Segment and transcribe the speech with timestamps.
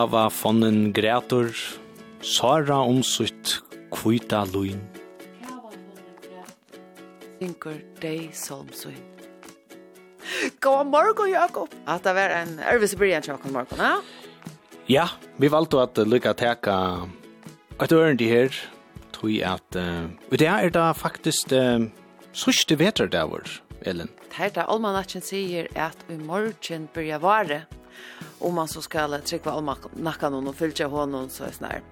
[0.00, 1.52] hava fonnen grætur,
[2.24, 3.58] Sara om sitt
[3.92, 4.80] kvita luin.
[7.40, 9.00] Synker deg solmsøyn.
[10.60, 11.72] God morgon, Jakob.
[11.88, 13.94] At det var en ervis brygjant, Jakob morgon, ja?
[14.90, 15.06] Ja,
[15.40, 16.76] vi valgte at lykka teka
[17.80, 18.56] et ørende her,
[19.16, 21.88] tog at, uh, og det er da faktisk uh,
[22.36, 23.44] sørste veterdavur,
[23.88, 24.08] Ellen.
[24.30, 27.62] Det er da allmannakken sier at i morgen byrja vare,
[28.40, 31.82] om man så skal trycka all nackan och följa honom så är snär.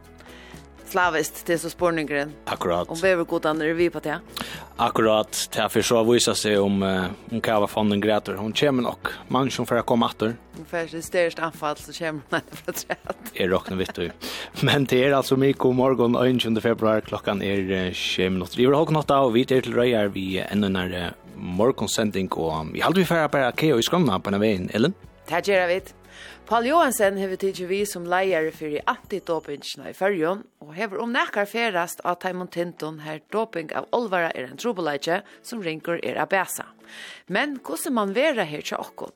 [0.88, 2.32] Slavist till så spårningen.
[2.44, 2.88] Akkurat.
[2.88, 4.20] Om vi vill gå till vi på det.
[4.76, 5.50] Akkurat.
[5.54, 8.34] Det här för så visar sig om uh, om vara fonden en gräter.
[8.34, 8.98] Hon kommer nog.
[9.28, 10.36] Man som får komma efter.
[10.56, 12.72] Hon får sitt största anfall så kommer hon efter
[13.32, 14.10] Det Jag råknar vitt du.
[14.60, 16.62] Men det är alltså Miko morgon 21.
[16.62, 17.00] februari.
[17.00, 18.56] Klockan är 20 minuter.
[18.56, 19.32] Vi vill ha något av.
[19.32, 22.28] Vi är till röjar vi ännu när morgonsending.
[22.28, 24.92] Och vi har aldrig färre bara keo i skrumna på den vägen, Ellen.
[25.28, 25.97] Tack gärna vitt.
[26.48, 31.44] Paul Johansen hever tidsi vi som leier fyrir antidopingsna i fyrjon, og hever om nekkar
[31.44, 36.64] ferast av Taimon Tinton her doping av olvara er en trobeleidje som ringer er abesa.
[37.28, 39.12] Men hvordan man vera her til okkon?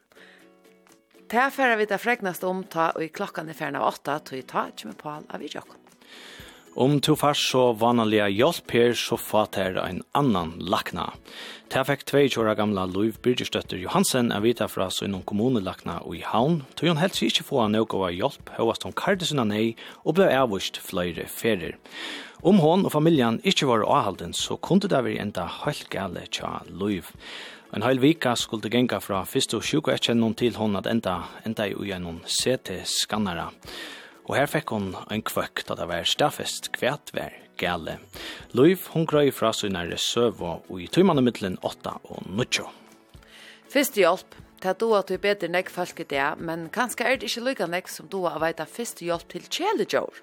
[1.24, 4.18] Det er færre vi da fregnast om ta og i klokkan er færre av åtta,
[4.20, 5.81] tog i ta, kjemme Paul av i jokkon.
[6.74, 11.10] Om to fars så vanliga hjelp her, så fatt her en annan lakna.
[11.68, 16.16] Ta fikk tvei kjøra gamla Louis Birgerstøtter Johansen er vita fra så innom kommunelakna og
[16.16, 19.44] i havn, tog hun helst ikke få han noe av hjelp, høyast hun kardi sinna
[19.44, 19.74] nei,
[20.08, 21.76] og ble avvist flere ferier.
[22.40, 26.62] Om hon og familien ikke var avhalden, så kunne det være enda helt gale tja
[26.72, 27.04] Louis.
[27.76, 31.68] En heil vika skulle genga fra fyrst og sjuka etkjennom til hon at enda, enda
[31.68, 33.50] i ugenom CT-skannara.
[34.28, 37.98] Og her fikk hon en kvøk da det var stafest kvært vær gale.
[38.54, 42.64] Luiv hon grøy fra sin nære søv og i tøymane mittlen 8 og 9.
[43.72, 44.38] Fyrst hjelp.
[44.62, 47.88] Det doa til bedre nekk folk i det, men kanskje er det ikke lykke nekk
[47.90, 50.20] som du å veita fyrst hjelp til kjelegjord.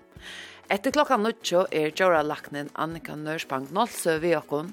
[0.69, 4.67] Etter klokka nuttjo er Jora Laknen Annika Nørsbang Nolse vi okkon,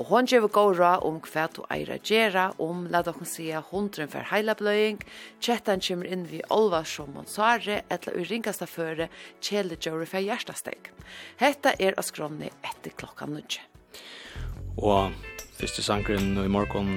[0.00, 4.24] og hon gjev gåra om hva du eira gjerra om, la dokken sia hundren for
[4.30, 5.02] heila bløying,
[5.44, 9.10] tjettan kommer inn vi olva som hon sare, etla ur ringasta føre,
[9.44, 10.88] kjele Jora for hjertasteg.
[11.42, 13.60] Hetta er av skromni etter klokka nuttjo.
[14.80, 15.12] Og
[15.58, 16.94] fyrste sangren i morgon,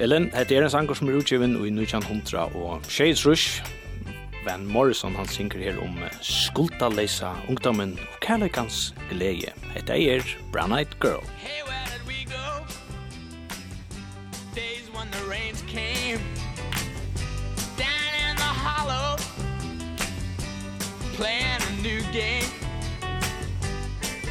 [0.00, 3.60] Ellen, hette er en sanger som er utgjevin i 1900 og Shades Rush,
[4.48, 9.50] Van Morrison han synker her om skulda leisa ungdommen og kærleikans glede.
[9.74, 11.20] Hetta er Brown Eyed Girl.
[11.36, 12.64] Hey, where did we go?
[14.54, 16.20] Days when the rains came
[17.76, 19.18] Down in the hollow
[21.18, 22.48] Playing a new game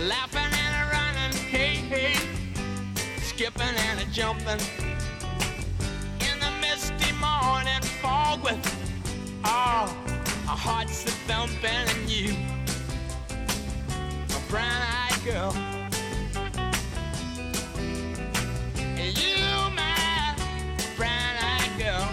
[0.01, 2.17] Laughing and a running Hey, hey
[3.22, 4.66] Skipping and a jumping
[6.29, 8.76] In the misty morning fog with
[9.43, 9.95] Oh,
[10.49, 12.35] our hearts are thumping and you.
[14.35, 15.53] A brown-eyed girl.
[18.97, 19.37] And you,
[19.75, 20.35] my
[20.95, 22.09] brown-eyed girl.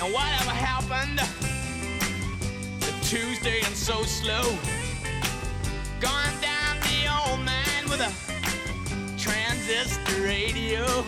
[0.00, 1.20] And whatever happened
[2.80, 4.58] To Tuesday and so slow.
[6.00, 8.12] Gone down the old man with a
[9.16, 11.04] transistor radio.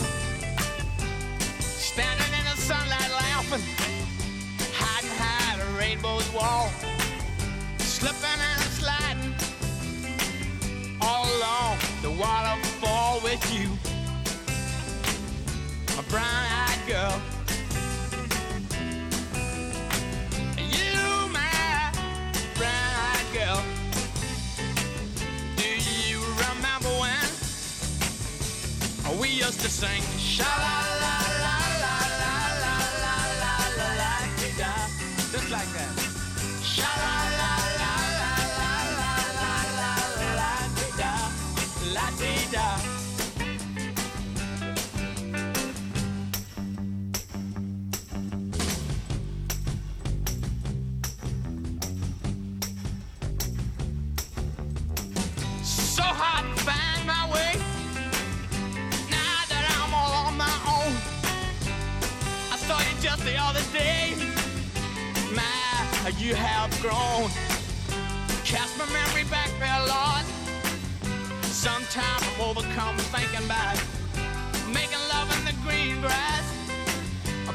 [1.94, 3.62] Standing in the sunlight laughing.
[4.74, 6.68] Hiding high a rainbow's wall.
[7.78, 9.32] Slipping and sliding.
[11.00, 13.70] All along the waterfall with you.
[15.96, 17.20] A brown-eyed girl.
[20.58, 21.92] And you, my
[22.58, 23.62] brown-eyed girl.
[25.54, 25.68] Do
[26.10, 27.30] you remember when
[29.20, 31.03] We used to sing sha-la-la
[66.24, 67.28] you have grown.
[68.44, 70.24] Cast my memory back there, Lord.
[71.44, 73.76] Sometimes I'm overcome thinking about
[74.72, 76.44] Making love in the green grass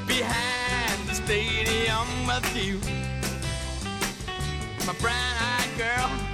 [0.05, 2.79] Behind the stadium with you.
[4.85, 6.28] My brown-eyed girl.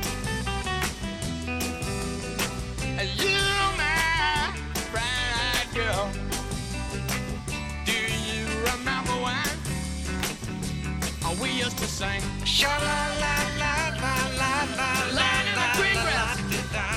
[11.55, 16.87] used to sing sha la la la la la la la la la la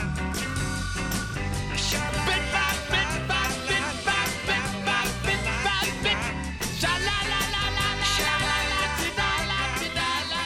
[2.26, 6.20] bit by bit by bit by bit by bit by bit
[6.81, 8.81] sha la la la la la la la
[9.50, 9.60] la
[10.26, 10.40] la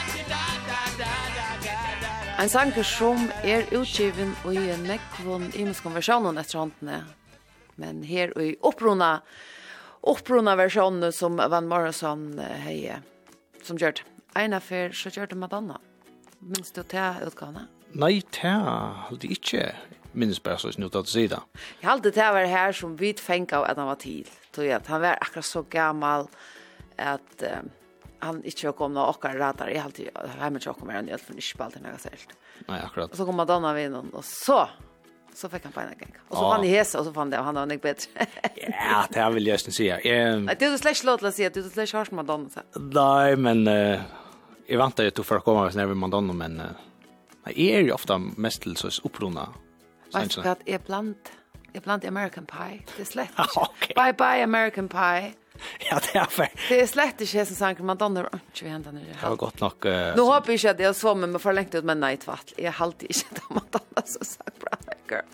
[2.37, 6.99] Ein sanker som er utgiven og i en nekvon imenskonversjonen etter håndene,
[7.81, 9.15] men her og i opprona,
[10.01, 12.37] opprona versjonen som Van Morrison
[12.67, 13.01] heie
[13.67, 14.05] som gjør det.
[14.39, 15.79] Eina fer, så gjør det Madonna.
[16.41, 17.67] Minns du til utgavene?
[17.93, 18.49] Nei, til
[19.07, 19.67] halde ikke
[20.17, 21.41] minns bare så snutt at sida.
[21.81, 24.29] Jeg halde til var her som vi fengt av at han var til.
[24.53, 26.27] Tog at han var akkurat så gammal
[27.01, 27.69] at um,
[28.23, 29.71] han ikke kom noen okkar radar.
[29.73, 32.01] Jeg halde hjemme til okkar mer enn jeg, for ikke på alt han har
[32.69, 33.11] Nei, akkurat.
[33.11, 34.63] Og så kom Madonna vid og så
[35.35, 36.15] så fick han på en gång.
[36.27, 38.25] Och så vann i häsa och så fann det han var nog bättre.
[38.55, 39.99] ja, det vill jag nästan säga.
[39.99, 40.45] Ehm.
[40.45, 42.59] Det är slash låt att säga att du slash har Madonna så.
[42.79, 44.01] Nej, men eh
[44.67, 46.65] jag väntar ju till för att komma när vi Madonna men eh
[47.45, 49.49] är ju ofta mest till så upprona.
[50.13, 51.15] Vet du att är bland
[51.73, 52.81] är bland American Pie.
[52.95, 53.35] Det är slett.
[53.95, 55.33] Bye bye American Pie.
[55.91, 56.49] Ja, det er fair.
[56.69, 58.95] Det er slett ikke jeg som sanger, men danner var ikke vi hentet.
[59.05, 59.85] Det var godt nok...
[59.85, 62.15] Uh, Nå håper jeg ikke at jeg så med meg for lengt ut, med nei,
[62.17, 62.55] tvart.
[62.57, 65.25] Jeg halte ikke det, men danner så sagt bra girl.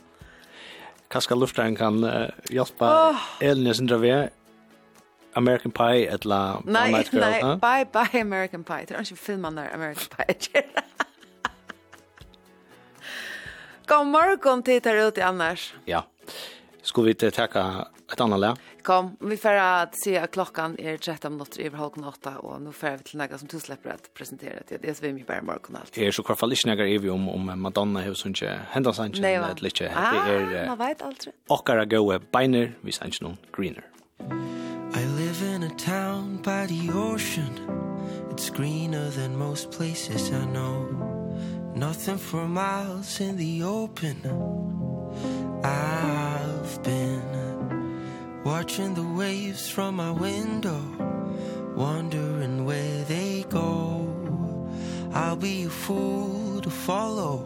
[1.07, 3.17] Kanska luftaren kan uh, hjälpa oh.
[3.39, 4.29] Elin Sindra V.
[5.33, 7.21] American Pie ett la Night Girl.
[7.21, 8.85] Nej, nej, bye bye American Pie.
[8.87, 10.63] Det är inte filmen där American Pie.
[13.87, 15.73] God morgon tittar ut ute annars.
[15.85, 16.05] Ja.
[16.81, 18.55] Ska vi inte tacka ett annat lä.
[18.81, 22.71] Kom, vi får att se att klockan är 13 minuter över halv åtta och nu
[22.71, 24.77] får vi till några som du släpper att presentera det.
[24.77, 25.93] Det är så vi mycket bara morgon allt.
[25.93, 29.61] Det är så kvarfall inte några evig om om Madonna har sånt händer sånt ett
[29.61, 31.33] lite det är man vet aldrig.
[31.47, 32.19] Och att gå
[32.81, 33.83] vi sånt någon greener.
[34.95, 37.53] I live in a town by the ocean.
[38.31, 41.09] It's greener than most places I know.
[41.75, 44.15] Nothing for miles in the open.
[45.63, 47.28] I've been
[48.53, 50.81] Watching the waves from my window
[51.75, 54.09] Wondering where they go.
[55.13, 57.37] I'll be a fool to follow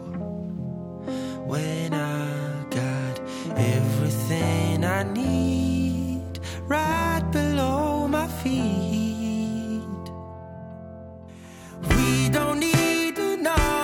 [1.52, 3.20] When I got
[3.54, 10.04] everything I need Right below my feet.
[11.90, 13.83] We don't need to know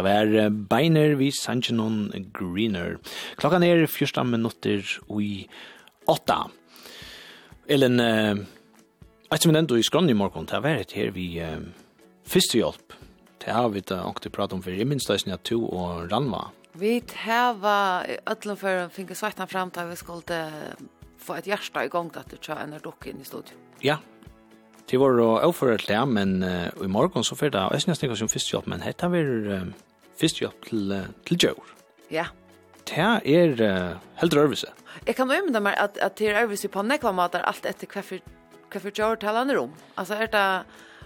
[0.00, 2.96] Det var Beiner vi Sanchinon Greener.
[3.36, 4.80] Klokkan er 14 minutter
[5.20, 5.46] i
[6.08, 6.36] 8.
[7.68, 11.26] Ellen, et som enda i skrann i morgen, det var et her vi
[12.24, 12.96] førstehjelp.
[13.44, 16.48] Det har vi da åkte prate om for, i minst det at to og Ranva.
[16.72, 20.52] Vi hava öllum för att finka svartan fram där vi skulle
[21.18, 23.58] få ett hjärta igång att det kör en dock in i studion.
[23.80, 23.98] Ja.
[24.90, 28.16] Det var då det, men uh, i morgen så fyrir det og jeg är nästan
[28.16, 29.60] som först jobb, men hetta vi
[30.20, 30.94] fyrst jobb til,
[31.28, 31.72] til djør.
[32.12, 32.28] Ja.
[32.90, 34.72] Det er uh, helt rørvise.
[35.06, 37.88] Jeg kan jo imynda meg at, at det er rørelse på nekva matar alt etter
[37.90, 38.36] hva for,
[38.70, 39.72] hva for djør taler om.
[40.00, 40.44] Altså er det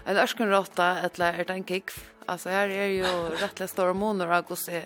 [0.05, 1.97] en ørskenrotta, eller er det en kikv?
[2.27, 4.83] Altså her er jo rettelig store måneder av gosse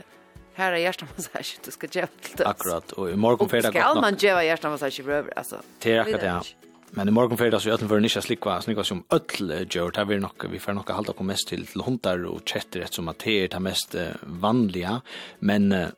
[0.60, 2.48] här är hjärtamassage du ska ge till det.
[2.48, 3.72] Akkurat och i morgon fredag.
[3.72, 5.62] Ska man ge hjärtamassage för över alltså.
[5.80, 6.44] Det är akkurat det.
[6.92, 10.16] Men i morgon fredag så är ötlen för nischa slikva, snikva som öll gjør, det
[10.16, 13.22] er nok, vi får nok halda på mest til, til hundar og kätter, som at
[13.22, 15.00] det er det mest uh, vanliga.
[15.40, 15.90] Men uh,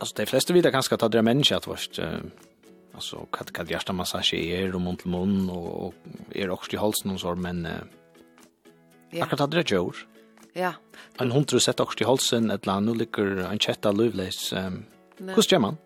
[0.00, 2.20] altså, de fleste vidar ganske at det er människa at vårt, uh,
[2.94, 7.14] altså, hva, hva hjertamassasje er og munn til munn og, og er også i halsen
[7.14, 7.80] og så, men uh,
[9.14, 9.24] yeah.
[9.24, 10.04] akkurat det er gjør.
[10.54, 10.74] Ja.
[11.20, 14.52] En hund tror sett også i halsen, ett land, nå ligger en kätta lövleis.
[14.52, 14.70] Eh,
[15.18, 15.78] Hur gjør man?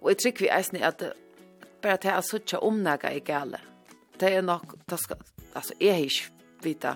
[0.00, 1.02] Og jeg tycker vi eisne at
[1.82, 3.60] bara att jag har suttit om några i galen
[4.22, 5.24] det er nok, det skal,
[5.54, 6.94] altså, jeg har ikke vita,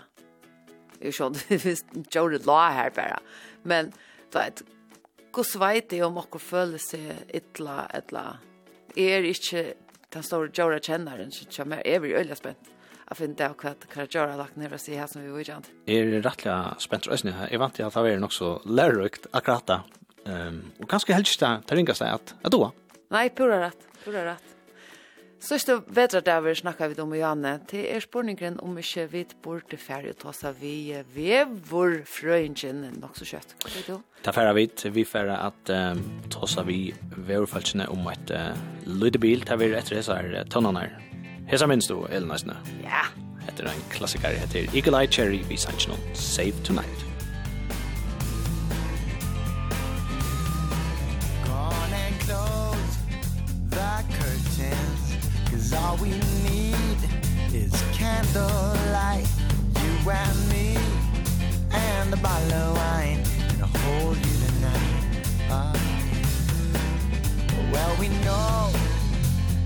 [1.01, 3.19] jeg skjønner, hvis Jory la her bare,
[3.67, 3.91] men,
[4.31, 4.63] du vet,
[5.35, 8.29] hvordan vet jeg om dere føler seg ytla, ytla,
[8.97, 9.67] jeg er ikke
[10.15, 12.73] den store Jory kjenneren, så kommer jeg, jeg blir øyelig spent
[13.07, 15.47] jeg finner det akkurat hva jeg gjør lagt ned og si her som vi var
[15.47, 15.69] kjent.
[15.87, 17.53] Jeg er rettelig spent og øsne her.
[17.53, 19.79] Jeg vant til at det er nok så lærerøkt akkurat da.
[20.27, 22.73] Um, og kanskje helst det ringeste at jeg doa.
[23.15, 23.87] Nei, pura rett.
[24.03, 24.56] Pura rett.
[25.43, 29.25] Sørste vetra der vi snakka vi om i Janne, det er spurningren om ikke vi
[29.45, 33.57] burde ferdig ta seg vi vevor frøyngen nok så kjøtt.
[33.61, 33.85] Hva er det?
[33.99, 34.23] du?
[34.25, 36.01] Ta ferdig vi, vi ferdig at um,
[36.33, 36.79] ta seg vi
[37.29, 38.57] vevorfalskene om et uh,
[38.89, 40.97] lydebil, ta vi etter hese her tønnene her.
[41.51, 42.57] Hese minst du, Elinasne?
[42.83, 43.05] Ja.
[43.47, 47.16] Etter en klassiker heter Eagle Eye Cherry, vi sannsjonen Save Tonight.
[56.07, 56.13] we
[56.49, 56.99] need
[57.53, 59.27] is candlelight.
[59.75, 60.77] You and me
[61.73, 63.21] And a bottle of wine.
[63.51, 64.93] And I'll hold you tonight.
[65.51, 65.79] Uh,
[67.73, 68.73] Well we know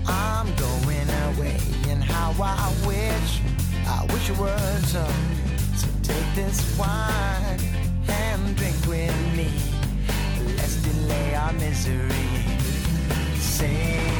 [0.07, 1.57] I'm going away
[1.89, 3.41] And how I wish
[3.87, 5.05] I wish you were so.
[5.75, 7.59] So take this wine
[8.07, 9.51] And drink with me.
[10.57, 12.29] Let's delay our misery.
[13.37, 14.10] Say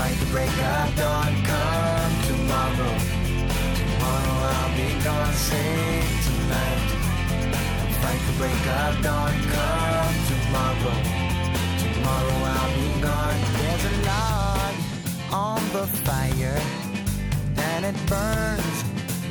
[0.00, 2.96] Fight the break of dawn Come tomorrow.
[3.80, 5.34] Tomorrow I'll be gone.
[5.34, 6.88] Save tonight.
[8.00, 10.96] Fight the break of dawn Come tomorrow.
[11.84, 13.40] Tomorrow I'll be gone.
[13.60, 14.74] There's a log
[15.32, 16.58] on the fire
[17.58, 18.78] And it burns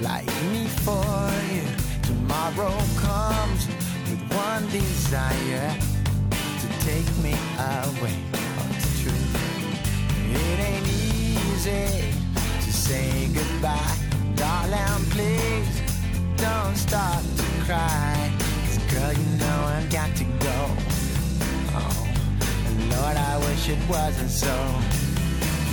[0.03, 1.65] Like me for you.
[2.03, 3.65] Tomorrow comes
[4.07, 5.75] With one desire
[6.61, 8.28] To take me away.
[10.31, 12.13] It ain't easy
[12.65, 13.95] to say goodbye.
[14.35, 15.81] Darling, please
[16.37, 18.31] don't start to cry.
[18.65, 20.59] Cause girl, you know I've got to go.
[21.73, 22.07] Oh,
[22.67, 24.55] and Lord, I wish it wasn't so.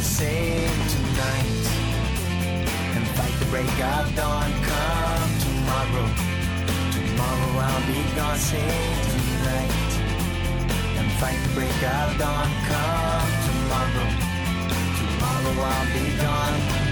[0.00, 1.66] Save tonight.
[2.96, 4.50] And fight the break of dawn.
[4.70, 6.08] Come tomorrow.
[6.96, 8.38] Tomorrow I'll be gone.
[8.38, 9.92] Save tonight.
[10.98, 12.48] And fight the break of dawn.
[12.68, 14.25] Come tomorrow
[15.54, 16.85] will all be gone.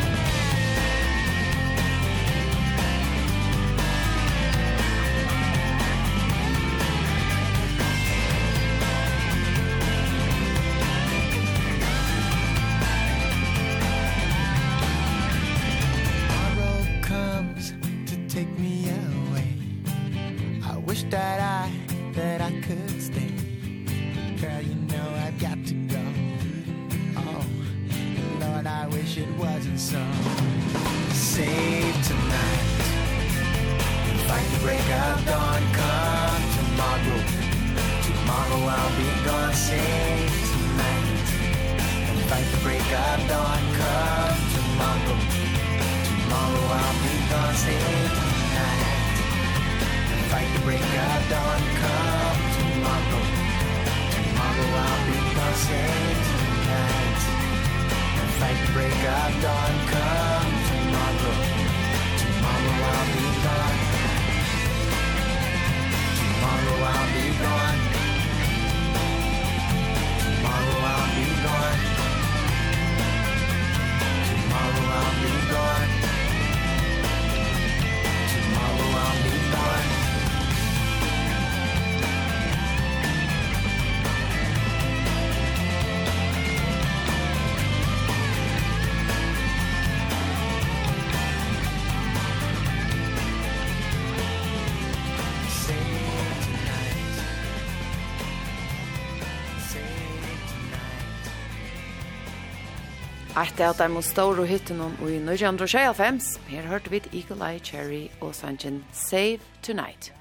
[103.34, 106.18] Et av de store hittene og i 1925,
[106.52, 110.12] her hørte vi Eagle Eye Cherry og sangen Save Tonight.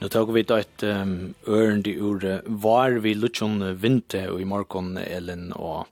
[0.00, 1.12] Nå tar vi et um,
[1.46, 5.86] ørend i ure var vi lutsjon vinte og i morgen, Ellen, og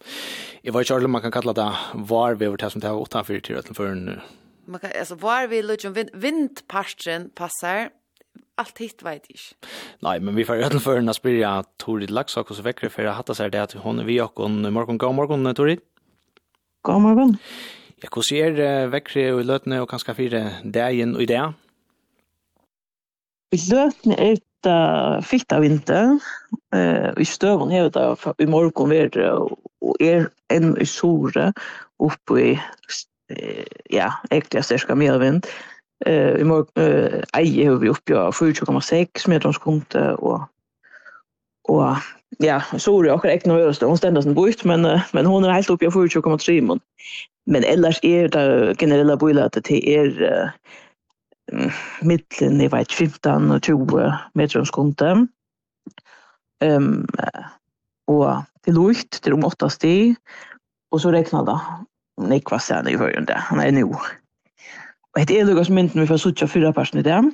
[0.65, 1.69] jeg vet ikke alle man kan kalla det
[2.11, 3.95] var vi over det som det var utenfor til retten før
[4.67, 7.93] Man kan, altså, var vi lutsjon vind, vindparten passer,
[8.59, 9.55] allt hitt vet ich.
[10.03, 13.17] Nej, men vi får redan för en aspiria Torid Laxak och så veckre för att
[13.17, 15.79] hata sig det att hon vi och hon morgon går morgon Torid.
[16.89, 17.37] God morgen?
[18.03, 21.51] Ja, hvordan er uh, vekkere i løtene og kanskje fire dagen og ideer?
[23.53, 26.15] I løtene er det fitt av vinter.
[26.73, 28.07] Uh, I støvn er det
[28.41, 31.51] i morgen vært og er en i sore
[32.01, 32.51] oppe i
[33.93, 35.45] ja, egentlig sterska medvind.
[36.09, 40.49] Uh, I morgen uh, eier vi oppe i 4,6 meter om skundet og
[41.69, 42.01] og
[42.41, 43.83] ja, sorry, akkurat ikke noe det.
[43.83, 46.81] Hon stender som bort, men men hon er helt uppe i 4,3 mån.
[47.47, 50.53] Men ellers är det generella boilat att det är
[52.01, 55.29] mitten i vet 15 och 20 meter om.
[56.61, 57.07] Ehm um,
[58.09, 60.17] og det lukt til om 8 sti.
[60.91, 61.61] och så rekna da,
[62.21, 63.35] Nej, vad säger ni i förrän det?
[63.35, 63.85] Han är nu.
[63.85, 67.33] Och det är lukas mynden vi får sucha fyra personer där.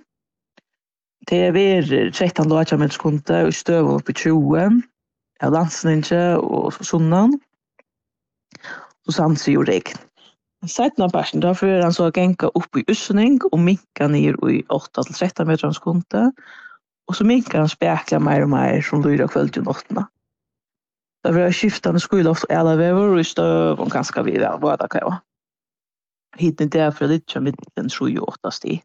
[1.29, 4.83] Det er ver 13 låtja med skunde og støvun i 20
[5.41, 7.39] av landsninja og sunnan
[9.07, 10.01] og samsi og regn.
[10.69, 15.49] Sætna parsen da fyrir han så genka upp i ussning og minka nir i 8-13
[15.49, 16.25] meter av skunde
[17.09, 20.07] og så minkar han spekla mer og mer som lyra kvöld i nottena.
[21.25, 24.61] Da Det var skiftande skyloft og alla vever og i støv og ganske ganska vidare,
[24.61, 25.21] vad det kan vara.
[26.37, 28.83] Hitten där för lite som en 7-8 stig.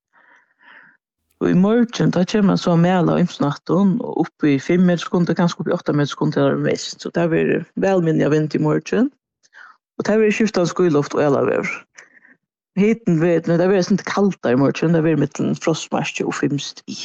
[1.40, 5.06] Og i morgen, da kommer man så mela og imsnatten, og oppe i 5 meter
[5.06, 7.00] sekunder, kanskje oppe i 8 meter sekunder er mest.
[7.00, 9.08] Så det blir velminnig av vind i morgen.
[10.00, 11.70] Og det blir skiftet skylluft og alle vever.
[12.80, 16.60] Heten vet nu, det blir sånn kaldt i morgen, det blir mittelen frostmarsk og 5
[16.64, 16.98] sti.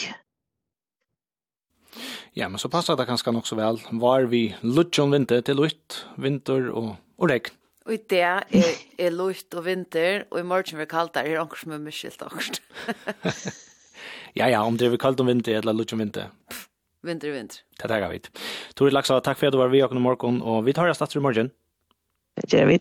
[2.35, 3.79] Ja, men så passar det ganske nok så vel.
[4.03, 7.55] Var vi lutsjon vinter til lutt, vinter og, og regn.
[7.87, 8.67] Og i det er,
[8.99, 11.95] er lutt og vinter, og i morgen blir kaldt der, er anker som er mye
[11.95, 12.25] skilt.
[14.39, 16.33] Ja, ja, om det er kaldt om vinter eller lutt om vinter.
[17.05, 17.61] Vinter, vinter.
[17.77, 18.31] Det tar jeg vidt.
[18.79, 21.21] Tori Laksa, takk for at du var vi og morgen, og vi tar oss datter
[21.21, 21.51] i morgen.
[22.41, 22.79] Det gjør vi.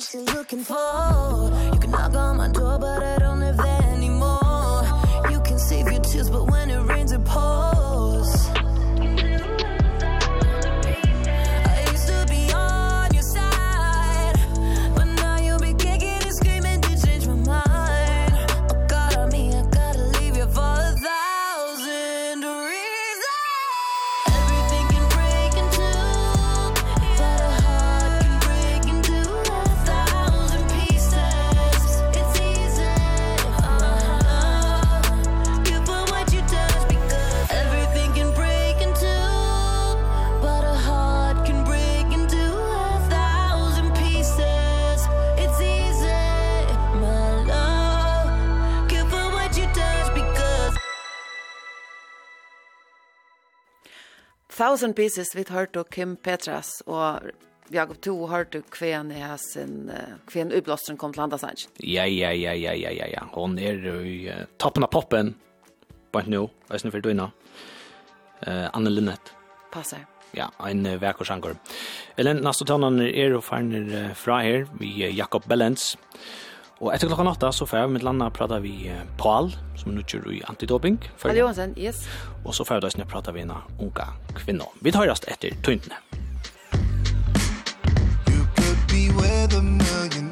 [0.00, 1.49] what you're looking for.
[54.60, 57.30] Thousand Pieces vi har hørt Kim Petras og
[57.72, 59.90] Jakob to har du kven i sin
[60.28, 61.68] kven uppblåsten kom til Anders Sanch.
[61.80, 63.22] Ja ja ja ja ja ja ja.
[63.32, 65.34] Hon er i uh, toppen av poppen.
[66.12, 67.30] But no, vet ni för du inna.
[68.46, 69.32] Eh uh, Anne Linnet.
[69.72, 70.06] Passar.
[70.36, 71.56] Ja, ein uh, verkorsangor.
[72.18, 75.96] Ellen Nastotanen er og farner uh, fra her, vi uh, Jakob Bellens.
[76.80, 78.88] Og etter klokka natta så får vi med landa prata vi
[79.20, 80.96] Paul, som er nødgjør i antidoping.
[81.22, 82.06] Hallo, Johansen, yes.
[82.44, 84.64] Og så får vi da prata vi en unga kvinna.
[84.80, 86.00] Vi tar rast etter tøyntene.
[88.32, 90.29] You could be with a million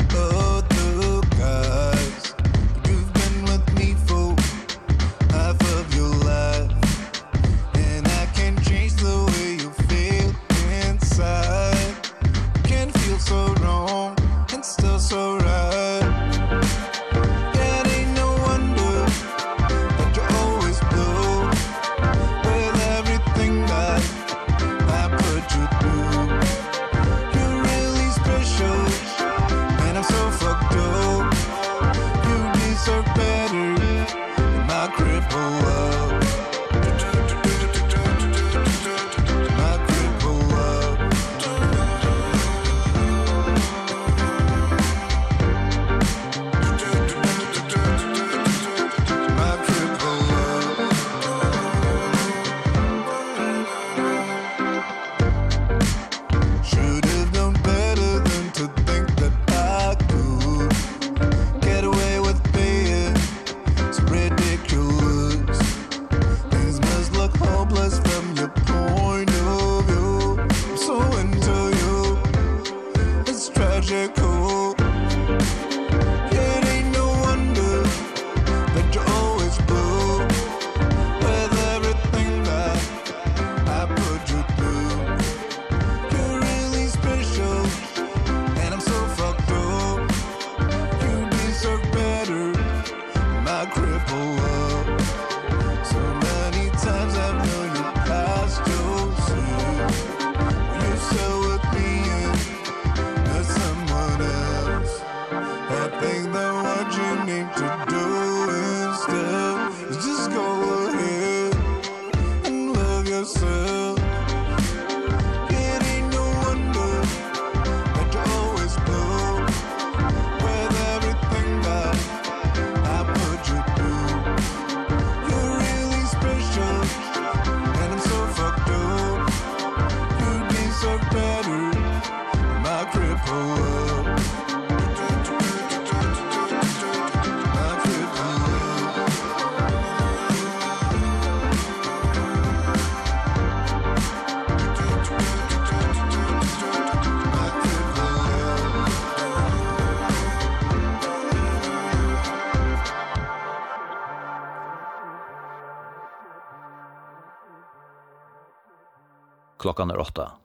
[159.79, 160.38] klokkan er åtta.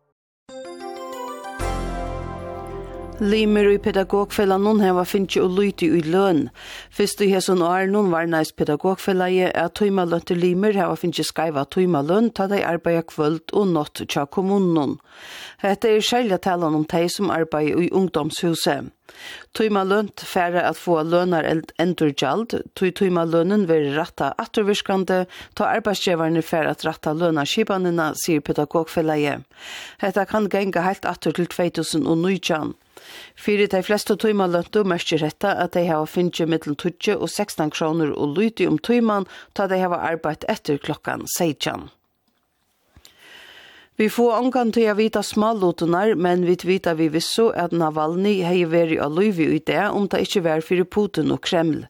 [3.23, 6.49] Limer i pedagogfella nun heva finnki og luti i løn.
[6.91, 11.23] Fyrst i hesson år nun var næs pedagogfella i at tøyma lønte limer heva finnki
[11.23, 14.97] skaiva tøyma løn ta dei arbeida kvöld og nått tja kommunen.
[15.63, 18.91] Hette er sjelja talan om tei som arbeid i ungdomshuset.
[19.55, 21.47] Tøyma lønt færre at få lønar
[21.79, 25.23] endur gjald, tøy tøyma lønnen veri ratta attervirskande,
[25.55, 29.37] ta arbeidsgjevarne færre at ratta lønar skipanina, sier pedagogfella i.
[30.03, 32.73] Hetta kan genga heilt atter til 2019.
[33.35, 37.73] Fyrir dei fleste tøyma løntu mørkir hetta at dei hava finnje mittel 20 og 16
[37.75, 41.89] kroner og lyte om tøyman ta dei hava arbeidt etter klokkan 16.
[43.95, 48.63] Vi får omgang til å vite smallotunar, men vi vita vi visso at Navalny hei
[48.65, 51.83] veri av Luivi i det om det ikke var fyrir Putin og Kreml.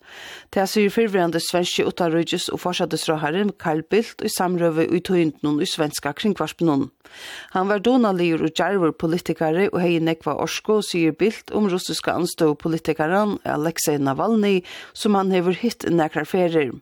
[0.52, 6.12] Det sier fyrverande svenske utarrøyges og forsatesråharen Carl Bildt i samrøve i tøyndnån i svenska
[6.20, 6.90] kringkvarspnån.
[7.56, 12.52] Han var donaligur og djerver politikare og hei nekva orsko, sier Bildt om russiska anstå
[12.60, 14.58] politikaren Alexei Navalny,
[14.92, 16.74] som han hever hitt nekrar ferir.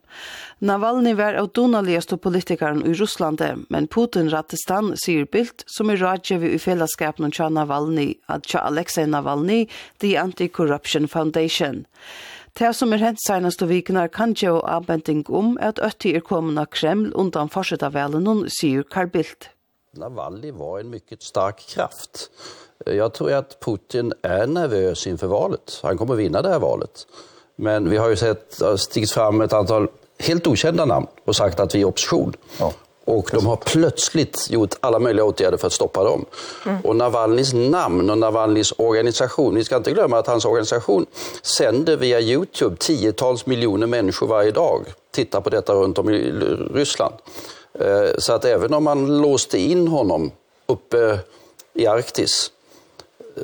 [0.62, 5.97] Navalny var av donaligaste politikaren i Russlande, men Putin rattes han, sier Bildt, som er
[5.97, 9.63] rådgjøve i fellesskapen av Navalny, at tja Alexei Navalny,
[10.06, 11.88] The Anti-Corruption Foundation.
[12.54, 16.69] Det som er hent seneste vikene kan jo avventing om at Øtti er kommet av
[16.69, 19.50] Kreml undan fortsatt av velen, sier Carl Bildt.
[19.97, 22.30] Navalny var en mycket stark kraft.
[22.86, 25.80] Jag tror att Putin är nervös inför valet.
[25.84, 27.08] Han kommer vinna det här valet.
[27.56, 29.88] Men vi har ju sett stigit fram ett antal
[30.21, 32.34] helt okända namn och sagt att vi är opposition.
[32.60, 32.73] Ja.
[33.05, 36.25] Och de har plötsligt gjort alla möjliga åtgärder för att stoppa dem.
[36.65, 36.81] Mm.
[36.81, 41.05] Och Navalnys namn och Navalnys organisation, vi ska inte glömma att hans organisation
[41.41, 44.86] sänder via Youtube tiotals miljoner människor varje dag.
[45.12, 46.31] Titta på detta runt om i
[46.73, 47.15] Ryssland.
[48.17, 50.31] Så att även om man låste in honom
[50.65, 51.19] uppe
[51.73, 52.51] i Arktis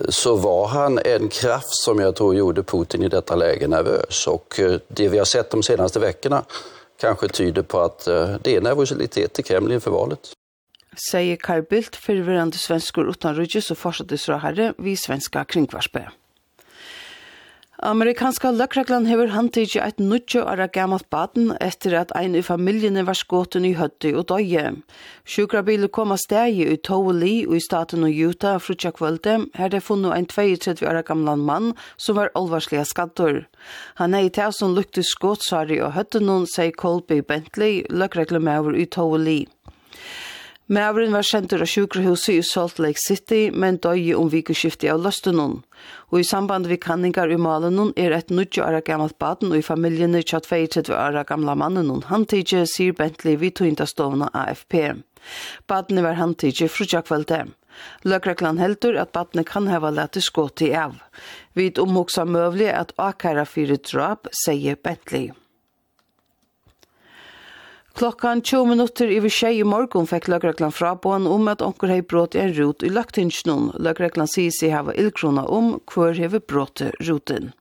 [0.10, 4.28] så var han en kraft som jag tror gjorde Putin i detta läge nervös.
[4.28, 6.44] Och det vi har sett de senaste veckorna
[7.02, 8.06] kanske tyder på att
[8.44, 10.20] det är nervositet i Kreml inför valet.
[11.12, 16.10] Säger Carl Bildt, förvirrande svenskor utan rygg så fortsätter så här vid svenska kringvarspe.
[17.78, 23.14] Amerikanska løkreglan hever handtidje eit nudje ara gammalt baden etter at ein i familjene var
[23.14, 24.72] skåten i høtti og døye.
[25.30, 29.84] Sjukrabiler kom av stegi i Toweli og i staten og Utah frutja kvölde, her det
[29.86, 33.44] funnet ein 32 ara gamlan mann som var alvarslega skattor.
[34.02, 38.90] Han er i teg som lukte skåtsari og høtti noen, sier Colby Bentley, løkreglan i
[38.90, 39.44] Toweli.
[40.68, 45.62] Mævren var sendur av sjukrehuset i Salt Lake City, men døye om vikeskiftet av løstenon.
[46.12, 49.64] Og i samband vi kanningar i malenon er et 90 år gammalt baden og i
[49.64, 54.76] familien i 22 år gamla mannen han tidje, sier Bentley vid togintastovna AFP.
[55.72, 57.56] Badene var han tidje frutja kveldet.
[58.04, 61.00] Løkreklan heldur at badene kan hava lete skåti av.
[61.56, 65.32] Vid omhoksa møvlig at akara fyrir drap, sier Bentley.
[67.98, 72.36] Klokkan 20 minutter i tjej i morgon fikk løgreglan frabån om at onker hei brått
[72.38, 73.72] en rot i løgtingsnån.
[73.82, 77.56] Løgreglan sier seg hava illkrona om hver hei brått roten.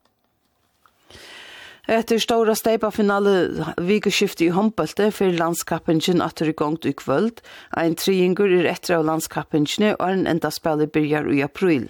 [1.86, 3.32] Etter stora steipa finale
[3.78, 7.38] vikeskifte i håndbølte for landskappingen at det er gongt i kvöld.
[7.78, 11.86] Ein triingur er etter av landskappingene og en enda spille byrjar i april.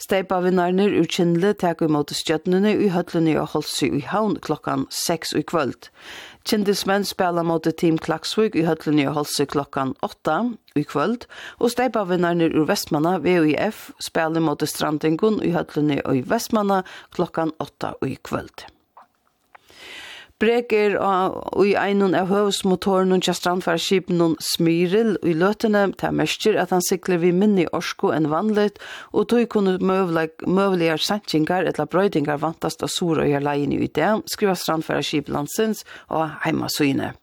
[0.00, 4.88] Steipa vinnarner ur Kindle tek imot stjøttene i høtlene og holdt seg i havn klokkan
[4.88, 5.92] 6 i kvöld.
[6.44, 10.34] Kjendismenn spela mot Team Klaksvig i høtlen i Holse klokkan 8
[10.76, 11.24] i kvöld,
[11.56, 16.82] og steipavinnarnir ur Vestmanna, VUIF, spela mot Strandingun i høtlen i Vestmanna
[17.16, 18.68] klokkan 8 i kvöld.
[20.42, 26.58] Breker og i einun av høvesmotoren og strandfærskipen og smyril og i løtene til mørker
[26.60, 32.42] at han sikler vi minni orsko enn vanligt og tog kunne møvligar sankingar eller brøydingar
[32.42, 37.14] vantast av sura og gjør leien i det skriver strandfærskipen landsins og heimasøyne.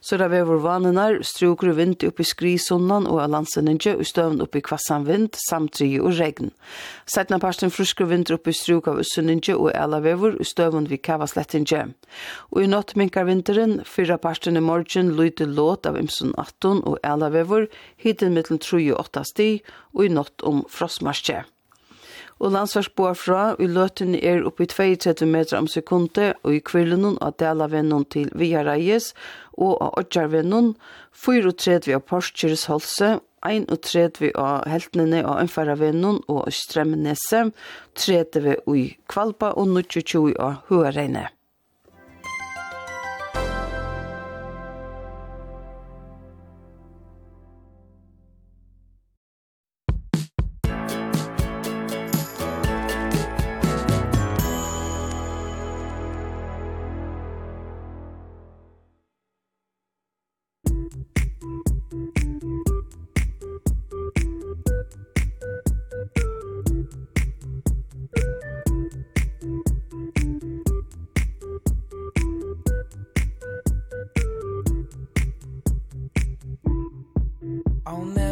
[0.00, 4.60] Så det vever vanenar, struker og vind oppe i skrisundan og alanseninje, og støvn oppe
[4.60, 6.52] i kvassan vind, samtri og regn.
[7.10, 11.88] Sætna parsten frusker vind oppe i struk av ussuninje og alavever, og støvn vi kavaslettinje.
[12.54, 16.98] Og i natt minkar vinteren, fyra parsten i morgen, lyde låt av imsun 18 og
[17.02, 19.52] alavever, hiten mittel 3 og 8 sti,
[19.98, 21.42] og i natt om frostmarskje
[22.38, 27.36] og landsvarsboar fra i løten er oppi 32 meter om sekunde, og i kvillen av
[27.42, 29.12] delavennen til Viareies
[29.58, 30.74] og av Odjarvennen,
[31.12, 37.48] 34 av Porskjøres holse, 31 av heltnene av Ønfaravennen og Strømnese,
[37.98, 41.28] 30 i Kvalpa og 22 av Høreine.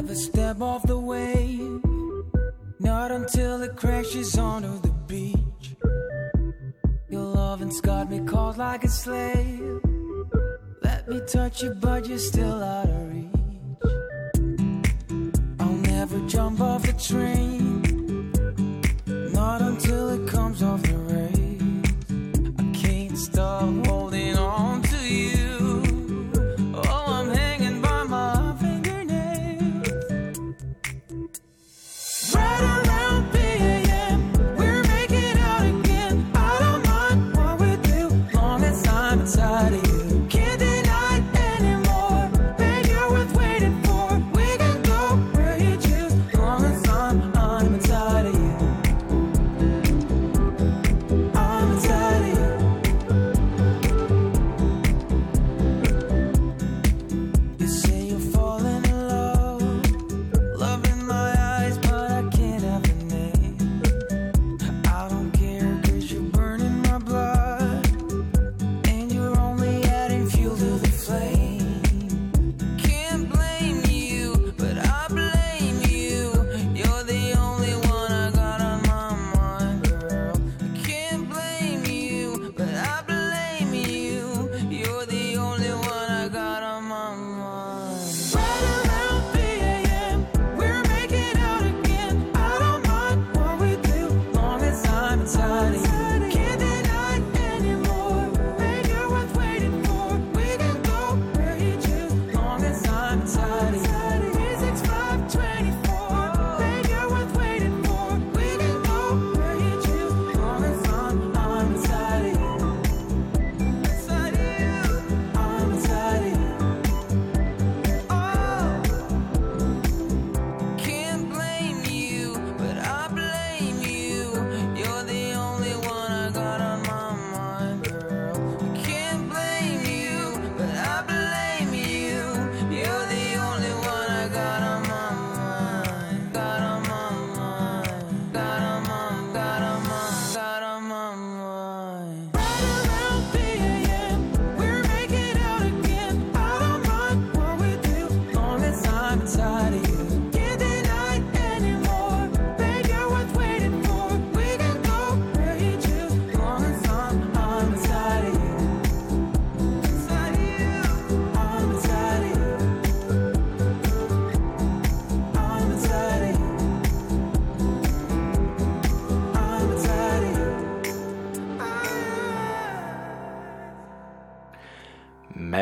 [0.07, 1.81] never step off the wave
[2.79, 5.75] Not until it crashes onto the beach.
[7.09, 9.81] Your loving's got me caught like a slave.
[10.83, 13.31] Let me touch you but you're still out of reach.
[15.59, 18.31] I'll never jump off a train.
[19.33, 20.96] Not until it comes off the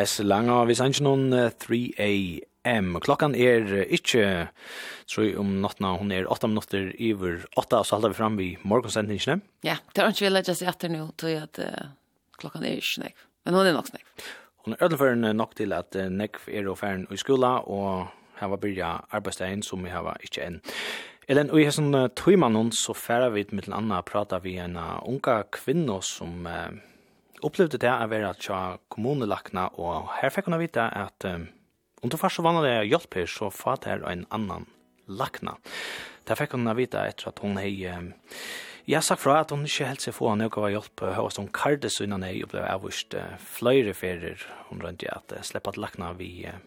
[0.05, 2.89] Nes langa, vi sanns noen 3am.
[3.01, 4.27] Klokkan er ikkje,
[5.09, 8.37] tror jeg om nattna, hun er 8 minutter iver 8, og så halder vi fram
[8.37, 9.39] vi morgonsendingene.
[9.65, 11.89] Ja, det er ikke vi legger seg etter nå, tror jeg at uh,
[12.37, 14.29] klokkan er ikke nek, men hun er nok nek.
[14.67, 18.05] Hun er ødelføren nok til at uh, nek er og færen i skola, og
[18.43, 20.65] her var byrja arbeidsdagen som vi har ikkje enn.
[21.33, 25.47] Ellen, og i hessen uh, tøymannen så færa vi mitt anna prata vi en unga
[25.49, 26.43] kvinno som...
[26.45, 26.75] Uh,
[27.45, 28.61] opplevde det å være tja
[28.93, 31.49] kommunelakna, og her fikk hun vite at um,
[32.05, 34.69] om du først så vanlig hjelp her, så fatt her en annan
[35.09, 35.57] lakna.
[36.25, 37.75] Det fikk hun vite etter at hun hei...
[37.93, 38.15] Um,
[38.85, 42.03] Jeg sagt fra at hun ikke helt seg få noe av hjelp hos hun kardes
[42.05, 44.43] unna nei og ble avvist uh, flere ferier.
[44.69, 46.59] Hun rønte at uh, slipp at lakna vi uh,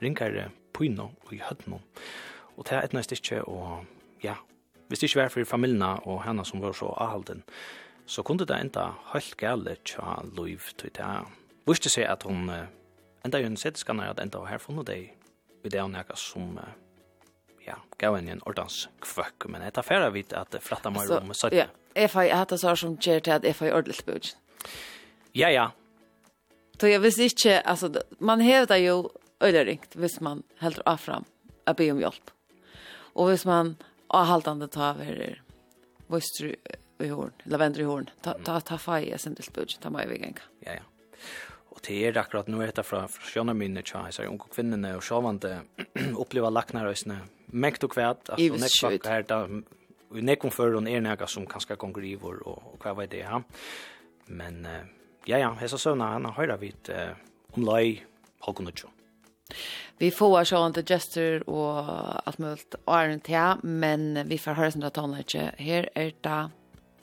[0.00, 1.82] ringer pyno og i høttene.
[2.56, 3.84] Og det er et nøyst ikke, og
[4.24, 4.38] ja,
[4.88, 8.46] hvis det ikke var for familiene og henne som var så avhalden, uh, så kunde
[8.48, 11.08] det enda helt gale tja loiv til det.
[11.68, 15.10] Viste seg at hun enda jo en settskanner at enda her funnet deg
[15.62, 16.56] i det hun nekka som
[17.66, 21.52] ja, gav en en ordans kvøk, men etter færa vidt at flatta meg rom Så,
[21.54, 24.32] Ja, jeg får hatt det som kjer til at jeg får ordentlig bud.
[25.34, 25.70] Ja, ja.
[26.80, 29.10] Så jeg visste ikke, altså, man hevda jo
[29.42, 31.26] øylerringt hvis man heldur affram
[31.66, 32.30] a be om hjelp.
[33.14, 33.76] Og hvis man
[34.10, 35.36] avhaldande ta over
[36.40, 36.54] du
[37.04, 38.10] i horn, lavendel i horn.
[38.24, 40.38] Ta, ta, ta fai jeg sin tilspudg, ta meg i igen.
[40.66, 40.86] Ja, ja.
[41.70, 44.96] Og det er akkurat nå etter fra, fra sjønne minne, tja, jeg sier unge kvinnene
[44.98, 45.60] og sjåvande
[46.22, 47.20] oppleva laknarøysene.
[47.50, 49.40] Mekt og kvæt, at hun ikke var her da,
[50.10, 53.42] og nekon før hun er nega som kanskje konkurriver og, og hva var det, ja.
[54.30, 54.62] Men,
[55.26, 57.14] ja, ja, hesa søvna, han har høyra vidt uh,
[57.54, 58.00] om lai
[58.46, 58.90] halvkonutjo.
[59.98, 61.78] Vi får så inte gesture och
[62.28, 65.54] allt möjligt och är inte men vi får höra sådana tonläge.
[65.58, 66.50] Här är det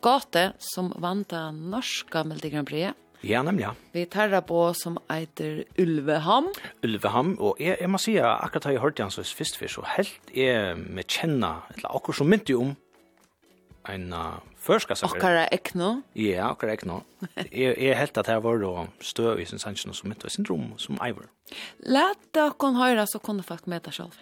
[0.02, 2.94] Gate som vanta norska Melodi Grand Prix.
[3.26, 3.68] Ja, nemlig.
[3.92, 6.52] Vi tar på som eiter Ulveham.
[6.86, 9.86] Ulveham, og jeg, jeg må si at akkurat har jeg hørt hans først før, så
[9.96, 12.76] helt er med kjenner, eller akkurat som mynte om,
[13.88, 15.18] en uh, førska sanger.
[15.18, 15.90] Akkara ekno?
[16.20, 17.02] Ja, akkara ekno.
[17.52, 21.00] jeg, jeg helt at jeg var det støv i sin sannsyn som mynte syndrom som
[21.04, 21.30] eiver.
[21.80, 24.14] Læt dere høre så kunne folk møte selv.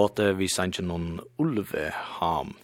[0.00, 2.54] gate vi sanns noen ulve ham.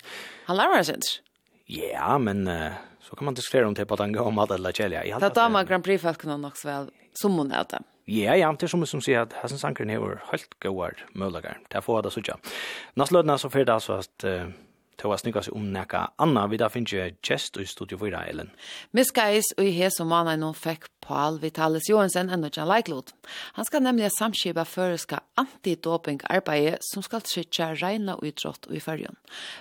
[0.49, 1.23] Han seg ikke.
[1.67, 4.51] Ja, men uh, så kan man diskutera om det på den han går om att
[4.51, 5.03] eller kälja.
[5.19, 7.83] Det er damer Grand Prix-falkene nok så vel som hun er det.
[8.07, 11.59] Ja, ja, det er som som sier at Hassan Sankren er helt gode møllager.
[11.67, 12.53] Det er få av det suttet.
[12.95, 14.53] Nast lødene så fyrt altså at uh,
[15.01, 18.51] til å snikka seg om nekka anna, vi da finner gest i studio 4, Ellen.
[18.97, 23.13] Miskais og i som og mannen hun fikk Paul Vitalis Johansen enn Jan Leiklod.
[23.59, 29.17] Han skal nemlig samskipa føreska antidoping-arbeidet som skal trykja regna og og i fyrjon.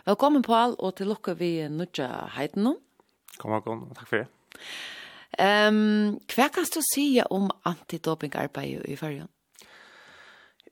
[0.05, 2.75] Velkommen Paul, og til lukke vi nødja heiten nå.
[3.37, 4.27] Kom og takk for det.
[5.35, 9.29] Um, hva kan du si om antidoping-arbeidet i fyrjon?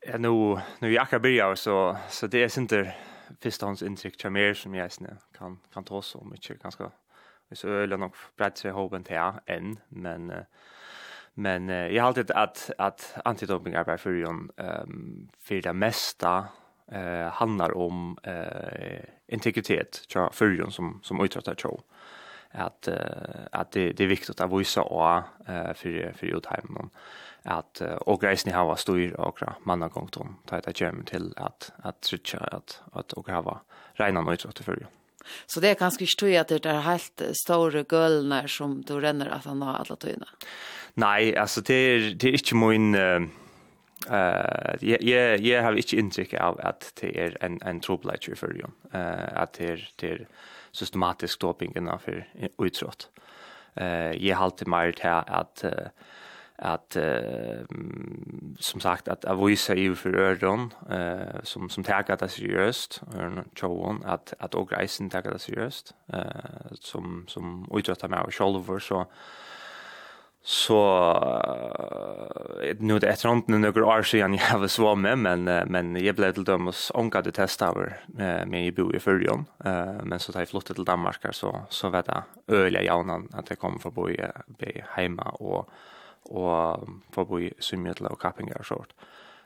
[0.04, 2.94] Ja, nu, nu er jeg akkurat börjar så, så det er sinter
[3.42, 6.92] förstahåndsinntryck till mer som jag snä kan kan ta så mycket ganska
[7.52, 9.16] så ölen nog brett sig hoben till
[9.46, 10.34] än men
[11.34, 14.26] men jag har alltid att att antidoping är för ju
[14.58, 16.48] ehm för det mesta
[16.92, 21.82] eh handlar om eh integritet tror jag för som som uträttar tror
[22.54, 25.18] att uh, att det det är viktigt att visa och
[25.48, 26.90] eh för för utheimen
[27.46, 32.38] at och reisni hava styr och manna gångtom ta ett gem till att att trycka
[32.38, 33.60] att att och hava
[33.94, 34.86] reina nöjt til dig.
[35.48, 39.30] Så det är kanske ikke tror att det är helt stora gølene som du renner
[39.30, 40.26] att han har alla tyna.
[40.96, 43.22] Nej, alltså det är det er inte min eh
[44.82, 48.64] ja jeg, jeg har inte inntrykk av att det er en en trobladje för dig.
[48.94, 50.26] Eh att det er, det er
[50.72, 52.28] systematisk doping innanför
[52.60, 53.10] utrott.
[53.78, 55.72] Eh jag har alltid mer till att uh,
[56.56, 57.66] att uh,
[58.60, 64.04] som sagt att avoisa ju för öron eh, som som tar det seriöst och Johan
[64.06, 66.22] att att och reisen tar det seriöst eh,
[66.74, 69.06] som som uträttar med shoulder så
[70.46, 70.80] så
[72.80, 76.32] nu det är inte några år sedan jag har så med men men jag blev
[76.32, 80.32] till dem och onkade testa över med med i bo i Fyrjon eh men så
[80.32, 83.92] tar jag flyttat till Danmark så så vet jag öliga jaunan att jag kommer för
[83.92, 84.20] bo i
[84.96, 85.70] hemma och
[86.26, 88.94] og i Symmetla og kappingar og sånt.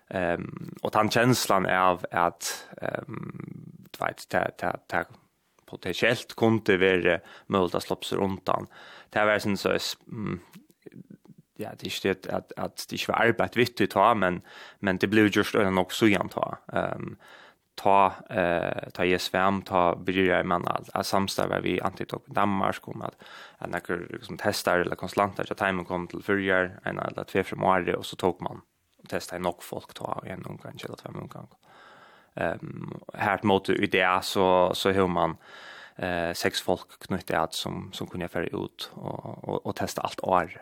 [0.10, 5.04] Ehm och han känslan av att ehm vet ta ta ta
[5.66, 8.68] potentiellt kunde vara möjligt att slå sig undan.
[9.10, 9.78] Det var sen så
[11.58, 14.42] ja, det steht att att det var arbet vittigt ta men
[14.80, 16.58] men det blev just en också jant ta.
[16.74, 17.18] Um,
[17.78, 23.02] ta eh ta i svärm ta bryr man allt att samstäva vi antitop Danmark kom
[23.02, 23.24] att
[23.58, 27.64] att några liksom testar eller konsulenter så timen kom till förrjar en eller två fem
[27.64, 28.62] år och så tog man
[29.10, 31.48] testa nog folk ta en gång kanske eller två gånger.
[32.36, 35.38] Ehm här mot idé så så hur man
[35.96, 40.20] eh sex folk knytte att som som kunde föra ut och och, och testa allt
[40.20, 40.62] år.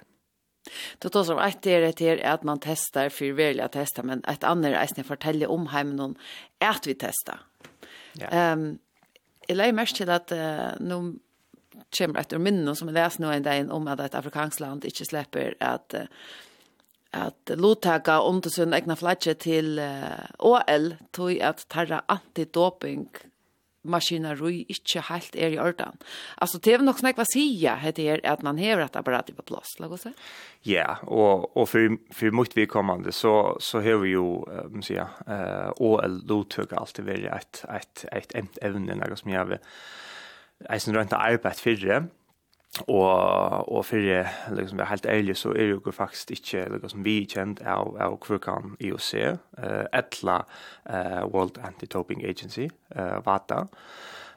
[0.97, 4.43] Det tar som ett är det är att man testar för välja testa men ett
[4.43, 6.15] annat är att fortälja om hemmen någon
[6.57, 7.39] att vi testa.
[8.13, 8.27] Ja.
[8.27, 8.77] Ehm um,
[9.47, 11.19] eller mest till att uh, nu
[11.97, 15.05] kommer ett minne som jag läste nu en dag om att ett afrikanskt land inte
[15.05, 16.01] släpper att uh,
[17.11, 20.03] att lottaka om det sin egna flagge till uh,
[20.39, 23.09] OL tog att tarra antidoping
[23.85, 25.97] maskineri ikke helt er i ordan.
[26.41, 29.45] Alltså det er nok snakk hva säga heter det at man har et apparat på
[29.47, 30.13] plass, la oss se.
[30.65, 34.95] Ja, og, og for, for mycket vi kommande så så har vi ju ähm si,
[34.95, 39.59] eh OL då alltid vært et, et, et, et evne, noe som jeg vill
[40.69, 42.07] Eisen rundt arbeid fyrre,
[42.87, 47.61] og og fyrir liksom er helt ærlig så er jo faktisk ikke liksom vi kjent
[47.61, 50.45] av av Krukan IOC eh uh, etla
[50.89, 53.65] eh uh, World Anti Doping Agency eh uh, vata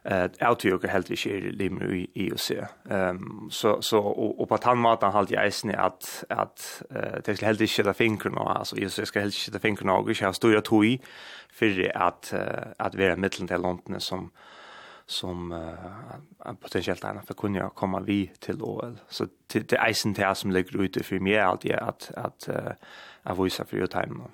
[0.05, 2.51] eh autoyoga helt ikke er i IOC.
[2.91, 7.37] Ehm så så og, og på tann matan halt jeg eisne at at uh, det
[7.37, 10.33] skal helt ikke ta nå altså IOC skal helt ikke ta nå og ikke ha
[10.33, 10.85] stora tog
[11.53, 14.33] for at uh, at være mittelen til landene som
[15.11, 18.99] som uh, potentiellt annat för kunna komma vi till OL.
[19.09, 22.73] Så till det isen till som ligger ute för mig allt är att att uh,
[23.23, 24.25] att visa för time.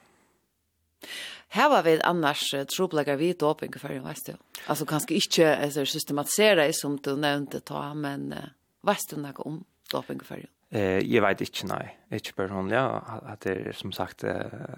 [1.49, 4.37] Här var vi annars troplagar vi då för en vet.
[4.66, 8.39] Alltså kanske inte alltså systematisera som du nämnde ta men uh,
[8.83, 10.49] vet du något om dopingfärgen?
[10.71, 11.99] Eh, jag vet inte nej.
[12.11, 14.25] Inte personligen att det är som sagt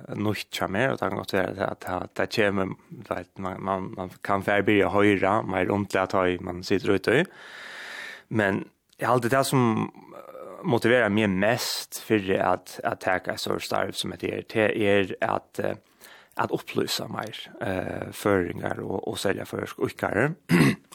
[0.09, 2.69] något charmer och det kan gott vara att att det kommer
[3.09, 7.25] vet man man man kan förbättra höra mer rundt det at man sitter ute.
[8.29, 9.91] Men jag alltid det som
[10.63, 15.61] motiverar mig mest för att att ta så starv som det är det är att
[16.35, 20.33] att upplysa mer eh föringar och och sälja för skickare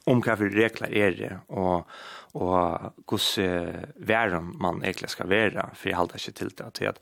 [0.09, 1.87] om hva for regler er det, og,
[2.33, 7.01] og hvordan væren man egentlig skal være, for jeg holder ikke til det, til at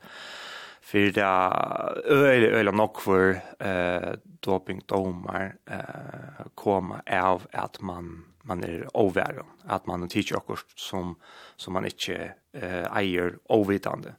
[0.90, 8.64] for det er øyelig, øyelig nok for eh, dopingdommer eh, kommer av at man, man
[8.64, 11.16] er overværen, at man er tidlig akkurat som,
[11.56, 14.16] som man ikke eh, eier overvitende.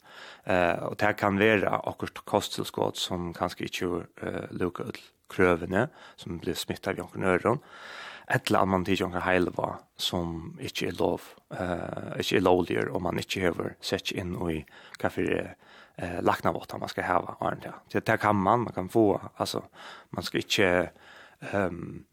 [0.47, 5.01] Eh, og det kan være akkurat kosttilskott som kanskje ikke eh, lukker ut
[5.31, 7.27] krøvene, som blir smittet av jonken
[8.27, 13.01] et eller annet man tidlig kan som ikke er lov, uh, ikke er lovligere, og
[13.01, 14.61] man ikke hever sett inn i
[14.99, 17.35] hva for uh, laknavåta man skal heva.
[17.63, 17.73] Ja.
[17.91, 19.61] Det, det kan man, man kan få, altså,
[20.11, 20.91] man skal ikke
[21.53, 22.05] um,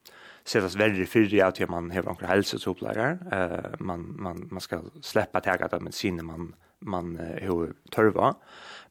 [0.45, 5.69] setas verre fyrir at man hever anker helsetroplærer, uh, man, man, man skal sleppa tega
[5.69, 8.37] det medisiner man man hur törva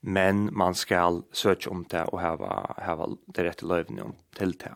[0.01, 4.75] men man skal söka om det och hava hava det rätta löven till det.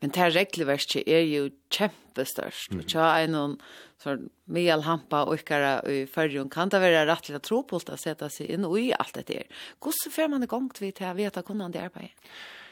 [0.00, 2.72] Men det här regelverket är ju kämpestörst.
[2.72, 2.84] Mm.
[2.88, 3.62] Jag är någon
[3.98, 8.52] som Mial hampa och yckare i förrjun kan det vara rättliga tropult att sätta sig
[8.52, 9.42] in i allt det där.
[9.84, 12.08] Hur får man igång till att veta kunnande arbete?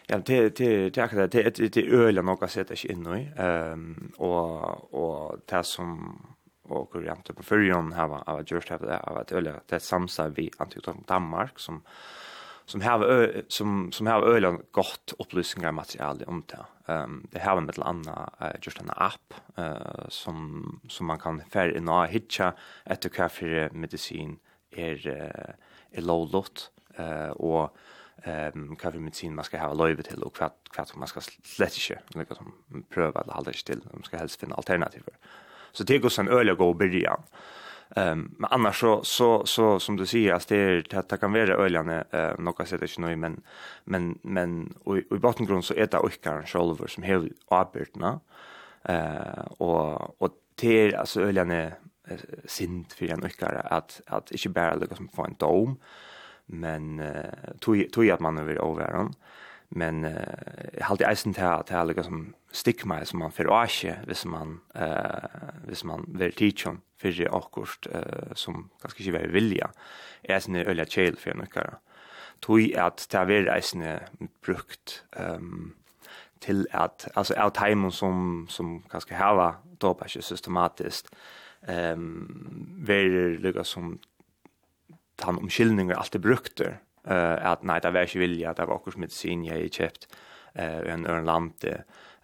[0.06, 3.40] Ja, det det det är det det det öle nog att sätta sig in i.
[3.40, 6.20] Ehm och och det som
[6.62, 10.50] och kurjant på förrjun har var just just det av att öle det samsar vi
[10.58, 11.82] antikt Danmark som
[12.66, 16.64] som har som som har öligen gott upplysningar material om det.
[16.86, 21.06] Ehm um, det har en liten annan uh, just en app eh uh, som som
[21.06, 22.52] man kan för in och hitcha
[22.84, 24.38] efter kaffe medicin
[24.70, 25.54] är uh,
[25.90, 27.76] är lowlot eh uh, och
[28.22, 31.90] ehm um, kaffe medicin man ska ha löve till och kvart kvart man ska slett
[31.90, 35.02] inte liksom som pröva att hålla still man ska helst finna alternativ.
[35.72, 37.22] Så det går sen öliga gå början.
[37.96, 41.32] Ehm men annars så så så som du säger att det är att det kan
[41.32, 43.42] vara öljande eh några sätt inte nu men
[43.84, 48.20] men men och i bottengrund så är det och kan shoulder som helt arbetna.
[48.82, 51.72] Eh och och till alltså öljande
[52.44, 55.76] synd för en ökare att att inte bara lyckas få en dom
[56.46, 57.02] men
[57.60, 59.10] tog tog att man över över
[59.74, 64.24] men eh uh, halt eisen till att det liksom stigma som man för asje hvis
[64.24, 69.30] man eh uh, hvis man vill teacha för det akkurst eh som ganska inte vill
[69.30, 69.70] vilja.
[70.22, 71.78] Är sen öliga chill för några
[72.40, 74.00] tui at ta ver eisen
[74.46, 75.74] brukt ehm um,
[76.40, 81.14] till att alltså out time som som kanske hava dopa systematiskt
[81.68, 83.98] ehm um, ver lukka som
[85.16, 89.44] tan omskillningar alltid brukter eh att nej det var ikke vilja, det var också medicin
[89.44, 90.08] jag har köpt
[90.54, 91.52] eh en ön land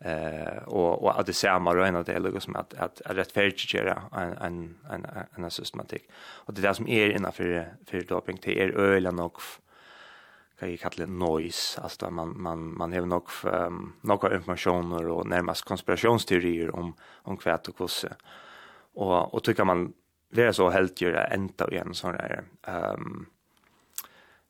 [0.01, 4.03] eh och och att det ser man röna det lukkar som att att at rettferdiggjera
[4.13, 5.07] en en en
[5.37, 6.11] en systematik.
[6.47, 9.43] Och det där det som innan för för doping till er ölen och
[10.61, 11.81] kan jag kalla det noise.
[11.81, 17.69] Alltså man man man har nog um, några informationer och närmast konspirationsteorier om om kvätt
[17.69, 18.17] och kosse.
[18.95, 19.93] Och och tycker man
[20.33, 23.27] det är så helt ju ända igen sån där ehm um,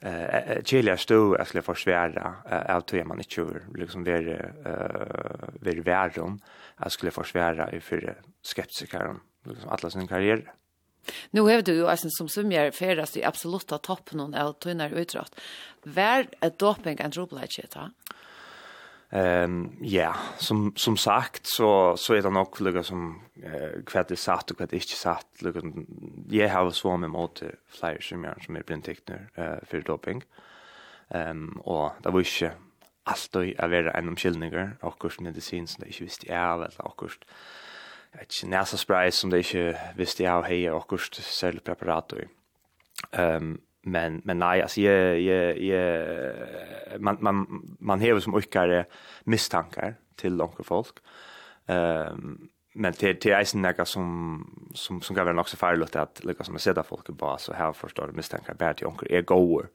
[0.01, 2.35] eh Chile stod att skulle försvara
[2.69, 4.19] av tror man inte liksom det
[4.65, 6.41] eh ver världen
[6.77, 10.53] att skulle försvara i för skeptikern liksom alla sin karriär.
[11.31, 15.27] Nu har du ju alltså som summer färdas i absoluta toppen av tunnar utdrag.
[15.83, 17.91] Vär ett doping and trouble shit, va?
[19.13, 24.17] Ehm ja, som som sagt så så är det nog lugga som eh kvätt det
[24.17, 25.61] satt och kvätt inte satt lugga
[26.29, 30.23] jag har så med mot flyers som jag som är blind tecknar eh för doping.
[31.09, 32.51] Ehm och det var ju
[33.05, 36.87] allt och är vara en omskillningar och kurs medicin som det inte visste jag eller
[36.87, 37.19] och kurs
[38.13, 42.19] ett näsa spray som det inte visste jag hej och kurs cellpreparat och
[43.13, 48.85] ehm men men nej alltså jag jag jag man man man har som olika
[49.25, 50.95] misstankar till långa folk.
[51.67, 56.25] Ehm um, men till till isen där som som som kan vara också farligt att
[56.25, 59.23] lika som att sätta folk på så här förstår du misstankar bär till onkel är
[59.23, 59.69] goer.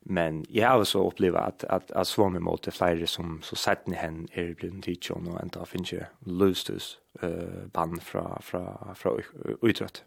[0.00, 3.56] Men jag har så upplevt att att att svåra mig mot det flera som så
[3.56, 8.94] sett ni hen är blind teacher och inte finns ju lustus eh band från från
[8.94, 9.22] från
[9.62, 10.04] utrött.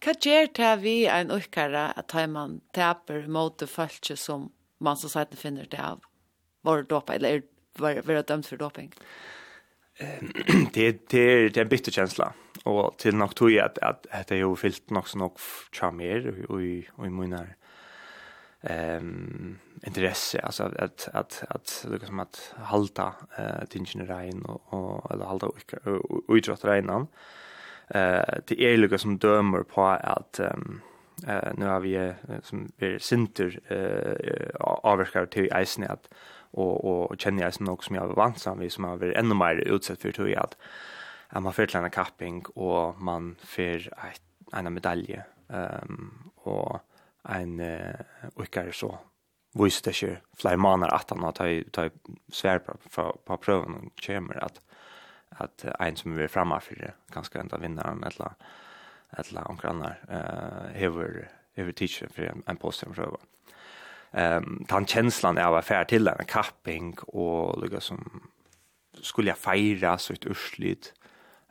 [0.00, 4.50] Hva gjør det vi en ukkere at man taper mot følelse som
[4.80, 6.00] man så sagt finner det av
[6.62, 7.42] var dopet, eller
[7.80, 8.92] var, var dømt for doping?
[10.74, 12.30] det, det, er, det er en bitter känsla
[12.64, 15.90] Og til nok tog jeg at, at det er jo fyllt nok så nok fra
[15.92, 16.62] mer og,
[16.96, 17.50] og, i min her
[19.00, 20.40] um, interesse.
[20.44, 22.40] Altså at, at, at, liksom at
[22.72, 25.52] halta uh, tingene regn og, og, eller halta
[26.28, 27.49] uidrott reinan Uh,
[27.94, 32.12] eh det är lika som dömer på att eh nu har vi
[32.42, 36.08] som vi synter eh avskar till isnät
[36.52, 39.34] och och känner jag som något som jag var vansam vid som har varit ännu
[39.34, 40.56] mer utsatt för tror jag att
[41.28, 43.80] att man får en kapping och man får
[44.52, 46.80] en medalje ehm och
[47.28, 47.62] en
[48.34, 48.98] och så
[49.54, 54.60] visst det ju flymanar att han har tagit svär på på prövningen kommer att
[55.38, 58.34] at en som er framme for det ganske enda vinner eller
[59.18, 63.20] eller någon annan eh över över teacher för en, en post som.
[64.12, 68.30] Ehm um, tant känslan är var färd till en kapping och lugga som
[69.02, 70.94] skulle jag fira så ett urslit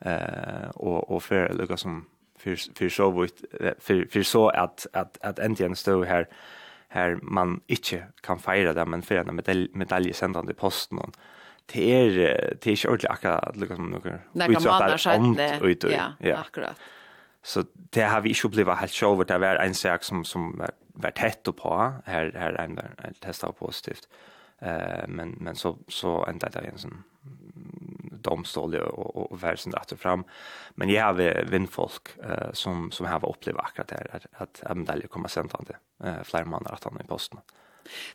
[0.01, 2.05] eh och och för lugga som
[2.37, 3.43] för för så vitt
[3.79, 6.27] för för så att att att äntligen stå här
[6.87, 11.15] här man inte kan fira det men för en medalj medalj sändande posten och
[11.73, 12.15] det er,
[12.59, 15.89] det er ikke ordentlig akkurat liksom som noen utsatt er ånd ut.
[15.91, 16.87] Ja, ja, akkurat.
[17.43, 17.63] Så
[17.95, 21.15] det har vi ikke opplevd helt sjov, det var en sak som, som var, var
[21.15, 24.09] tett på, her, her er en en testet positivt.
[24.59, 26.97] Uh, men, men så, så enda det en sånn
[28.25, 30.25] domstol og, og, og være sånn rett og fram.
[30.79, 35.07] Men jeg har vindfolk eh, som som har opplevd akkurat det at, at att Amdalje
[35.07, 37.39] kommer sent han det eh, flere måneder at han er i posten.
[37.39, 37.68] Eh,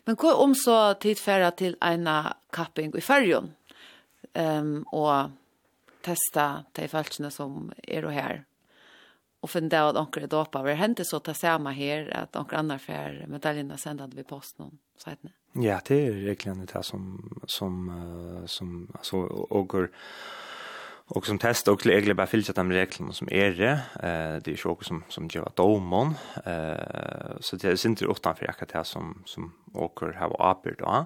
[0.05, 3.51] Men hva om så tid færa til eina kapping i färjon
[4.33, 5.31] um, og
[6.05, 8.43] testa de falskene som er og her
[9.45, 12.57] og finne det at anker er dopa vi hente så ta samme her at anker
[12.61, 17.73] andre fær medaljerna sendat vi posten noen sætne Ja, det är verkligen det som som
[18.45, 19.89] som alltså og,
[21.07, 23.79] Och som test og egentlig bare fylla de reglene som är det.
[24.41, 26.15] Det är ikke också som som gör domon.
[26.45, 31.05] Eh så det är inte utenfor akkurat det som som åker här och apel då.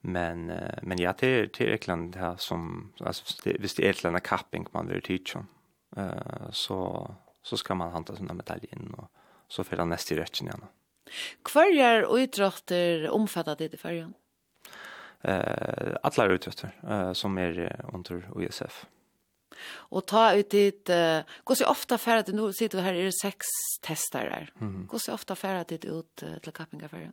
[0.00, 4.88] Men men jag till till Ekland här som alltså det visst det är kapping man
[4.88, 5.46] vill teacha.
[5.96, 7.10] Eh så
[7.42, 9.10] så ska man hanta sånne medaljer och
[9.48, 10.64] så för den nästa rätten igen.
[11.44, 14.14] Kvarjar och idrotter omfattar det i färjan.
[15.20, 18.86] Eh alla idrotter eh som är under OSF.
[19.90, 23.04] Og ta ut dit, uh, gå så ofta färre till, nu sitter vi här, är
[23.04, 23.46] det sex
[23.82, 24.52] testar där.
[24.60, 24.86] Mm.
[24.86, 27.12] Gå så ofta färre dit ut uh, till Kappingafärgen.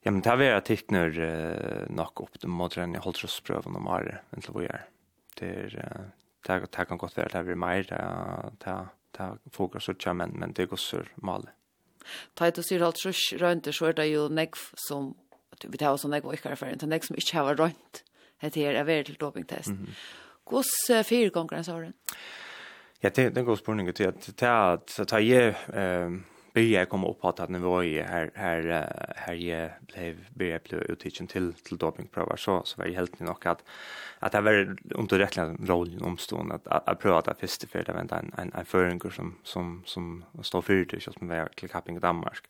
[0.00, 3.24] Ja, men det här är att titta när uh, nog upp till modern, jag håller
[3.24, 4.86] oss pröven om året, inte vad jag är.
[5.34, 6.06] Det är, uh,
[6.46, 9.38] det, här, det här kan gott vara, det blir mer, det här, det det här
[9.52, 11.48] fokuserar så tja, men, men det går så malet.
[12.34, 15.14] Ta ut och syr allt rush runt så är det ju nekv som
[15.64, 18.04] vi tar oss en nekv och ikkare det en nekv som inte har rönt
[18.40, 19.68] det här är väldigt dopingtest.
[19.68, 19.90] Mm -hmm
[20.52, 21.92] uh, fire ganger har du?
[23.02, 26.20] Ja, det, det er en god spørning til at det er at jeg jeg
[26.54, 28.62] börjar komma upp på att nivå i här här
[29.16, 33.46] här jag blev började bli utkiken till till dopingprover så så var det helt nog
[33.46, 33.64] att
[34.18, 35.36] att det var inte rätt
[35.68, 39.12] rollen omstående att att, att pröva att först för det var en en en förenkling
[39.12, 42.42] som som som står för det som var till Kapping i Danmark.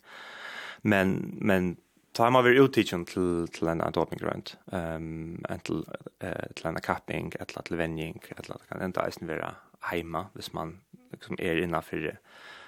[0.82, 1.76] Men men
[2.16, 5.84] tar man väl utteachen till till en adopting grant ehm um, till
[6.24, 10.80] uh, till en kappning eller till venjing eller kan inte ens vara hemma hvis man
[11.12, 12.16] liksom är innanför det.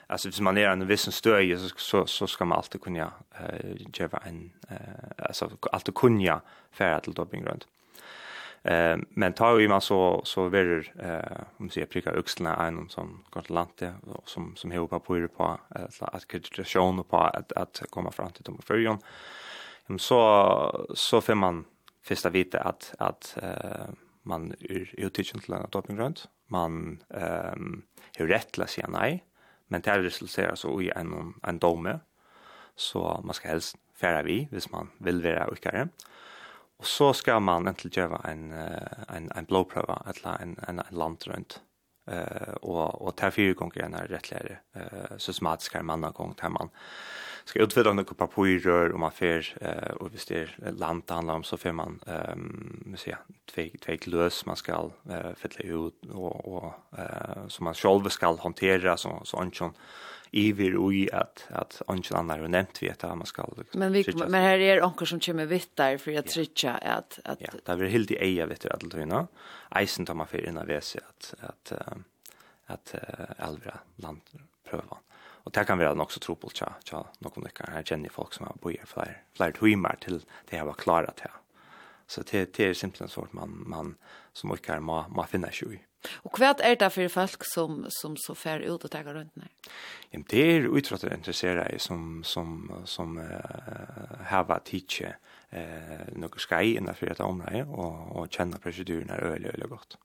[0.06, 3.70] Alltså hvis man är en viss stöje så så så ska man alltid kunna eh
[3.70, 6.40] uh, ge en eh uh, alltså alltid kunna
[6.70, 7.44] färra till doping.
[8.68, 12.88] Eh men tar ju man så så blir eh om man ser pricka öxlarna en
[12.88, 15.58] som kontrollant och som som hoppar på det på
[16.00, 18.98] att kreditation på att att komma fram till dem förjon.
[19.86, 21.64] Men så så får man
[22.02, 23.88] första vita att att eh
[24.22, 26.28] man är utitchen till att topping runt.
[26.46, 27.82] Man ehm
[28.18, 29.24] hur rätt la sig nej,
[29.68, 32.00] men det resulterar så i en en dome.
[32.76, 35.80] Så man ska helst färra vi, hvis man vill vara ukare.
[35.80, 35.86] Eh
[36.78, 41.26] Og så skal man egentlig gjøre en, en, en blåprøve, eller en, en, en land
[41.26, 41.62] rundt.
[42.08, 46.54] Uh, og, og til fire ganger er det rettligere uh, systematisk her mann gang til
[46.54, 46.70] man
[47.48, 51.40] skal utvide noen papirer, og man fer, uh, og hvis det er land det handler
[51.40, 56.48] om, så fer man um, sier, tve, tve løs, man skal uh, fylle ut, og,
[56.48, 59.72] og, uh, som man selv skal håndtere, så, så ikke
[60.32, 64.42] iver ui at, at ongen annar har nevnt vi at man skal Men, vi, men
[64.42, 67.18] her er onker som kommer vitt der for at trytja at...
[67.24, 69.26] at ja, det er helt i eia vitt der alt tøyna.
[69.80, 72.94] Eisen tar man for inna vese at, at, at, at
[73.48, 74.22] elvra land
[74.68, 75.04] prøvan.
[75.48, 77.70] Og det kan være nok så tro på tja, tja, noen lykker.
[77.72, 81.32] Her kjenner folk som har bojer flere, flere timer til det her var klara til
[82.08, 83.92] Så det, det er simpelthen sånn man, man
[84.36, 85.82] som ikke må, må finne seg i.
[86.22, 89.70] Og hva er det for folk som, som så fer ut og tar rundt ned?
[90.14, 95.10] Ja, det er utfattet interesseret i som, som, som uh, hava tidsje
[95.52, 99.98] uh, noe skei innenfor dette området og, og kjenner prosedurene øyelig, øyelig godt.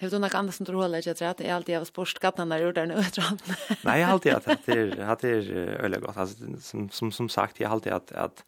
[0.00, 2.58] Det är nok annars som tror jag tror att det är alltid av sportskatten när
[2.58, 3.42] gjorde den utrand.
[3.82, 5.50] Nej, jag har alltid att det är att det är
[5.84, 6.16] öliga gott.
[6.16, 8.44] Alltså som som som sagt jag har alltid att att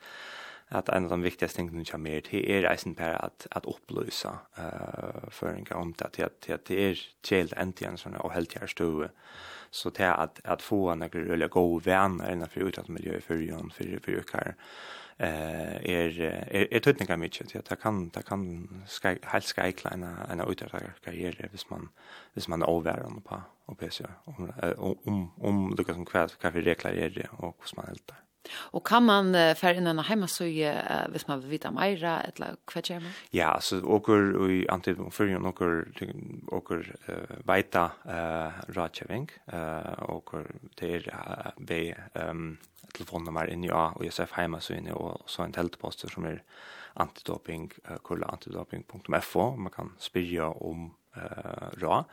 [0.72, 4.38] att en av de viktigaste tingene som kommer till är reisen på att att upplysa
[4.56, 8.66] eh uh, föringar om det att att det är child äntligen såna och helt här
[8.66, 9.08] stå
[9.70, 13.70] så till att att få några rulliga goda vänner innan för utåt miljö för Jon
[13.70, 14.54] för för Jukar
[15.16, 16.20] eh är
[16.74, 20.72] är tutningar mycket så att kan det kan ska helt ska i kleina en utåt
[21.04, 21.88] karriär hvis man
[22.34, 24.52] hvis man över på och pc om
[25.04, 28.22] om om Lucas som kväll kaffe reklamerar det och hur man helt där
[28.72, 32.56] Og kan man uh, fære inn en heimasøye uh, hvis man vil vite mera eller
[32.70, 33.14] hva gjør man?
[33.34, 35.84] Ja, så åker i antingen för ju några
[36.48, 40.44] åker uh, vita uh, rådkjøving, uh, åker
[40.76, 42.58] til uh, be um,
[42.92, 46.42] telefonnummer in ja och Josef hemma så inne och så en teltposter som er
[46.94, 52.04] antidoping uh, kulla antidoping.fo man kan spyrja om uh, råd.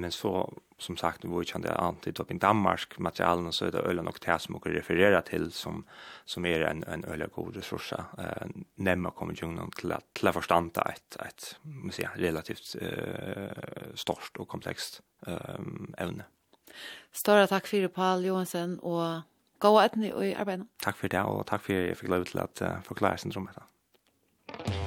[0.00, 4.38] Men så, som sagt, var ju kände antidoping Danmark, materialen så det ölen och det
[4.38, 5.84] som jag refererar till som,
[6.24, 7.92] som är en, en öliga god resurs.
[7.92, 14.48] Eh, nämna konventionen till att, till att förstanda ett, måste säga, relativt eh, stort och
[14.48, 16.24] komplext ehm ämne.
[17.12, 19.20] Stora tack för Paul Johansen och
[19.58, 20.66] gå att ni i arbetet.
[20.82, 23.54] Tack för det och tack för att jag fick lov att uh, förklara syndromet.
[23.54, 24.83] Tack.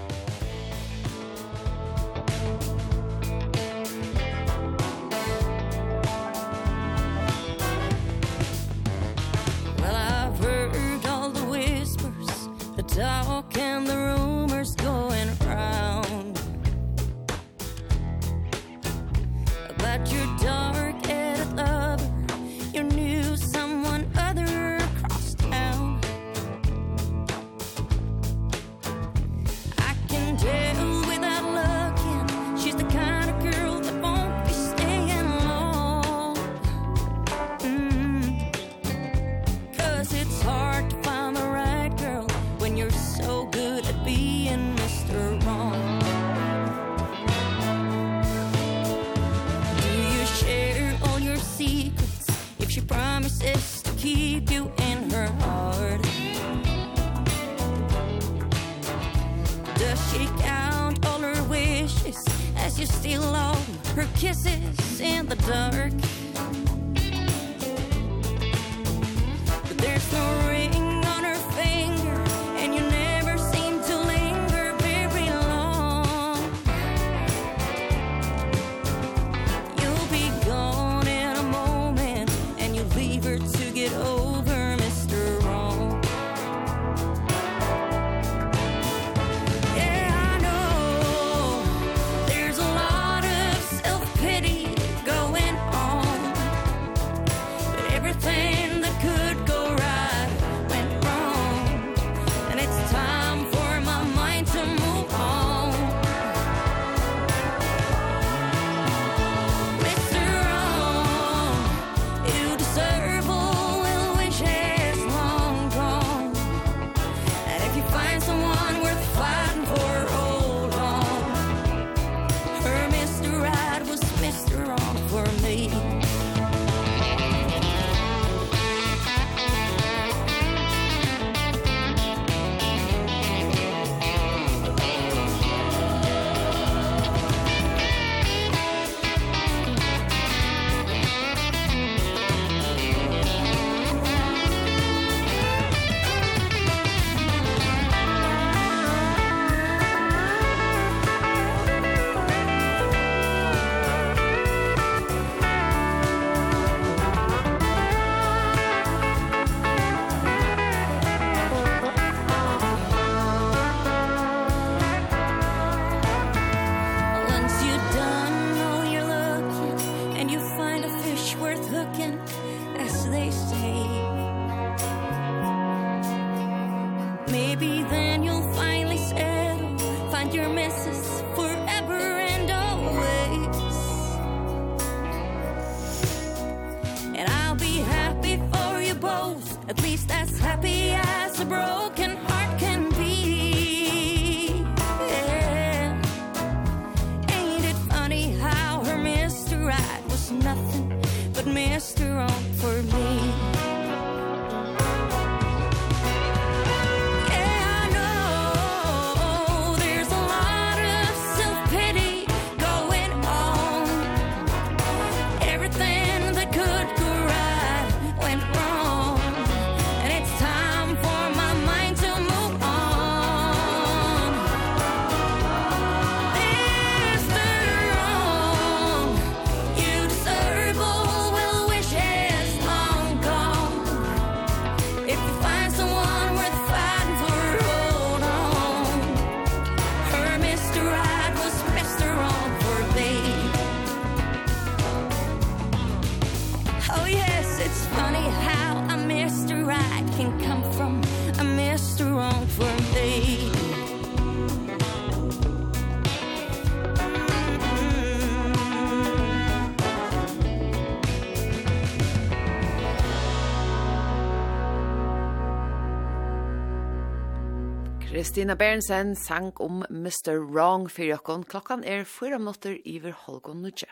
[268.38, 270.38] Stina Bernsen sang om Mr.
[270.54, 271.44] Wrong for jokken.
[271.44, 273.90] Klokkan er fyra minutter iver Holgon nødje.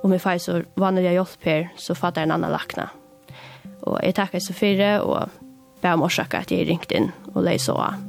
[0.00, 2.88] Om jeg feil så vanner jeg hjelp her, så fattar jeg en annan lakna.
[3.84, 5.28] Og jeg takkar så fire, og
[5.84, 8.00] ber om årsaka at jeg ringte inn og leis og av.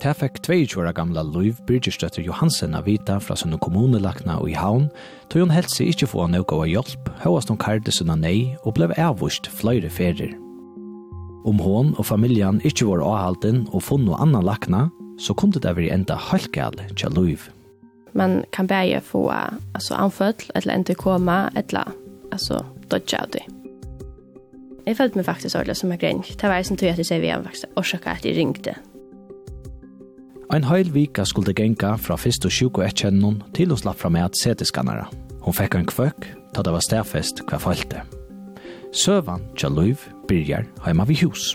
[0.00, 4.56] Det fikk 22 år gamla Luiv Birgerstøtter Johansen av vita fra sin kommunelakna og i
[4.56, 4.88] havn,
[5.28, 8.94] tog hun helst ikke få noe av hjelp, høyast hun kardes unna nei og ble
[8.96, 10.39] avvist flere ferier.
[11.44, 14.88] Om hon og familjan ikkje var avhalden og funn noe annan lakna,
[15.20, 17.46] så kom det over i enda halvgal til liv.
[18.12, 21.92] Man kan bæge få altså, anfødt, eller enda koma, eller
[22.32, 23.44] altså, dodja av det.
[24.86, 26.22] Jeg følte meg faktisk ordentlig som en grein.
[26.24, 28.74] Det var jeg som tog at jeg sier vi er faktisk årsaka at jeg ringte.
[30.50, 34.10] Ein heil vika skulle genka fra fyrst og sjuk og etkjennon til å slapp fra
[34.10, 35.06] med at seteskannere.
[35.44, 36.26] Hun fikk en kvøk,
[36.56, 38.02] da det var stedfest hva falt det.
[38.92, 41.54] Søvan tja løyv byrjar heima vi hus.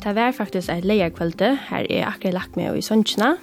[0.00, 3.34] Det var faktisk et leierkvölde, her er akkurat lagt meg i Søntsjena.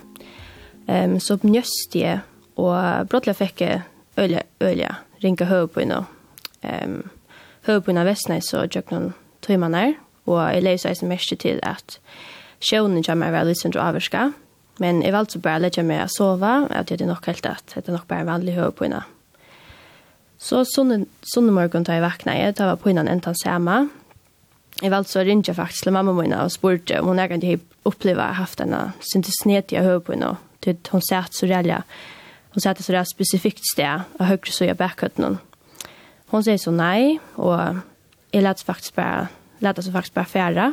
[0.87, 2.21] Um, så njøst jeg,
[2.55, 3.81] og brottelig fikk jeg
[4.17, 5.99] øye, øye, ringe høypøyne.
[6.63, 6.95] Um,
[7.67, 9.11] høypøyne av Vestnes og tjøk noen
[9.43, 11.99] tøymaner, og jeg leir seg som mest til at
[12.63, 14.29] sjøvnen kommer være litt sindro avvarska,
[14.79, 17.75] men jeg valgte bare å legge meg å sove, at det er nok helt at
[17.75, 19.03] det er nok bare en vanlig høypøyne.
[19.03, 19.16] Mm
[20.37, 23.87] Så sånne sånne morgen tar jeg vakna jeg, tar jeg på innan enten samme.
[24.77, 27.73] Jeg valgte så ringe faktisk til mamma min og spurte om hun egentlig har opplevd
[27.87, 30.35] oppleve at haft denne sin til jeg hører på henne.
[30.61, 31.83] Til hun satt så reelle,
[32.53, 35.39] Hun satt så reelle spesifikt sted og høyre så jeg bakhøtt noen.
[36.31, 37.81] Hun sier så nei, og
[38.33, 39.27] jeg lette faktisk bare,
[39.61, 40.71] lette så faktisk bare fjerde.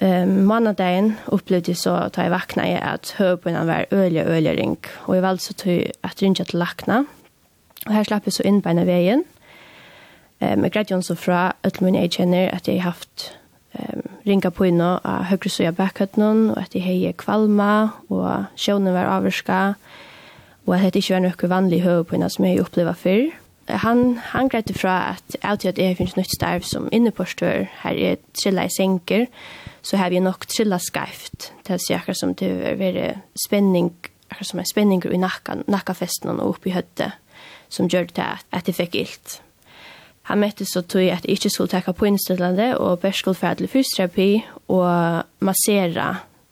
[0.00, 4.24] Um, Mandagen opplevde jeg så da jeg vakna jeg at høyre på henne var øyelig
[4.24, 4.78] og øyelig ring.
[5.06, 7.04] Og jeg valgte så til at ringe til lakna.
[7.86, 9.24] Og her slapp jeg så inn beina veien.
[10.40, 13.30] Um, jeg greit jo også fra alle mine jeg kjenner at jeg har haft
[13.78, 17.70] um, ringa på inn og høyre søya bakhøttene, og at jeg har kvalma,
[18.10, 19.60] og sjøvnen var avvarska,
[20.66, 23.26] og at det ikke var noe vanlig høy på inn som jeg opplevde før.
[23.82, 28.20] Han, han greit fra at alltid at jeg finnes nytt starv som innepåstør her er
[28.36, 29.26] trilla i senker,
[29.82, 31.52] så har vi nok trilla skarft.
[31.64, 33.08] til å si akkurat som det er veldig
[33.46, 33.90] spenning,
[34.30, 37.18] akkurat som er spenninger i nakka, nakkafesten og oppe i høttet
[37.68, 39.40] som gjør det at jeg fikk ilt.
[40.26, 43.60] Han møtte så tog at jeg ikke skulle takke på innstillende, og bare skulle fære
[43.60, 44.30] til fysioterapi
[44.74, 46.06] og massere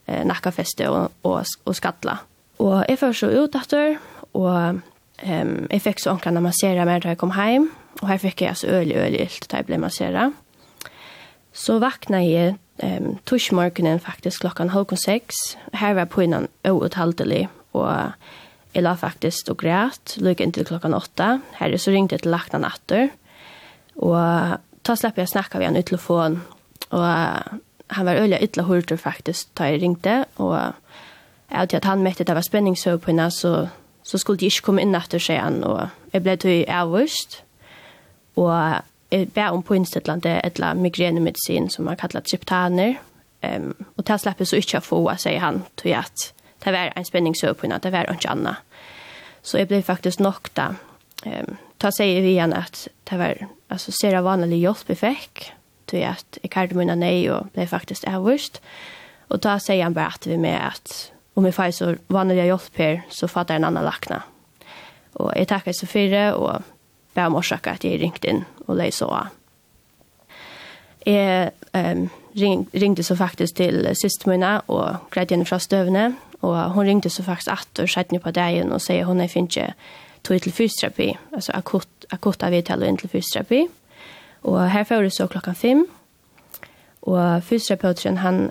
[0.07, 2.21] eh, nakkafeste og, og, og skattla.
[2.63, 3.97] Og jeg først så ut etter,
[4.35, 7.67] og um, jeg fikk så omkring å massere mer da jeg kom hjem,
[8.01, 10.39] og her fikk jeg altså ølig, ølig ilt da jeg ble masseret.
[11.55, 15.57] Så vakna jeg um, torsmorgenen faktisk klokkan halv seks.
[15.75, 18.15] Her var på pøynen outhaldelig, og
[18.75, 21.39] Jeg la faktisk og græt, lykke inntil klokken åtta.
[21.61, 23.13] Herre så ringte jeg til lakna natter.
[24.03, 26.41] Og ta slapp jeg snakka vi han i telefon.
[26.91, 27.05] Og
[27.95, 30.25] han var øyla ytla hurtur faktisk da jeg ringte.
[30.43, 30.59] Og
[31.51, 33.69] jeg til at han mette det var spenningshøy på henne, så,
[34.03, 35.63] så skulle de ikke komme inn etter seg han.
[35.65, 37.45] Og jeg ble til avvist.
[38.37, 38.83] Og
[39.15, 42.99] jeg ber om på innstillande annet migrenemedisin som man kallar triptaner.
[43.45, 46.34] Um, og ta slapp jeg så ikke få, sier han, tøy at
[46.65, 48.57] det var en spenningssøv på henne, det var ikke annet.
[49.45, 50.73] Så jeg ble faktisk nok da.
[51.25, 55.47] Um, ta sig vi igjen at det var altså, ser jeg vanlig hjelp jeg fikk,
[55.91, 58.61] til at jeg kærte mine nei og ble faktisk avvist.
[59.29, 60.95] Og da sier han bare at vi med at
[61.35, 64.23] om jeg får så vanlig hjelp her, så fatter jeg en annen lakna.
[65.21, 66.63] Og jeg takker så fire, og
[67.15, 69.33] bare om årsaker at jeg ringte inn og løy så av.
[71.05, 72.07] Jeg um,
[72.39, 76.15] ring, ringte så faktisk til siste mine og greide henne fra støvne,
[76.45, 79.57] Och hon ringde så faktiskt att och skjedde på dagen och säger hon är finnes
[79.57, 79.75] inte
[80.23, 83.69] tog til fysioterapi, alltså akutt, akutt av vidtale och in fysioterapi.
[84.43, 85.87] Och här får det så klockan fem.
[87.01, 88.51] Och fysioterapeuten han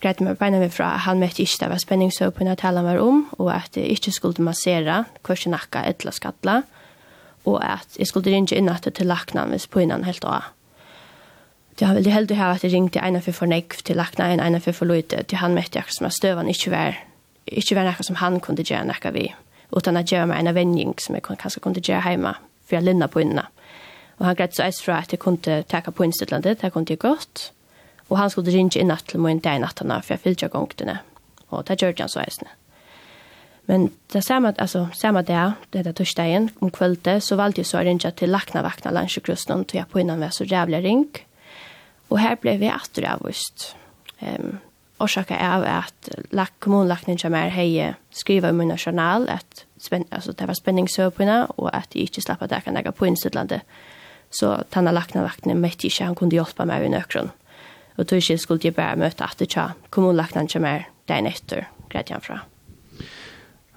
[0.00, 3.26] greit meg beina meg fra, han møtte ikke det var spenningsøpene at han var om,
[3.38, 6.62] og at jeg ikke skulle massere kvørse nakka eller skadla,
[7.44, 10.42] og at jeg skulle ringe inn at til lakna hvis innan helt av.
[11.78, 14.60] Det har veldig heldig ha at jeg ringte av for fornegv til lakna en av
[14.60, 16.96] for forløyde, til han møtte jeg som at støvan ikke var
[17.50, 19.28] ikke være noe som han kunne gjøre noe vi,
[19.76, 22.34] utan at gjøre meg en vending som jeg kanskje kunne gjøre hjemme,
[22.66, 23.48] for jeg linda på innan.
[24.20, 27.00] Og han greit så eis fra at jeg kunne teka på innstillende, det kunne jeg
[27.00, 27.50] godt,
[28.10, 30.98] og han skulle ringe inn til min dag i nattene, for jeg fyllte jeg gongtene,
[31.50, 32.50] og det gjør han så eisne.
[33.70, 37.78] Men det samme, altså, samme dag, det er torsdagen, om kvöldet, så valgte jeg så
[37.78, 41.06] å ringe til lakna vakna landsjøkrusten, til jeg på innan var så rævlig ring,
[42.10, 43.76] og her ble vi atter avvist.
[44.20, 44.58] Um,
[45.00, 47.70] orsaka av at lak kommunlaknen som er hei
[48.14, 52.44] skriva i munna journal at spen, altså, det var spenningssøpina og at jeg ikke slapp
[52.44, 53.60] at jeg kan legge på innstillande.
[54.30, 57.32] Så tanna lakna laknen mette ikke han kunne hjelpa meg i nøkron.
[57.98, 61.66] Og tog ikke skulle jeg bare møte at det tja kommunlaknen som er dagen etter,
[61.90, 62.42] greit han fra.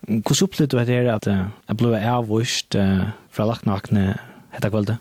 [0.04, 4.06] Hvordan opplevde du at det er at jeg ble avvist fra lakna lakne
[4.54, 5.00] etter kvöldet?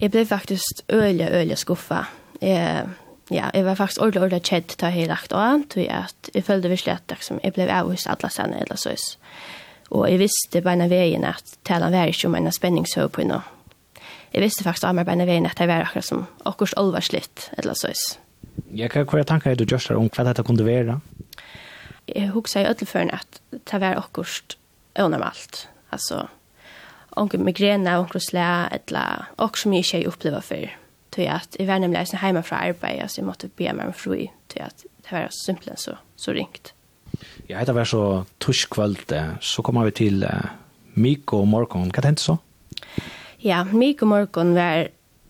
[0.00, 2.04] Jeg ble faktisk øyelig, øyelig skuffa.
[2.40, 2.86] Jeg
[3.30, 6.70] ja, jeg var faktisk ordentlig, ordentlig kjedd til jeg lagt av, til at jeg følte
[6.72, 8.96] virkelig at liksom, jeg ble av alle sene eller så.
[9.90, 13.42] Og jeg visste beina veien at talen var ikke om en spenningshøy på noe.
[14.30, 17.78] Jeg visste faktisk av meg beina veien at jeg var akkurat som akkurat olvarslitt eller
[17.78, 17.90] så.
[18.70, 21.00] Ja, hva er tanker du gjør om hva dette kunne være?
[22.10, 24.56] Jeg husker i ødelføren at det var akkurat
[24.98, 25.66] unormalt.
[25.90, 26.26] Altså,
[27.18, 30.79] onkel migrena, onkel slæ, eller akkurat som jeg ikke har opplevd før
[31.20, 34.30] till att i världen läsna hemma från arbete så jag måste be mig om fri
[34.46, 36.74] till att det var simpelt så så ringt.
[37.46, 40.30] Ja, det var så tuschkvalt så kommer vi till uh,
[40.94, 41.92] Miko och Morgon.
[41.94, 42.38] Vad hände så?
[43.38, 44.88] Ja, Miko och Morgon var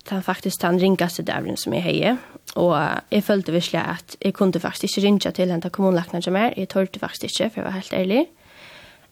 [0.09, 2.16] den faktiskt den ringaste dövren som jag hejer.
[2.55, 2.76] Och
[3.09, 6.55] jeg följde virkelig att jag kunde faktiskt inte ringa till den där kommunläkaren som är.
[6.57, 8.26] Jeg tørte faktiskt inte, för jag var helt ärlig.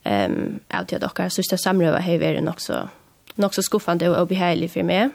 [0.05, 2.89] Um, allt jag dock har sista samröva har så, också,
[3.37, 5.11] också skuffande och behagelig för mig.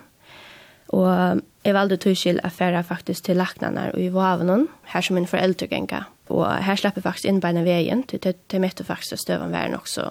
[0.88, 5.28] Och Jeg valgte tøyskil å fære faktisk til laknene og i Vavnen, her som min
[5.30, 6.10] foreldre ganger.
[6.28, 9.88] Og her slapp jeg faktisk inn beina veien, til jeg møtte faktisk støven støve nok
[9.88, 10.10] så.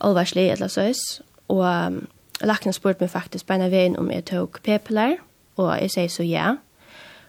[0.00, 1.22] Alvarslig eller søys.
[1.50, 2.06] Og um,
[2.40, 5.18] laknen spurte meg faktisk beina veien om jeg tok pepeler,
[5.56, 6.56] og jeg sier så ja.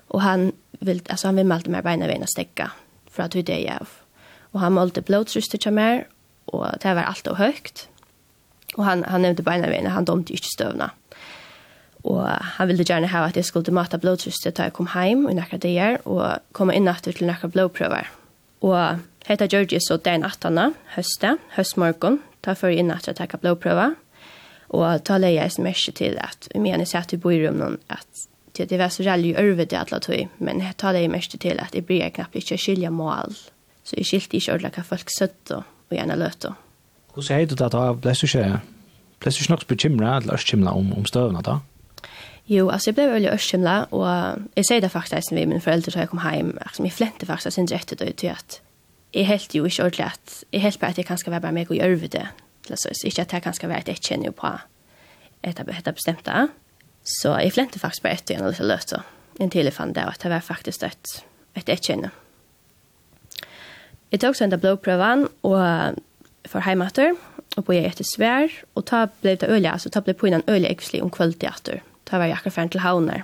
[0.10, 0.52] Og han,
[0.82, 2.70] vil, altså, han vil vimmelte meg beina veien å stekke,
[3.10, 3.98] for at hun det jeg av.
[4.54, 6.06] Og han målte blodtrystet til meg,
[6.54, 7.88] og det var alt og høyt.
[8.78, 10.92] Og han, han nevnte beina veien, han domte ikke støvna.
[12.06, 12.22] Og
[12.58, 15.58] han ville gjerne ha at jeg skulle mata blodtrystet da jeg kom heim i nekka
[15.62, 18.12] dager, og komme inn etter til nekka blodprøver.
[18.66, 20.76] Og heta Georgie så den 18.
[20.96, 23.98] høste, høstmorgon, ta før inn etter til nekka blodprøver.
[24.76, 27.42] Og ta leie jeg som merke til at vi mener seg at vi bor i
[27.42, 28.26] rummen, at
[28.56, 31.60] det, det var så rally i i alle tog, men jeg ta leie mest til
[31.60, 33.36] at jeg bryr knapt ikke skilja mål.
[33.84, 36.46] Så jeg skilte ikke ordentlig hva folk søtt og gjerne løt.
[37.14, 37.94] Hvordan er det da?
[37.94, 38.60] Ble du ikke,
[39.20, 41.60] ble du ikke nok bekymret eller ikke bekymret om, om støvene da?
[42.48, 45.92] Jo, altså jeg ble veldig öskymla og jeg sier det faktisk när mine foreldre föräldrar
[45.92, 48.62] så jag kom hjem, altså jeg flente faktisk sin rätt ut til at
[49.14, 51.52] jeg helt jo ikke ordentlig at jeg helt bare at jeg kan skal være bare
[51.52, 52.28] meg og gjøre det.
[52.70, 54.48] Alltså inte att jag kanske var att jag känner på
[55.44, 56.48] etter av bestemte.
[57.04, 59.02] så jeg flente faktisk bare etter igen och så löst så.
[59.40, 61.24] En till fan där att det var faktisk et,
[61.56, 62.10] et ett känner
[64.10, 65.96] Jag tog sen där blodprøven og
[66.46, 67.16] for heimater
[67.58, 70.44] og på jeg etter svær, og ta ble det øye, altså ta ble på innan
[70.48, 73.24] øye exli om kvalitet ta var jeg akkurat ferdig til havner.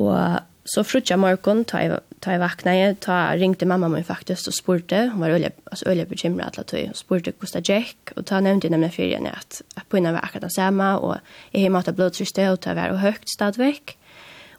[0.00, 2.74] Og så frutja morgon, ta jeg, ta jeg vakna
[3.04, 6.88] ta ringte mamma min faktisk og spurte, hun var øye, altså øye bekymret alle tog,
[6.88, 10.00] og spurte hvordan det gikk, og ta nevnte nämna nemlig fyrir henne at, at på
[10.00, 11.18] var akkurat den samme, og
[11.52, 13.96] jeg har måttet blodtryste, og ta var og høyt stadvekk,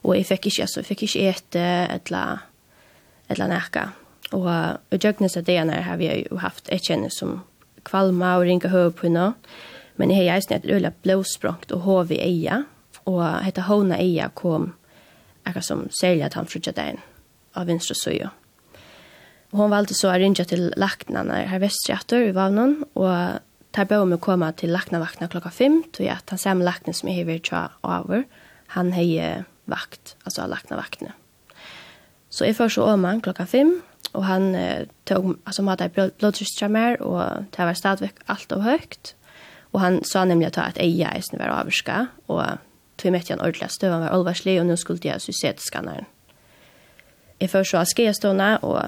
[0.04, 2.46] og jeg fikk ikke, altså, jeg fikk ikke ete eller,
[3.28, 3.88] eller nekka.
[4.34, 4.46] Og
[4.94, 7.40] i døgnet av det har vi jo haft et kjenne som
[7.86, 9.32] kvalma og ringa hög på nå.
[9.96, 12.64] Men jeg har eisen et øyla blåsprångt og hov i eia,
[13.06, 14.72] og hetta hona eia kom
[15.46, 17.00] akka som særlig at han frutja dagen
[17.56, 18.32] av vinstra søya.
[19.54, 23.40] Og hon valgte så å rinja til lakna her vestreator i vavnen, og
[23.76, 26.94] tar bøy om å komme til lakna vakna klokka fem, tog at han samme lakna
[26.96, 28.26] som jeg hever tja over,
[28.74, 29.20] han hei
[29.70, 31.14] vakt, altså lakna vakna.
[32.30, 33.76] Så jeg først så om han klokka fem,
[34.16, 38.64] og han eh, tog, altså måtte jeg blodtrystra mer, og det var stadigvæk alt og
[38.66, 39.12] høyt,
[39.70, 42.42] Och han sa nämligen at att Eja är var avska och
[42.96, 46.04] tog med en ordentlig stöv han var allvarslig och nu skulle jag suicid skannaren.
[47.38, 48.82] Jag först så ska jag ståna och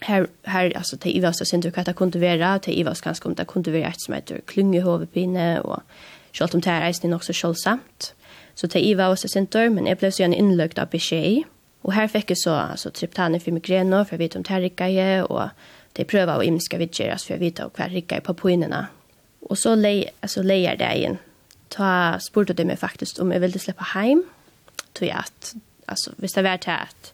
[0.00, 3.44] här här alltså till Ivas sen du kunne være, vara till Ivas kanske om det
[3.44, 5.80] kunne være ett som heter klunge huvudpinne och
[6.32, 8.14] självt om det er eisen nok också självsamt.
[8.54, 11.44] Så till Ivas sen dör men jeg ble så en innløkt av beskjed.
[11.82, 15.48] Och här fikk jeg så alltså triptaner för migrene, och å vite om tärrika och
[15.92, 18.86] det pröva och imska vidgeras för å vita och kvar rika på poinene,
[19.42, 21.18] Og så le, altså, leier det igjen.
[21.70, 24.24] Ta spurte det meg faktisk om jeg ville slippe hjem.
[24.96, 25.52] Tog jeg at,
[25.88, 27.12] altså, hvis det var til at,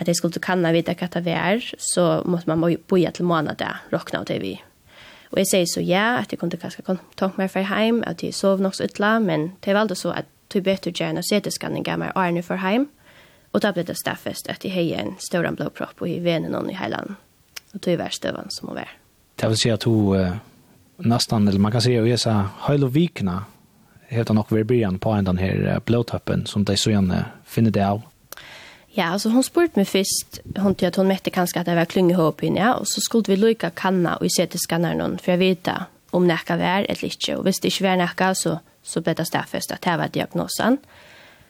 [0.00, 3.58] at jeg skulle kanna vite hva det var, så måtte man bo i til måned
[3.60, 4.56] der, råkna av det vi.
[5.32, 8.34] Og jeg sier så ja, at jeg kunne kanskje ta meg for hjem, at jeg
[8.36, 11.84] sov nok så ytla, men det var så at tog bedre gjerne og sette skanning
[11.84, 12.90] gav meg årene for hjem.
[13.52, 16.68] Og da ble det staffest at jeg heier en større blodpropp og i venen og
[16.70, 17.16] i heiland.
[17.72, 18.12] Og tog jeg var
[18.52, 18.92] som må være.
[19.40, 20.40] Det vil si at hun
[21.04, 23.44] nästan, eller man kan säga att jag sa hela vikna
[24.12, 28.02] heter nog Verbian på en den här blåtöppen som de så gärna finner det av.
[28.86, 32.14] Ja, alltså hon spurt mig först, hon tyckte hon mätte kanske att det var klunga
[32.14, 35.38] ihop in, ja, och så skulle vi lycka kanna och se till skannaren för jag
[35.38, 35.68] vet
[36.10, 39.24] om näka vär eller inte, och visst det inte var näka så, så blev det
[39.24, 40.78] stäffest att det var diagnosen.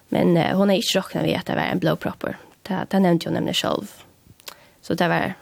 [0.08, 2.36] Men eh, hon är inte rocknad vid att det var en blodpropper.
[2.62, 3.92] det, det nämnde hon nämligen själv.
[4.82, 5.34] Så det var,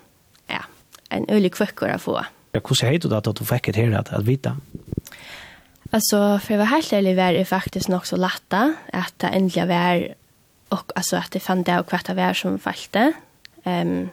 [0.46, 0.64] ja,
[1.08, 2.24] en ölig kväckor att få.
[2.54, 4.54] Ja, hvordan heter det at du fikk et her at, at vite?
[5.92, 10.14] Alltså för vad helt ärligt var det faktiskt nog så latta att det ändliga var
[10.68, 13.12] och alltså att det fann det och kvart var som fallte.
[13.64, 14.08] Ehm um,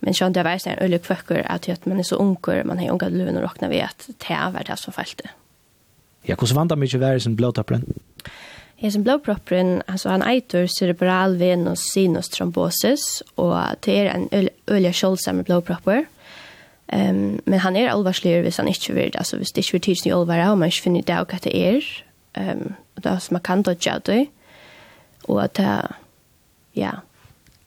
[0.00, 2.90] men sjön det var en ölig kvöcker att att man är så onkel man har
[2.90, 5.30] unga lön och räknar vi att det var det som fallte.
[6.22, 7.84] Ja, hur vant det mycket var som blodtappren?
[8.76, 14.92] Jag som blodproppen, alltså han äter cerebral venous sinus thrombosis och det är en ölle
[14.92, 16.04] sköldsamma blodpropper.
[16.92, 20.12] Um, men han er alvarslig hvis han ikke vil, altså hvis det ikke vil ni
[20.14, 21.88] allvar om og man ikke finner det av hva det er,
[22.38, 24.28] um, og det som man kan dodge av det,
[25.26, 25.72] og at det,
[26.78, 26.92] ja,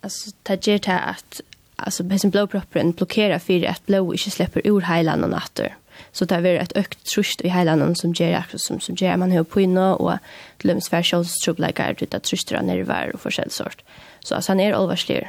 [0.04, 1.42] altså det gjør det at,
[1.78, 5.76] altså hessen blåproppen blokkerer for at blå ikke slipper ur heilene natter.
[6.16, 9.32] Så det er et økt trusht i heilene som gjør också som, som gjør man
[9.32, 10.18] har på inne, og
[10.60, 13.84] til og med svært kjølstrubleikere, det er trusht av nerver og forskjellig sort.
[14.24, 15.28] Så altså han er alvarslig,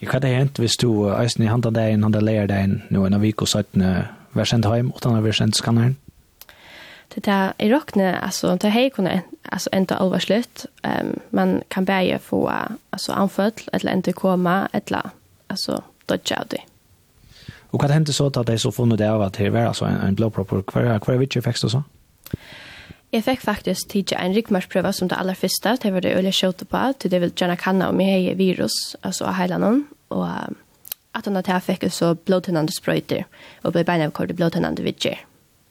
[0.00, 3.14] Jeg kan det hent hvis du eisen i handa deg, handa leir deg, nå en
[3.14, 3.76] av vik og satt
[4.36, 5.96] vær sendt heim, och den er vær sendt skanneren?
[7.14, 10.66] Det där i rockne alltså det hej kunde alltså inte allvar slut.
[10.82, 12.52] Ehm um, man kan bäja få
[12.90, 15.10] alltså anfall eller inte komma eller
[15.46, 16.60] alltså dodge out det.
[17.70, 19.96] Och vad hände så att det så funnit det av att det var alltså en,
[19.96, 21.82] en blå proper kvar kvar vilket effekt så?
[23.14, 26.66] Jeg fikk faktisk tidsi en ryggmarsprøve som det aller første, det var det øyelig kjøte
[26.66, 30.26] på, til det vil gjerne kanna om jeg har virus, altså av hele noen, og
[31.14, 33.24] at han at jeg fikk så blodtennende sprøyter,
[33.62, 35.22] og ble beina avkort blodtennende vidtjer,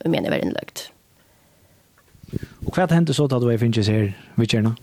[0.06, 0.90] og mener var innløgt.
[2.66, 4.74] Og hva hendte så da du er finnes her vidtjerna?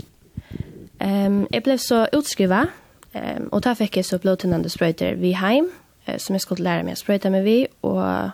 [1.01, 2.71] Um, jeg ble så utskrivet,
[3.17, 5.73] um, og da fikk jeg så blodtennende sprøyter vi heim,
[6.19, 8.33] som jeg skulle lære meg å sprøyte med vi, og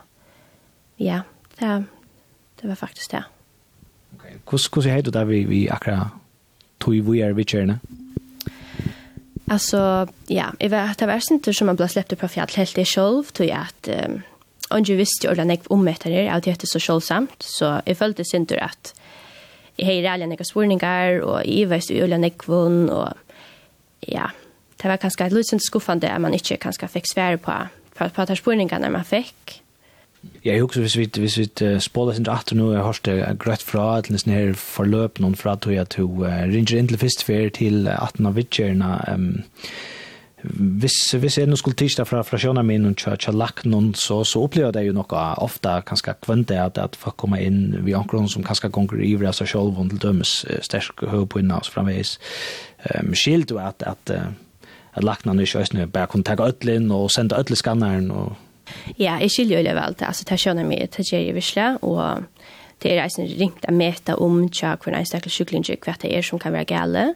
[0.99, 1.23] ja,
[1.61, 1.83] det,
[2.61, 3.23] det var faktisk det.
[3.23, 3.38] Ja.
[4.49, 6.15] Hvordan er det vi, vi akkurat
[6.81, 7.79] tog vi er vidtjørende?
[9.51, 12.77] Alltså, ja, jeg vet att det var inte som man ble släppt på fjall helt
[12.77, 14.23] det selv, tog jeg at um,
[14.71, 15.85] Og jeg visste jo hvordan jeg om
[16.45, 18.93] det at det er så selvsamt, så jeg følte sin tur att
[19.79, 23.13] jeg har alle nekka spurningar, og jeg visste jo i jeg nekvun, og
[24.09, 24.27] ja,
[24.83, 27.53] det var kanskje litt skuffande at man ikke kanskje fikk svære på,
[27.95, 29.58] på, på at her man fikk,
[30.49, 33.63] jeg husker hvis vi, hvis vi uh, spåler sin rett nå, jeg har det greit
[33.65, 37.89] fra til nesten her forløp noen fra tog jeg uh, ringer inn til fyrstfer til
[37.93, 38.91] 18 av vidtjørene.
[39.13, 39.31] Um,
[40.43, 44.25] hvis hvis jeg nu skulle tista fra fra sjona min och chacha lagt noen, så
[44.25, 48.29] så upplevde det ju noe ofte ganska kvante att att få komma in vi ankron
[48.29, 52.19] som ganska konkurrerar alltså själv och till dömes sterk høy på innas framvis
[52.95, 54.11] Um, skilt att att
[54.93, 58.33] at lackna nu i nu bare kunne ta öll og och sända skanneren og och
[58.97, 60.07] Ja, jeg skiljer jo vel det.
[60.09, 62.25] Altså, det skjønner meg til Jerry Visla, og
[62.83, 66.27] det er eisen ringt å meta om tja hver en stakkel syklinger hva det er
[66.27, 67.07] som kan være gale.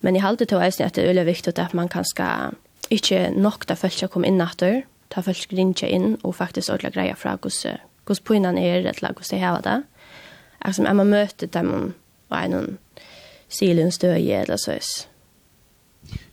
[0.00, 2.56] Men jeg halte til eisen at det er veldig viktig at man kan skal
[2.90, 6.94] ikke nok da følge å komme inn etter, ta følge ringer inn og faktisk ordentlig
[6.96, 7.80] greie fra hvordan
[8.10, 9.78] hos poinan er eller hvordan hos det hava det.
[10.60, 11.94] Altså, man møter dem
[12.30, 12.78] og er noen
[13.50, 15.09] silen støye eller sås.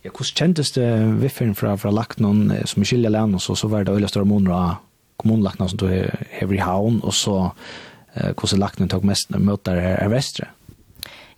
[0.06, 0.88] Ja, hvordan kjentes det
[1.22, 4.30] vifferen fra, fra Laknon, som er skiljer land, og så, så var det øyla større
[4.30, 4.76] måneder av
[5.18, 5.88] kommunlaknon som du
[6.40, 7.38] hever i havn, og så
[8.16, 10.52] eh, hvordan Laknon tok mest møter her, her vestre?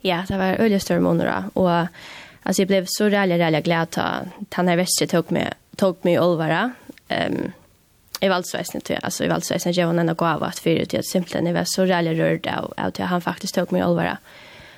[0.04, 1.70] Ja, det var øyla større måneder, og
[2.44, 6.04] altså, jeg ble så reilig, reilig glad til at han her vestre tok meg, tok
[6.04, 6.68] meg i olvara.
[7.10, 7.50] Um,
[8.20, 11.46] i valsväsen till alltså i valsväsen jag var en gav at fyrir til at simpelthen
[11.46, 14.18] jeg var så reilig rørd av at han faktisk tok meg i olvara.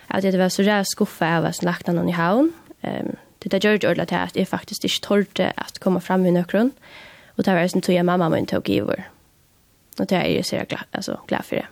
[0.09, 2.53] At jeg var så reilig skuffet av att lagt någon i havn
[2.83, 6.33] um, det där gjorde ordla till att jag faktiskt inte torrte att komma fram med
[6.33, 6.71] nökron.
[7.37, 9.03] Och det var som tog jag mamma min tog i vår.
[9.99, 11.67] Och det är ju så glad, alltså, glad för det.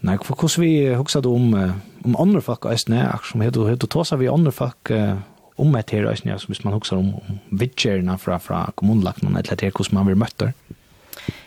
[0.00, 1.72] Nej, för hur vi huxade om
[2.04, 4.90] om andra folk är snä, som heter heter Tåsa vi andra folk
[5.56, 7.20] om ett här är som man huxar om
[7.50, 10.52] vitcherna från från kommunlakten eller till hur man vill möta.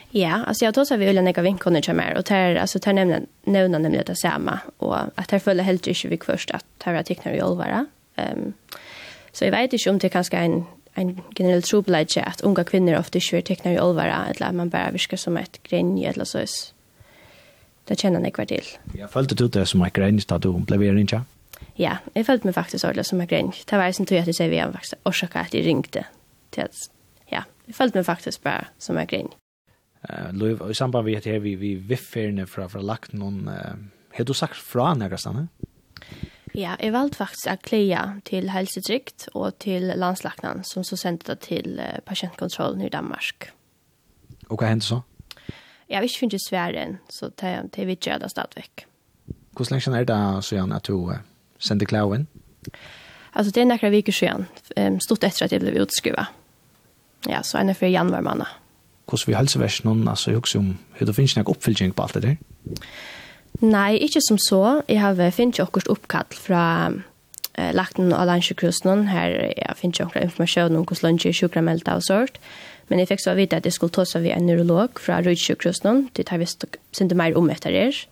[0.10, 2.94] Ja, alltså jag tror så vi vill lägga vinkorna till mer och tar alltså tar
[2.94, 7.04] nämna nämna nämligen det samma och att här följer helt inte vi först att här
[7.04, 7.86] tecknar ju allvara.
[8.16, 8.54] Ehm um,
[9.34, 10.60] Så jeg vet ikke om det er kanskje en,
[10.98, 14.70] en generell trobelage at unga kvinner ofte ikke vil tekne i olvara, eller at man
[14.70, 16.46] bare virker som et grenje eller så.
[17.90, 18.68] Det kjenner jeg hver til.
[18.96, 21.24] Jeg følte du det som et grenje da du ble ved ikke?
[21.80, 23.66] Ja, jeg følte meg faktisk ordentlig som et grenje.
[23.70, 26.06] Det var en tog at jeg sier vi har årsaker at jeg ringte
[26.52, 26.78] til at,
[27.32, 29.34] ja, jeg følte meg faktisk bare som et grenje.
[30.04, 33.76] Uh, Løv, i samband med at vi, vi vifferne fra, fra lagt noen, uh,
[34.14, 35.48] har du sagt fra nærkast, Anne?
[36.54, 41.48] Ja, jeg valgte faktisk å klea til helsetrykt og til landslagnan, som så sendte det
[41.48, 43.50] til uh, pasientkontrollen i Danmark.
[44.52, 45.00] Og hva hendte så?
[45.90, 48.86] Jeg har ikke finnet sværen, så det, det vet jeg det stadigvæk.
[49.58, 51.18] Hvordan lenge er det så gjerne at du uh,
[51.58, 52.28] sendte klauen?
[53.34, 54.46] Altså, det er nekker viker siden,
[54.78, 56.38] um, stort etter at jeg ble utskrivet.
[57.30, 58.46] Ja, så en det for januar måned.
[59.10, 62.24] Hvordan vi helseversen, altså, jeg husker om, hvordan finnes det ikke oppfyllelse på alt det
[62.30, 62.38] der?
[62.70, 62.94] Ja.
[63.64, 64.82] Nei, ikke som så.
[64.92, 66.66] Jeg har finnet akkurat oppkall fra
[67.56, 69.08] eh, lagten av landsjukhusen.
[69.08, 72.40] Her jeg finner ikke akkurat informasjon om hvordan lunsje er sjukremeldet og sånt.
[72.92, 76.10] Men jeg fikk så vite at jeg skulle ta seg ved en neurolog fra Rødsjukhusen.
[76.14, 78.04] Det har visst sinde mer om etter det.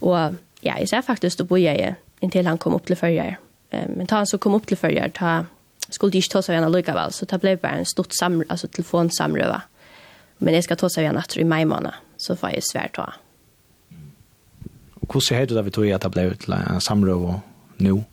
[0.00, 1.94] Og ja, jeg ser faktisk å bo jeg
[2.24, 3.36] inntil han kom opp til førjer.
[3.92, 5.42] Men ta han så kom opp til førjer, ta
[5.90, 8.70] skulle de ikke ta seg igjen allikevel, så det ble bare en stort samrøve, altså
[8.70, 9.60] telefonsamrøve.
[10.40, 13.08] Men jeg skal ta seg igjen etter i mai måned, så får jeg svært ta
[15.12, 17.40] hur ser det da vi tog att det blev till en samråd og
[17.78, 18.04] nå?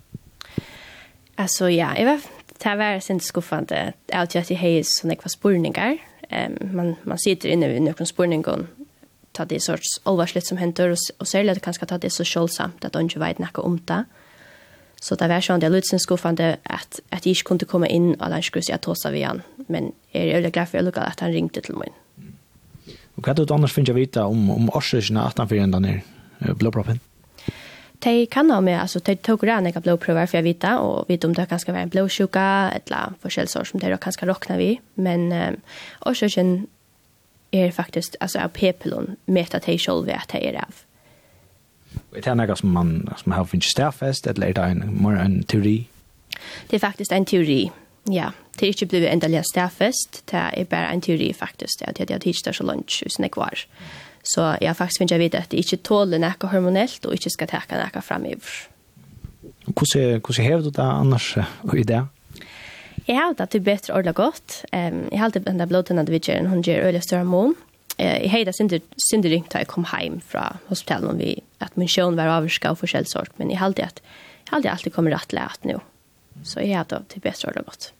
[1.37, 2.19] Altså, ja, jag var,
[2.63, 5.97] det var sent skuffende at jeg har sånne kva spurningar.
[6.31, 8.65] Um, man, man sitter inne vid några spurningar
[9.37, 12.85] ta det sorts allvarsligt som händer och, och särskilt att kanske ta det så självsamt
[12.85, 14.03] att de inte vet något om det.
[15.01, 18.15] Så det var sånn, det lød sin skuffande at, at jeg ikke kunne komme inn,
[18.17, 19.43] og han skulle si at tåsa vi han.
[19.69, 21.93] Men jeg er veldig glad for jeg lukket at han ringte til meg.
[23.17, 25.81] Og hva er det annars finnes jeg vite om, om årsøkene at han fyrir enda
[25.83, 26.01] nere?
[26.39, 26.99] blodproppen?
[27.99, 31.25] De kan ha med, altså de tog det ega blodprøver for jeg vet og vet
[31.25, 34.79] om det kan være en blodsjuka, eller annet forskjellsår som de kan skal råkne vi,
[34.95, 35.57] men um,
[36.05, 36.67] årsøkjen
[37.53, 40.83] er faktisk, altså av pepelon, med at de selv vet at de er av.
[42.13, 45.43] Er det noe som man som har finnet stærfest, eller er det en, mer en
[45.43, 45.87] teori?
[46.69, 47.71] Det er faktisk en teori,
[48.11, 48.29] ja.
[48.57, 51.99] Det er ikke blevet endelig stærfest, det er bare en teori faktisk, det er at
[51.99, 53.65] jeg har tidligere så langt, hvis det var.
[53.79, 57.31] Mm Så jeg har faktisk finnet vite at det ikke tåler noe hormonelt og ikke
[57.31, 58.57] skal teke noe fremover.
[59.67, 61.29] Hvordan, hvordan hever du det annars
[61.75, 62.03] i det?
[63.07, 64.55] Jeg har det til bedre ordentlig godt.
[64.73, 67.53] Um, jeg har alltid blant blodtene at vi gjør en hundre øyelig større mån.
[67.95, 71.91] Uh, jeg heter synder ringt da jeg kom hjem fra hospitalet om vi, at min
[71.91, 74.95] sjøen var avvarska og forskjellig sort, men jeg har alltid, at, jeg har alltid, alltid
[74.97, 75.79] kommet rett lett nå.
[76.43, 77.91] Så jeg har det til bedre ordentlig godt.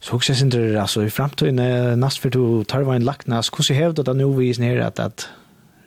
[0.00, 3.62] Så också sen det alltså i framtiden näst för du tar var en lacknas hur
[3.62, 5.28] ser hävdar det nu vis ner att att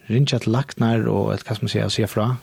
[0.08, 2.38] rinchat lacknar och ett kas man säger sig fra.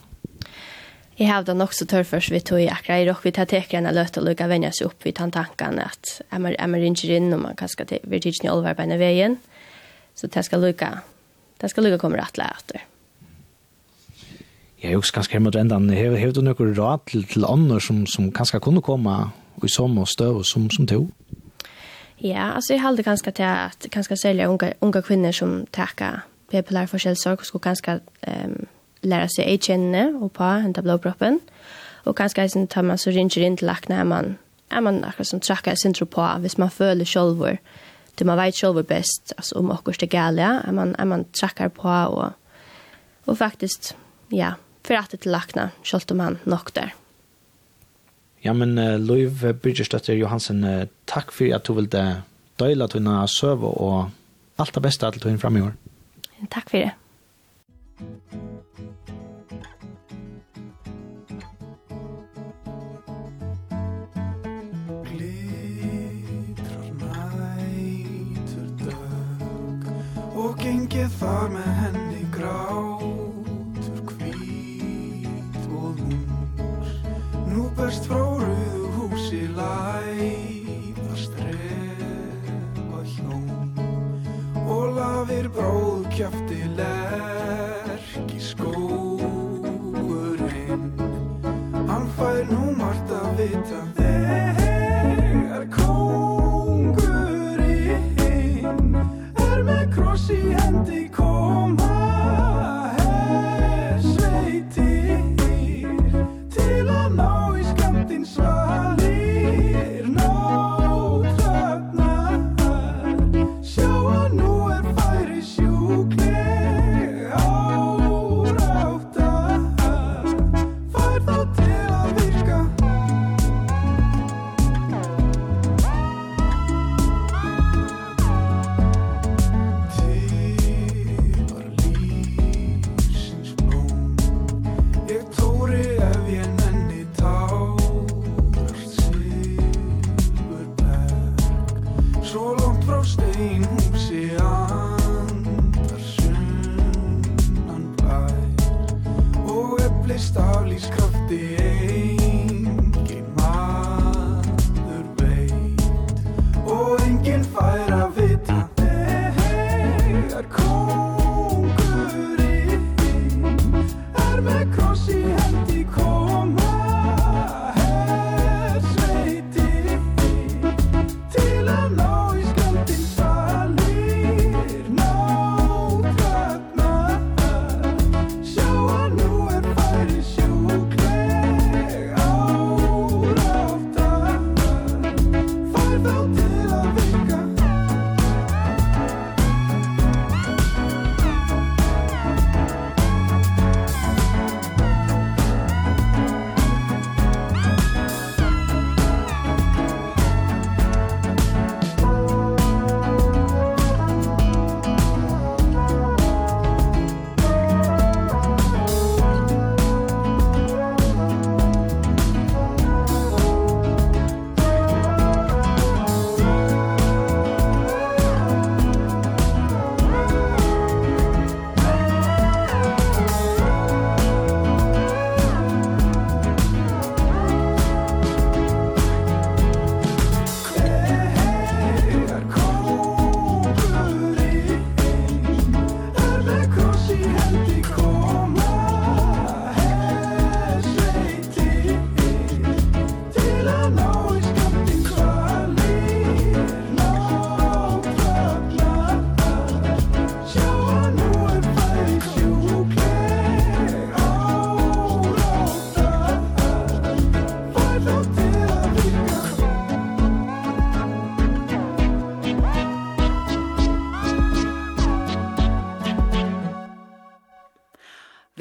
[1.16, 3.78] Jag har nog så tör först vi tog i akra i rock vi tar teker
[3.78, 6.80] en löt och lugga vänja sig upp vid han tanken att är man är man
[6.80, 9.36] ringer in och man kan ska till vi tidigt ni allvar på en vägen.
[10.14, 10.98] Så det ska lucka.
[11.56, 12.56] Det ska lucka kommer att lära
[14.80, 15.90] Jag er jo ganske hjemme til enden.
[15.90, 19.30] Hev, hev du några råd till til andre som, som kanske kunde komma
[19.64, 21.10] i sommar stöv som, som tog.
[22.20, 26.20] Ja, alltså jag hade ganska till att ganska sälja unga unga kvinnor som täcka
[26.50, 28.66] popular för självsorg skulle ganska ehm um,
[29.00, 31.40] lära sig att känna och på hända blåproppen.
[32.04, 34.36] Och ganska sen tar man så ringer in till lackna man
[34.68, 37.56] är man akkurat som trackar sin på hvis man följer själv
[38.14, 41.68] det man vet själv bäst alltså om och det gäller är man är man trackar
[41.68, 42.32] på och
[43.24, 43.96] och faktiskt
[44.28, 46.38] ja för att det lackna själv om han
[46.74, 46.94] där.
[48.44, 52.04] Ja, men uh, Løyv Byrgestøtter Johansen, uh, takk for at du ville
[52.58, 54.10] døyla tunna søv og
[54.58, 55.74] alt det beste til tunna frem i år.
[56.50, 56.90] Takk for det.
[65.08, 68.94] Glitrar mig til
[70.38, 71.77] Og gengið þar með
[77.88, 83.80] Ferðast frá rauðu húsi læðast strefa hjón
[84.68, 87.77] Og lafir bróð kjafti læð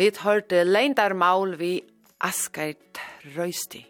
[0.07, 1.81] Vi hørte Leindar Maul vi
[2.23, 2.99] Asgard
[3.35, 3.81] Røysti.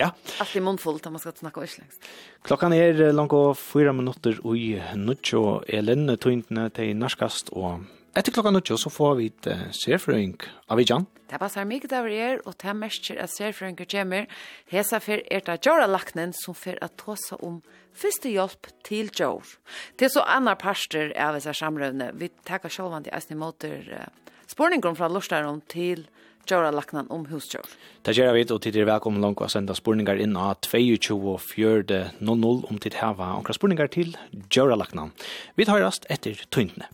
[0.00, 0.08] Ja.
[0.42, 2.08] Alt i munnfullt, man skal snakke også lengst.
[2.42, 7.84] Klokkan er langt og fyra minutter ui nuttjo Elen tøyntene til Narskast, og
[8.18, 9.46] etter klokkan nuttjo så får vi et
[9.78, 10.34] serfrøyng
[10.66, 11.06] av Vidjan.
[11.30, 14.26] Det passer mye der vi er, og det merker at serfrøynger kommer.
[14.72, 17.60] Hesa fer er det Jora Laknen som fer at tåsa om
[17.94, 19.54] første hjelp til Jor.
[19.94, 22.10] Det er så annar parster av disse samrøvne.
[22.18, 24.10] Vi takker sjåvandig eisen i måter uh,
[24.52, 26.06] spurningar fra Lorsdaron til
[26.46, 27.68] Jóra Laknan om husjord.
[28.02, 32.80] Det gjør vi, og tid er velkommen langt å sende spurningar inn av 22.4.00 om
[32.82, 34.16] tid hava omkra spurningar til
[34.50, 35.14] Jóra Laknan.
[35.56, 36.90] Vi tar rast etter tøyntene.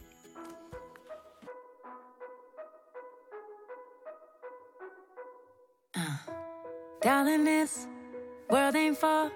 [5.97, 6.19] Uh,
[7.03, 7.89] down this
[8.51, 9.33] world ain't for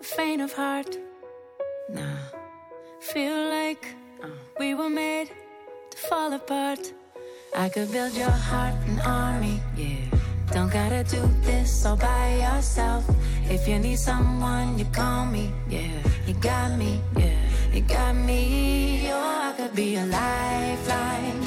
[0.00, 0.98] the faint of heart
[1.88, 2.18] Nah,
[3.00, 3.86] feel like
[4.22, 4.28] uh,
[4.58, 5.30] we were made
[5.90, 6.92] to fall apart
[7.54, 10.06] I could build your heart an army, yeah.
[10.52, 13.04] Don't gotta do this all by yourself.
[13.50, 16.00] If you need someone, you call me, yeah.
[16.26, 17.36] You got me, yeah.
[17.74, 21.42] You got me, oh, I could be a lifeline.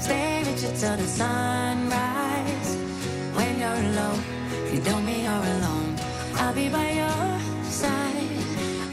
[0.00, 2.76] Stay with you till the sunrise.
[3.34, 4.22] When you're alone,
[4.72, 5.94] you don't mean you're alone.
[6.36, 8.28] I'll be by your side.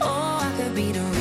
[0.02, 1.17] Oh, I could be the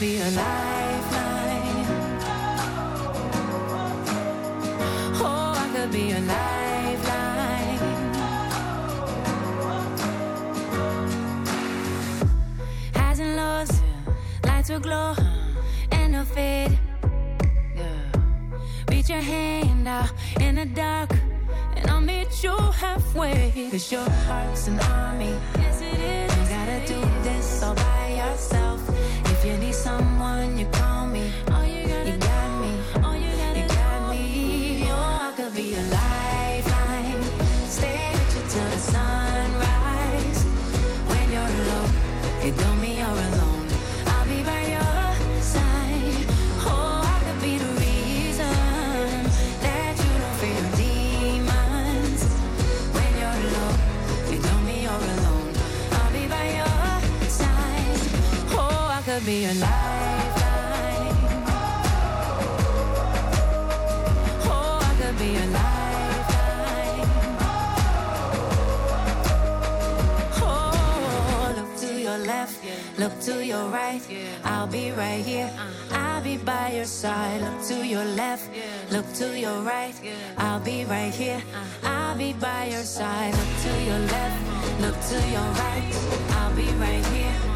[0.00, 1.86] be a lifeline.
[5.14, 7.78] Oh, I could be a lifeline.
[12.94, 13.70] Highs and lows,
[14.44, 15.14] lights will glow
[15.92, 16.78] And they'll fade.
[18.90, 21.10] Reach your hand out in the dark
[21.86, 23.68] and I'll meet you halfway.
[23.70, 25.34] Cause your heart's an army.
[25.58, 26.36] Yes it is.
[26.36, 28.80] You gotta do this all by yourself.
[29.26, 31.30] If you need someone you call me.
[31.52, 32.72] All you gotta you got me.
[33.04, 34.88] All you gotta you got me.
[34.90, 37.22] Oh I could be a lifeline.
[37.68, 40.40] Stay with you till the sunrise.
[41.10, 41.92] When you're alone
[42.42, 42.75] It don't
[59.16, 61.16] could be a lifeline.
[64.44, 65.66] Oh, I could be a lifeline.
[72.26, 72.58] Left
[72.98, 74.00] look to your right.
[74.44, 75.50] I'll be right here.
[75.92, 77.40] I'll be by your side.
[77.40, 78.50] Look to your left
[78.90, 79.94] look to your right.
[80.38, 81.42] I'll be right here.
[81.84, 83.34] I'll be by your side.
[83.34, 84.40] Look to your left
[84.80, 85.92] look to your right.
[86.32, 87.55] I'll be right here.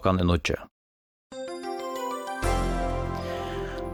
[0.00, 0.56] klokkan er nødje.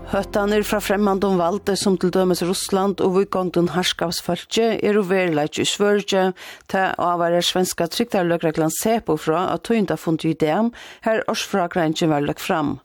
[0.06, 6.28] Høttaner fra fremmandom valde som til dømes Russland og vikongten herskapsfølge er overleit i Svørge
[6.70, 10.70] til å være svenska trygtarløkreglan se fra at tøynda funnet i dem
[11.02, 12.78] her årsfragrengen var løk fram.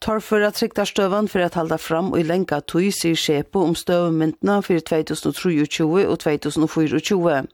[0.00, 3.74] Tar för att trycka stövan for at halda fram og i lenka tøy sier om
[3.74, 7.46] støvmyndene for 2023 og 2024.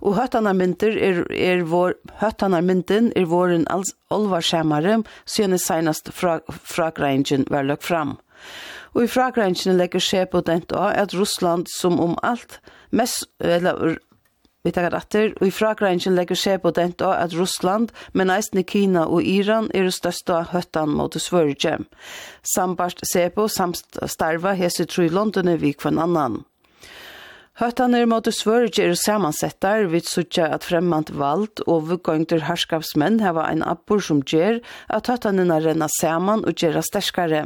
[0.00, 3.66] Og høttene mynter er, er vår, høttene mynten er våren
[4.10, 6.90] alvarskjemmere, siden senast fra, fra
[7.50, 8.16] var løk fram.
[8.94, 12.60] Og i fragrensene legger Sjepo dent av at Russland som om alt
[12.90, 13.98] mest, eller
[14.62, 18.62] Vi tar atter, og i fragrengen legger seg på den da at Russland, men eisne
[18.62, 21.80] Kina og Iran er det største høttan mot Svørge.
[22.46, 26.44] Sambart ser på samstarva hese tru London er vi kvann annan.
[27.60, 33.60] Høttaner måtte svørge er samansettar vid suttja at fremmant vald og vuggøyngter herskapsmenn heva ein
[33.60, 37.42] appur som gjer at høttanina renna saman og gjerra sterskare.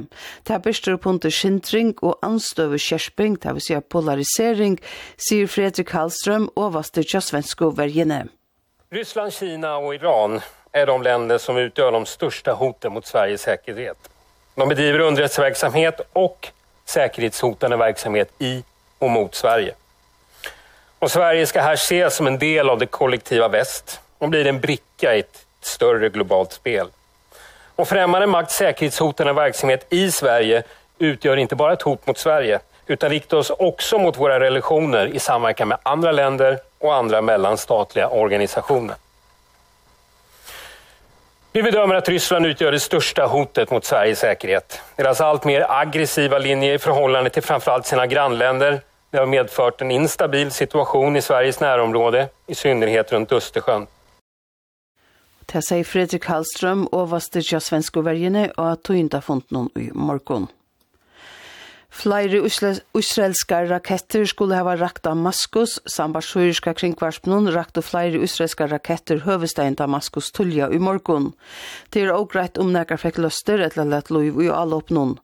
[0.47, 4.77] Ta bestur opp under skintring og anstøve kjersping, det vil si polarisering,
[5.19, 8.29] sier Fredrik Hallström og vaster tja svensko vergene.
[8.95, 10.41] Ryssland, Kina og Iran
[10.73, 13.99] är de länder som utgör de största hoten mot Sveriges säkerhet.
[14.55, 16.53] De bedriver underrättelseverksamhet och
[16.85, 18.65] säkerhetshotande verksamhet i
[18.99, 19.75] och mot Sverige.
[20.99, 24.61] Och Sverige ska här ses som en del av det kollektiva väst och blir en
[24.61, 26.87] bricka i ett större globalt spel.
[27.77, 30.63] Och främmande makt säkerhetshotande verksamhet i Sverige
[30.99, 35.19] utgör inte bara ett hot mot Sverige utan riktar oss också mot våra relationer i
[35.19, 38.97] samverkan med andra länder och andra mellanstatliga organisationer.
[41.53, 44.83] Vi bedömer att Ryssland utgör det största hotet mot Sveriges säkerhet.
[44.97, 48.81] Deras allt mer aggressiva linje i förhållande till framförallt sina grannländer
[49.11, 53.87] Det har medfört en instabil situation i Sveriges närområde, i synnerhet runt Östersjön.
[55.47, 59.11] Det säger Fredrik Hallström, överste till svenska värjene och tog
[59.49, 60.47] någon i morgon.
[61.97, 62.49] Flere
[62.93, 70.29] israelska raketter skulle hava rakt Damaskus, sambar syriska kringvarspnun rakt flere israelska raketter høvestein Damaskus
[70.33, 71.33] tullja i morgon.
[71.89, 75.17] Det er også greit om nekar fekk løster eller lett loiv i oppnån.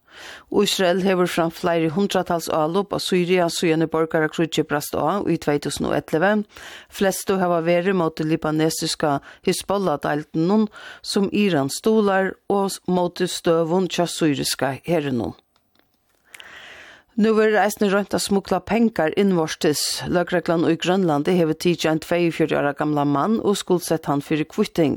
[0.51, 5.39] Og Israel hever fram flere hundratals alup av Syria søgjende borgere krutje brast av i
[5.40, 6.44] 2011.
[6.93, 10.66] Flesto hava vært mot det libanesiske Hezbollah-delten
[11.02, 15.32] som Iran stolar og mot støvun tja syriska herren.
[17.12, 20.01] Nu er eisne rønt å smukla penger innvorstis.
[20.09, 24.97] Løgreglan i Grønland hever tidsen en 24 år gamla mann og skuldsett han fyrir kvitting.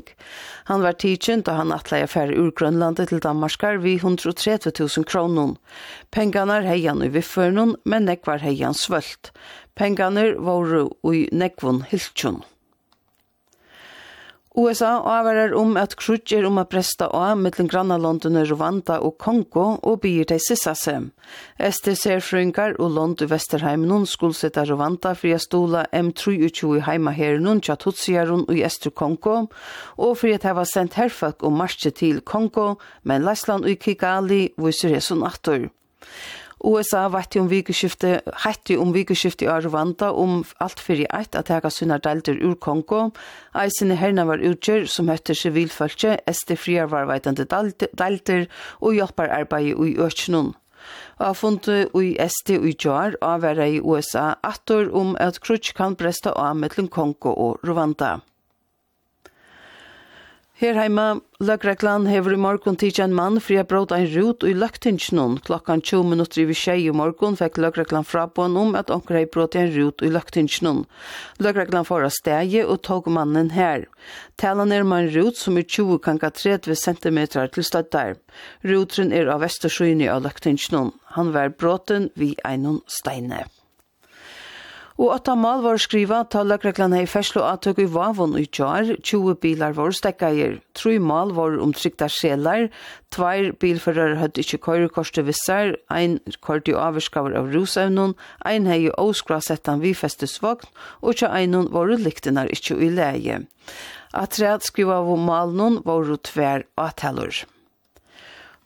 [0.70, 5.58] Han var tidsen da han atleie færre ur Grønland til Danmarskar vi 130 000 kronon.
[6.08, 9.34] Pengene er heian i vifferen, men nekvar heian svølt.
[9.76, 10.72] Pengene var
[11.12, 12.40] i nekvun hiltjun.
[14.56, 19.98] USA avvarar om at krutjer om at presta av mellom grannalondene Rwanda og Kongo og
[20.00, 20.94] byr til sissase.
[21.60, 27.60] STC-frøyngar og lond i Vesterheim nun skulsetta Rwanda for å stola M23 heima her nun
[27.60, 29.36] tja tutsiarun i Ester Kongo
[29.98, 34.96] og for at hava sendt herfak og marsje til Kongo, men Leisland og Kigali viser
[34.96, 35.68] hesun attor.
[36.66, 41.70] USA vart om vikeskifte, hette om vikeskifte i Rwanda om alt fyrir eitt at hega
[41.70, 43.12] sunnar delter ur Kongo.
[43.54, 48.48] Eisene herna var utgjør som høtter sivilfølse, SD friar var veitande delter
[48.80, 50.56] og hjelpar arbeid i økjennom.
[51.22, 55.94] Og fundu i SD og i Jar avverra i USA attor om at krutsk kan
[55.94, 58.16] bresta av mellom Kongo og Rwanda.
[60.56, 64.54] Her heima, Løgreglan hever i morgon tidsi en mann fri a bråd ein rut i
[64.56, 65.34] Løgtingsnån.
[65.44, 69.26] Klokkan 20 minutter i vi tjei i morgon fikk Løgreglan frabån om at onker hei
[69.34, 70.86] bråd ein rut i Løgtingsnån.
[71.44, 73.84] Løgreglan får av stegi og tog mannen her.
[74.40, 78.16] Talan er man rut som er 20 kanka 30 cm til støttar.
[78.64, 80.94] Rutren er av vesterskyni av Løgtingsnån.
[81.20, 83.44] Han var bråten vi einon steine.
[84.96, 89.34] Og åtta mal var skriva ta løkreklan hei ferslo atøk i vavon i tjar, 20
[89.42, 92.70] bilar var stekkaier, Tru mal var omtrykta sjelar,
[93.12, 94.88] 2 bilfører høyde ikkje køyre
[95.26, 96.72] vissar, ein kort i
[97.36, 100.64] av rusevnun, ein hei åskra settan vi festusvogn,
[101.02, 103.42] og tja einun var liktinar ikkje i leie.
[104.16, 107.44] Atreat skriva av malnun var tver atalur.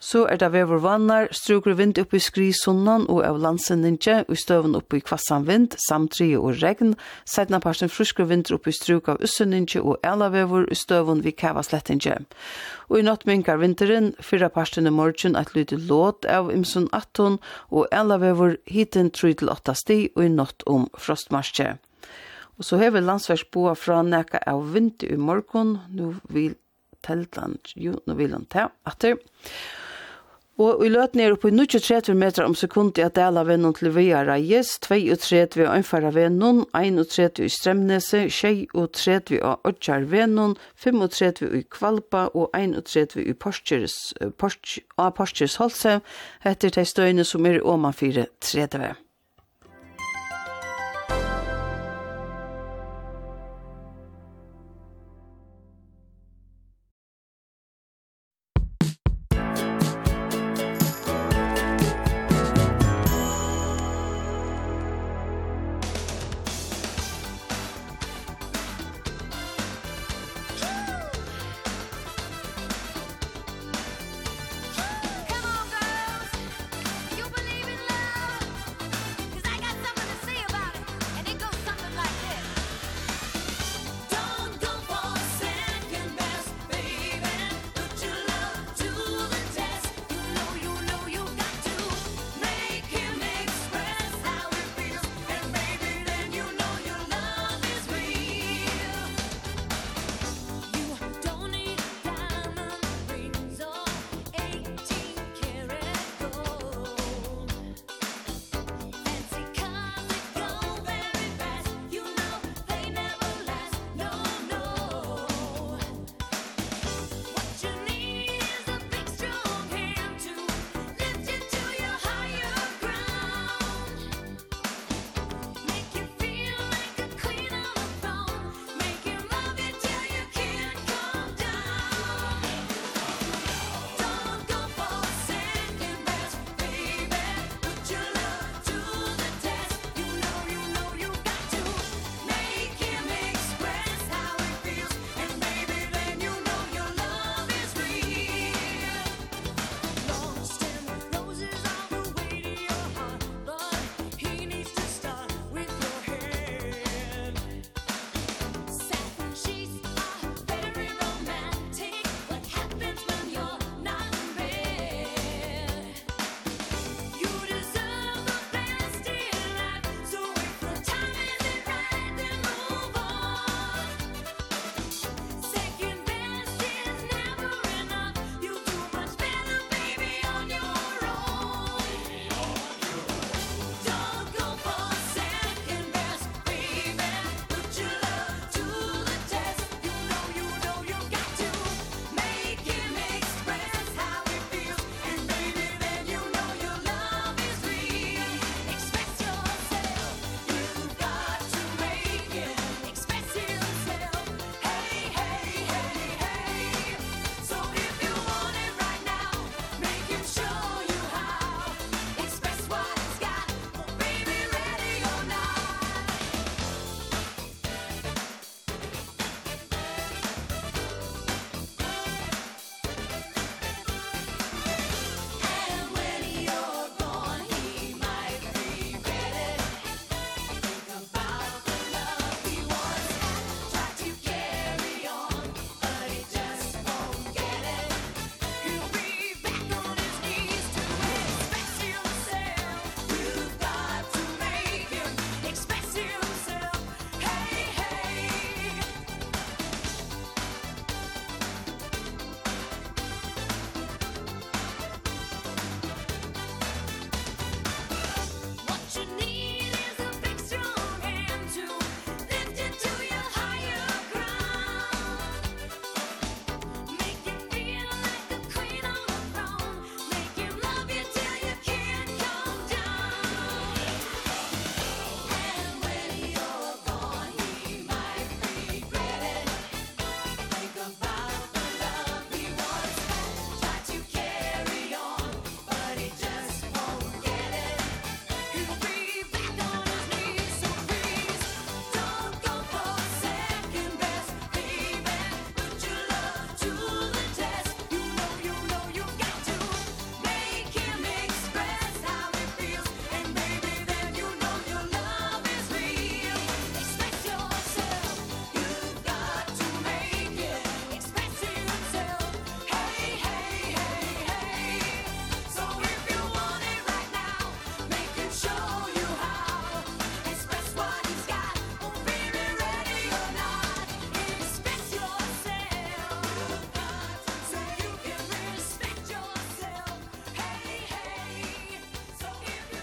[0.00, 4.72] Så er det vever vannar, struker vind oppe i skrisunnan og av landsendinje, og støven
[4.78, 6.94] oppe i kvassan vind, samtri og regn,
[7.28, 11.60] sedna parten frusker vind oppe i strug av ussendinje og elavevor og støven vi kava
[11.66, 12.16] slettinje.
[12.88, 17.36] Og i natt minkar vinteren, fyra parten i morgen et lyde låt av imsun 18
[17.68, 21.74] og elavevor hiten 3-8 sti og i natt om frostmarsje.
[22.56, 26.56] Og så hever landsverksboa fra neka av vind i morgon, nu vil
[27.04, 29.16] Teltland, jo, nu vil han ta, atter.
[30.60, 33.94] Og i løten er oppe i 23 meter om sekund i at dela vennom til
[33.94, 41.64] Via Reyes, 32 og Ønfara vennom, 31 i Stremnese, 32 og Ødjar vennom, 35 i
[41.64, 46.00] Kvalpa og 31 i Porskjers, Porskjers Holse,
[46.44, 48.98] etter de støyene som er i Åmanfire 30.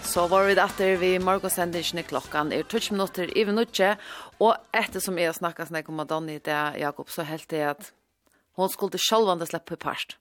[0.08, 3.98] Så var vi datter vi morgonsendingene klokkan er 20 minutter i minutter,
[4.40, 7.90] og etter som jeg snakket snakket om Madonna i det, Jakob, så helt det at
[8.56, 10.16] hun skulle sjølvande slippe parst.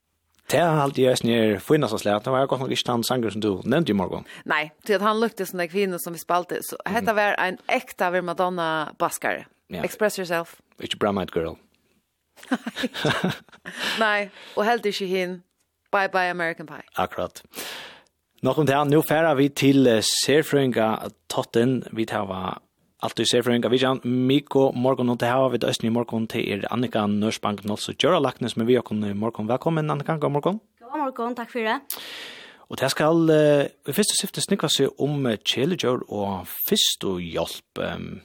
[0.51, 2.27] Det er alltid jeg snir finnes og slett.
[2.27, 4.27] Det var godt nok ikke han sanger som du nevnte i morgen.
[4.43, 6.59] Nei, til at han lukte som den kvinne som vi spalte.
[6.67, 9.47] Så dette var en ekta av Madonna-baskare.
[9.71, 9.87] Ja.
[9.87, 10.57] Express yourself.
[10.83, 11.55] Ikke Bramite Girl.
[14.03, 14.27] Nei,
[14.59, 15.43] og helt ikke hin.
[15.95, 16.83] Bye bye American Pie.
[16.99, 17.39] Akkurat.
[17.39, 17.95] Akkurat.
[18.45, 21.79] Nok om det nå færer vi til Serfrøynga Totten.
[21.97, 22.59] Vi tar hva
[23.01, 23.97] alt i Serfrøynga Vidjan.
[24.05, 27.95] Mikko, Morgon, og det her, vi Østen i morgen til er Annika Nørsbank Nåls og
[27.97, 29.47] Gjøra Laknes med vi og i morgen.
[29.49, 30.59] Velkommen, Annika, god morgon.
[30.79, 31.79] God morgen, takk for det.
[32.69, 37.81] Og det skal uh, i første syfte snikva seg om kjelegjør og fyrst og hjelp.
[37.81, 38.19] Um,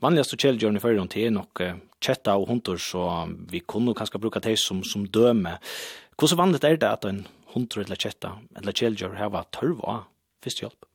[0.00, 4.22] vanligast og i førre til er nok uh, kjetta og hunter, så vi kunne kanskje
[4.22, 5.58] bruka det som, som døme.
[6.16, 10.04] Hvordan vanligt er det at en hundre eller kjetta, eller kjeldjør, hava tørv av
[10.44, 10.86] førstehjelp?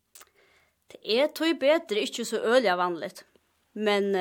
[0.94, 3.26] Det er tog bedre, ikke så ølig vanligt.
[3.76, 4.12] Men,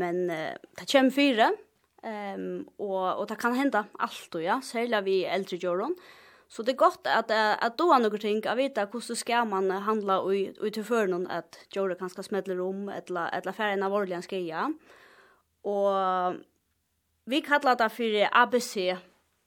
[0.00, 1.52] men det kommer fire,
[2.02, 5.94] um, og, og det kan hende alt, ja, særlig vi eldre gjøren.
[6.50, 9.70] Så det er godt at, at du har noen ting, å vite hvordan skal man
[9.86, 13.86] handla ut til før noen at gjøren kan skal smedle rom, eller, eller færre enn
[13.86, 14.66] av årlige skreia.
[15.70, 16.42] Og
[17.30, 18.74] vi kallar det for ABC,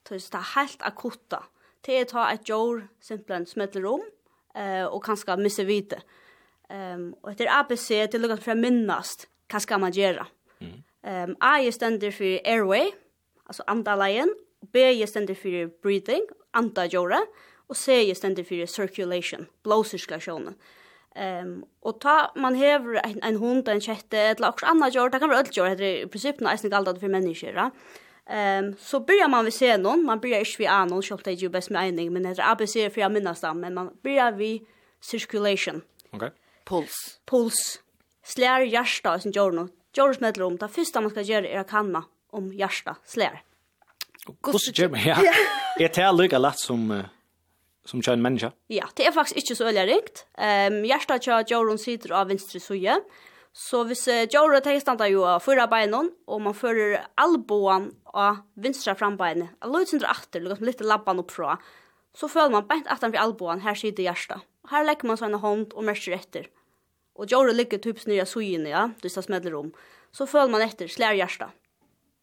[0.07, 1.44] det er helt akutta.
[1.44, 4.01] Mm det er ta et jord simpelthen smetter om,
[4.55, 6.01] eh, og kanskje misse vite.
[6.69, 10.25] Um, og etter ABC til lukket for å minnast hva skal man gjøre.
[10.59, 10.73] Mm.
[11.07, 12.89] Um, A er stender for airway,
[13.47, 14.33] altså andaleien,
[14.73, 17.21] B er stender for breathing, andajore,
[17.69, 20.57] og C er stender for circulation, blåsirkulasjonen.
[21.17, 25.09] Ehm um, och ta man häver en, en hund en kjette, eller också annat gör
[25.09, 27.49] det kan vara allt gör det i princip när det är för människor.
[27.49, 27.71] Ja?
[28.29, 31.31] Ehm um, så börjar man vi se någon, man börjar inte vid anon, så det
[31.31, 33.91] är ju bäst med ening, men det är ABC för jag minnas det, men man
[34.03, 34.65] börjar vid
[35.01, 35.81] circulation.
[36.11, 36.17] Okej.
[36.17, 36.29] Okay.
[36.65, 37.19] Puls.
[37.25, 37.79] Puls.
[38.23, 39.71] Slär hjärsta som gör något.
[39.93, 43.41] Gör oss med rum, det första man ska göra är att kanna om hjärsta, slär.
[44.41, 45.17] Kost gör man, ja.
[45.79, 46.91] Jag tar lika lätt som...
[46.91, 47.05] Uh
[47.89, 48.51] som kör en människa?
[48.67, 50.25] Ja, det är faktiskt inte så öliga rikt.
[50.37, 53.01] Um, hjärtat kör Jorun sitter av venstre suje,
[53.57, 58.43] Så hvis uh, Jorra tar standa jo av fyra beinon, og man fører alboan av
[58.61, 61.55] vinstra frambeinet, av løytsindra atter, lukkast med litt labban oppfra,
[62.17, 64.39] så føler man beint atan for alboan, her sitter hjersta.
[64.69, 66.49] Her legger man sånne hånd og merker etter.
[67.17, 69.71] Og Jorra ligger typisk nye sugene, ja, du stas smedler om.
[70.13, 71.49] Så føler man etter, slær hjersta.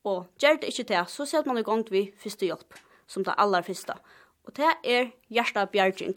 [0.06, 2.78] Og gjør det ikke til, så ser man i gang vi første hjelp,
[3.11, 3.97] som det aller første.
[4.47, 6.15] Og det er hjersta bjergjeng.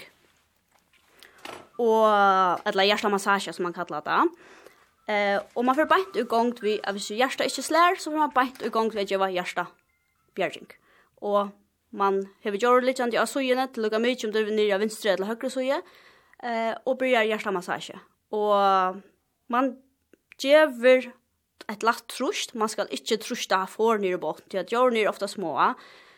[1.81, 2.05] Og,
[2.67, 4.19] eller hjersta massasje, som man kallar det.
[5.07, 8.19] Eh, og man får beint i gang vi, at hvis hjärsta ikke slær, så får
[8.19, 9.67] man beint i gang vi at gjøre hjärsta
[10.35, 10.67] bjergjeng.
[11.23, 11.53] Og
[11.95, 15.13] man hever gjort litt av søgjene til lukka mye om det er nere av vinstre
[15.15, 15.79] eller høyre søgje,
[16.43, 17.99] eh, og blir hjertemassasje.
[18.35, 18.99] Og
[19.47, 19.77] man
[20.43, 21.07] gjør
[21.67, 25.27] et lagt trusht, man skal ikke trushta for nere bort, til at gjør nere ofta
[25.27, 25.55] små.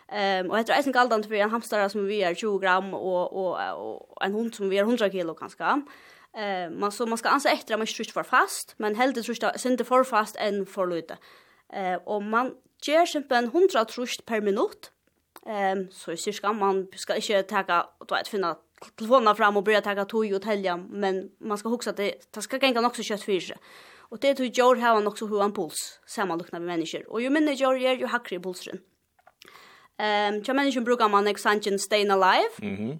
[0.10, 3.52] Um, og etter eisen galdant til en hamstara som vi er 20 gram, og, og,
[3.78, 5.76] og en hund som vi er 100 kilo kanskje.
[6.38, 9.38] Eh, man så man ska anse efter att man inte för fast, men helt tror
[9.42, 11.18] jag inte för fast än för lite.
[11.74, 14.92] Eh, och man ger simpelthen 100 trust per minut.
[15.46, 18.58] Ehm um, så i cirka man ska inte ta då att finna
[18.96, 22.42] telefonen fram och börja ta tog och tälja, men man ska huxa att det, det
[22.42, 23.58] ska gänga också kött för sig.
[23.98, 27.10] Och det tror jag har han också hur han puls samma lukna med människor.
[27.10, 28.80] Och ju mindre jag gör ju hackre pulsen.
[29.98, 32.50] Ehm um, människor brukar man exangen stay alive.
[32.58, 32.76] Mhm.
[32.76, 33.00] Mm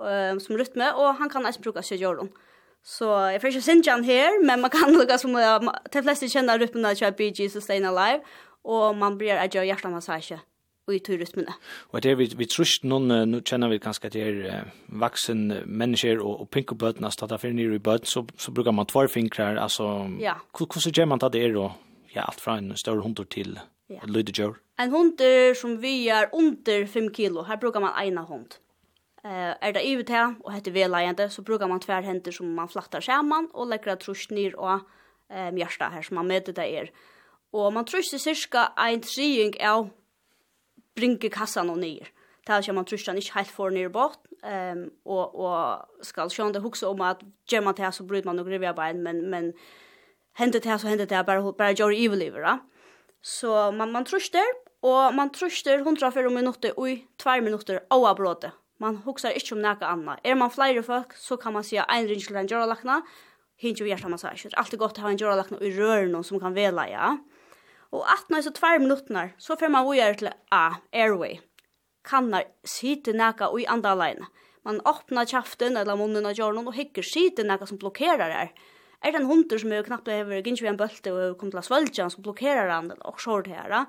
[0.00, 2.28] ehm um, som rytme och han kan också bruka sig göra.
[2.86, 6.28] Så jeg får ikke synge han her, men man kan lukke som uh, de fleste
[6.30, 8.22] kjenner rytmene til Bee Gees og Stayin' Alive,
[8.64, 10.38] og man blir er gjør hjertemassasje
[10.94, 11.50] i tur rytmene.
[11.90, 14.76] Og det er vi, vi trust noen, nå kjenner vi kanskje at det er uh,
[15.02, 18.54] vaksen mennesker og, og pink og bøtene, at det er nere i bøten, så, så
[18.54, 20.36] bruker man tvær fingrar, altså, ja.
[20.54, 21.74] hvordan gjør man det er, og
[22.14, 23.58] ja, alt fra en større hundor til
[23.90, 23.98] ja.
[24.06, 24.54] lydgjør?
[24.78, 25.26] En hund
[25.58, 28.60] som vi er under 5 kilo, her bruker man ene hund.
[29.26, 32.68] Eh er det ut här och heter velajande så brukar man tvär händer som man
[32.68, 34.80] flattar skärman och legger det trusch ner och
[35.30, 36.90] eh mjärsta här som man møter det er.
[37.52, 39.90] Och man trusch cirka en triung av
[40.94, 42.08] bringe kassan och ner.
[42.46, 44.18] Där ska man truscha ikke helt för ner bort.
[44.42, 47.22] Um, och och skall sjön det hukse om att
[47.52, 49.52] gjør man det så bryter man och grejer bara men men
[50.34, 52.40] händer det så händer det bara bara gjør evil iveliver.
[52.40, 52.58] Da.
[53.22, 57.80] Så man man trusch där och man trusch där 100 för minuter och 2 minuter
[57.90, 58.44] avbrott
[58.82, 60.18] Man hugsar ikkje om neka anna.
[60.24, 63.00] Er man fleiri folk, så kan man sija ein ring til en joralakna,
[63.56, 64.52] hinge og hjertamassasjer.
[64.52, 67.14] Det er godt å ha en joralakna i røren som kan vela, ja.
[67.94, 71.38] Og 18 så 2 minutter, så får man vore til A, airway.
[72.04, 74.28] Kannar sitte neka og i andre alene.
[74.66, 78.52] Man öppnar kjaften eller munnen av jornen og hikker sitte neka som blokkerar her.
[79.00, 82.04] Er det en hunter som er knappt hever, gynns vi en bølte og kommer til
[82.04, 83.86] å som blokkerar han, og sjår det her, ja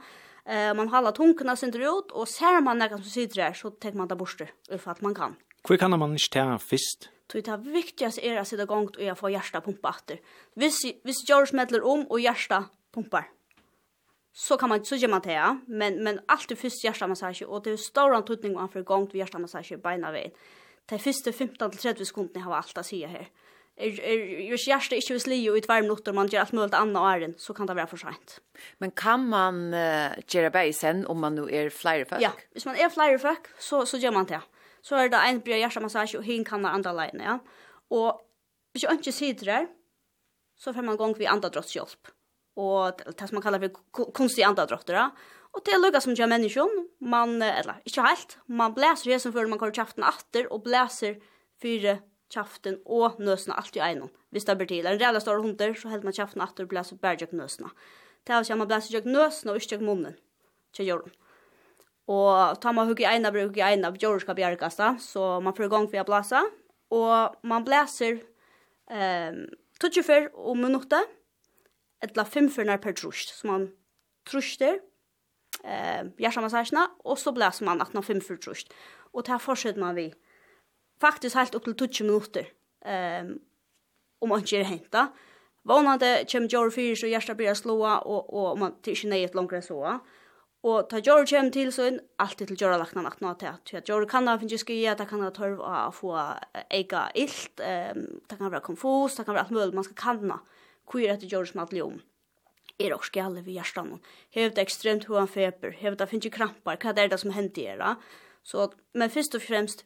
[0.47, 3.91] Eh man håller tunkorna sönder ut och ser man något som sitter där så tar
[3.91, 4.41] man det bort
[4.79, 5.35] för att man kan.
[5.69, 7.09] Hur kan man inte ta fisk?
[7.27, 10.19] Tog det viktigaste är att sitta gångt och jag får hjärta pumpa efter.
[10.55, 13.29] Hvis, hvis George medler om och hjärta pumpar
[14.33, 17.71] så kan man så gör man det men men allt det första hjärtamassage och det
[17.71, 20.31] är stor antydning om för gångt vid hjärtamassage beina vid.
[20.85, 23.29] Det första 15 till 30 sekunder har allt att säga här
[23.77, 27.03] er er ju sjärste inte vil leo i två minuter man gör allt möjligt annat
[27.15, 28.39] æren så kan det vara for sent.
[28.77, 32.21] Men kan man uh, göra bäsen om man nu är flyer fuck?
[32.21, 34.41] Ja, hvis man är flyer fuck så så gör man det.
[34.81, 37.39] Så är det en bra hjärtmassage och hin kan andra linjen, ja.
[37.89, 38.21] Och
[38.73, 39.67] hvis jag inte sitter der
[40.57, 42.07] så får man gång vid andra drottshjälp.
[42.55, 43.71] Och det som man kallar för
[44.11, 45.11] konstiga andra drottar.
[45.51, 49.33] Och det är lukka som gör menneskjon, man, eller inte helt, man blæser det som
[49.33, 51.15] för man går kjaften kraften og och bläser
[52.33, 54.11] kjaften og nøsene alt i egnom.
[54.31, 54.85] Hvis det blir til.
[54.85, 57.71] En reelle store hunder, så held man kjaften at og blæser bare jøk nøsene.
[58.27, 60.17] Det er at man blæser jøk nøsene og ikke jøk munnen
[60.75, 61.13] til jorden.
[62.07, 65.55] Og tar man hugg i egnom, bruk i egnom, jorden skal bjergast da, så man
[65.55, 66.43] får i gang for å blæse.
[66.95, 68.21] Og man blæser
[68.91, 69.41] eh,
[69.81, 71.15] 24 om minuttet,
[72.03, 73.67] etla 5 fyrner per trusht, så man
[74.27, 74.79] trushter,
[75.63, 78.71] eh, hjertamassasjene, og så blæser man 18 5 for trusht.
[79.11, 80.07] Og det her fortsetter man vi
[81.01, 82.51] faktisk helt opp til 20 minutter
[82.85, 83.33] um,
[84.21, 85.17] om man ikke er hentet.
[85.67, 89.61] Vånande kommer Gjord fyrir så hjertet blir slåa, og, og man tar ikke nøyet langere
[89.61, 89.97] så.
[90.67, 94.07] Og ta Gjord kommer til så inn, alltid til Gjord lakna natt til at Gjord
[94.09, 96.15] kan ha finnes skje, det kan ha tørv å få
[96.73, 100.41] ega illt, um, det kan være konfus, det kan være alt mulig, man skal kanna
[100.87, 101.97] hvor er det Gjord som alt om
[102.79, 103.99] er også ska ved vi hjärtan.
[104.33, 107.73] det ekstremt hur han feber, hävda det ju krampar, Hva er det som hender händer
[107.73, 107.95] era?
[108.43, 109.85] Så men først og fremst,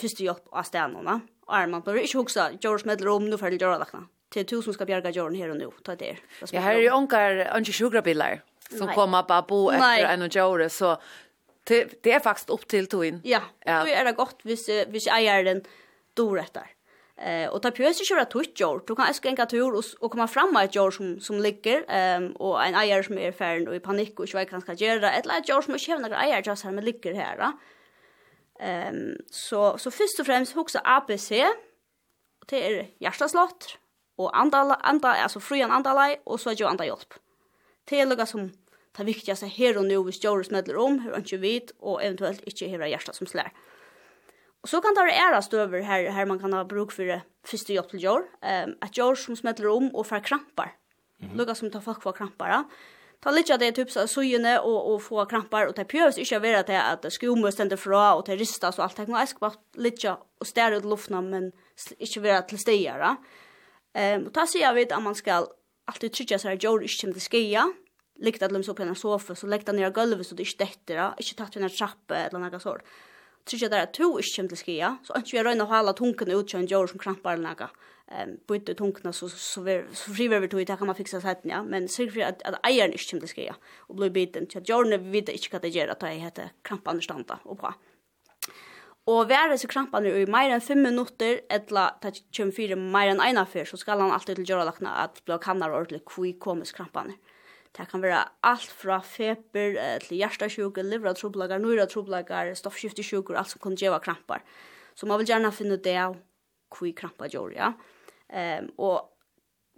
[0.00, 1.20] første hjelp av stedene.
[1.46, 4.62] Og er man bör inte huxa George Medler om nu gjøre det Det er Till
[4.62, 6.16] som skal bjerge George her og nå, Ta det.
[6.52, 10.68] Ja, her er jo unger, anki sugarbilar som kommer bare bo etter en og George
[10.68, 10.96] så
[11.68, 13.20] det, det er faktisk opp til to inn.
[13.24, 13.84] Ja, ja.
[13.84, 15.64] då är det gott hvis, hvis äger den
[16.14, 16.66] dår etter.
[17.16, 18.82] Eh och ta pjös köra tutt jord.
[18.86, 21.84] Du kan äska en tur och, och komma fram med ett jord som som ligger
[21.88, 24.76] ehm och en ägare som är färdig och i panik och inte vet vad han
[24.76, 25.12] ska göra.
[25.12, 27.36] Ett lätt jord som inte har några ägare just här med ligger här.
[27.36, 27.52] Då.
[28.60, 31.30] Ehm så så först och främst huxa ABC
[32.40, 33.78] och det är hjärtaslott
[34.16, 37.14] och andala andra alltså fruan andalai och så är ju andra hjälp.
[37.84, 38.52] Det er lugga som
[38.96, 42.66] det viktigaste här och nu vi stjör medler om hur inte vet och eventuellt inte
[42.66, 43.50] hela hjärta som slår.
[44.60, 47.88] Och så kan det vara stöver här här man kan ha bruk för första hjälp
[47.88, 48.24] till jor.
[48.42, 50.72] Ehm att jor som smäller om och får krampar.
[51.22, 51.54] Mm -hmm.
[51.54, 52.48] Som tar folk får krampar.
[52.48, 52.64] Ja?
[53.22, 56.38] ta litt av det typ så sujene og, og få krampar, og det pjøves ikke
[56.38, 59.32] å være til at skomer stender fra, og det ristas og alt, det kan jeg
[59.32, 61.50] skal bare litt og stære ut luften men
[61.98, 63.06] ikke være til steder.
[63.96, 65.48] Um, og ta sier vi at man skal
[65.88, 67.66] alltid trykke seg at jord ikke kommer til skia,
[68.24, 70.64] likt at lumsa så på en sofa, så lägga ner ned gulvet så det ikke
[70.64, 72.94] detter, ikke tatt en trappe eller noe sånt.
[73.46, 76.32] Trykker der at to ikke kommer til skia, så ikke vi røyner å hala tunken
[76.32, 77.68] ut til en jord som krampar eller noe
[78.10, 79.62] ehm bytte tunkna så så
[79.92, 82.66] så friver vi tog det kan man fixa så ja men sig för att att
[82.66, 85.88] ejern inte kommer ska och blir biten så att jag vet inte vad det gör
[85.88, 87.74] att jag heter krampan standa och bra
[89.06, 93.20] Og være så krampan i mer enn 5 minutter, eller ta kjem fyra mer enn
[93.22, 97.14] eina fyr, så skal han alltid til lackna at blå kannar ordentlig kvi komis krampan
[97.78, 104.00] Det kan være alt fra feber til hjertasjuke, livratroblagar, nøyratroblagar, stoffskiftesjuker, alt som kan gjøre
[104.00, 104.40] krampar.
[104.94, 106.16] Så man vil gjerne finne det av
[106.72, 107.74] hvor krampar gjør, ja.
[108.32, 109.12] Ehm um, og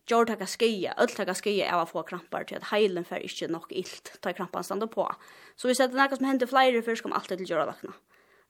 [0.09, 3.51] Gjør takka skia, öll takka skia av å få krampar til at heilen fer ikke
[3.53, 5.05] nok ilt ta krampan standa på.
[5.53, 7.93] Så vi setter nekka som hender flere fyrst kom alltid til gjøra lakna.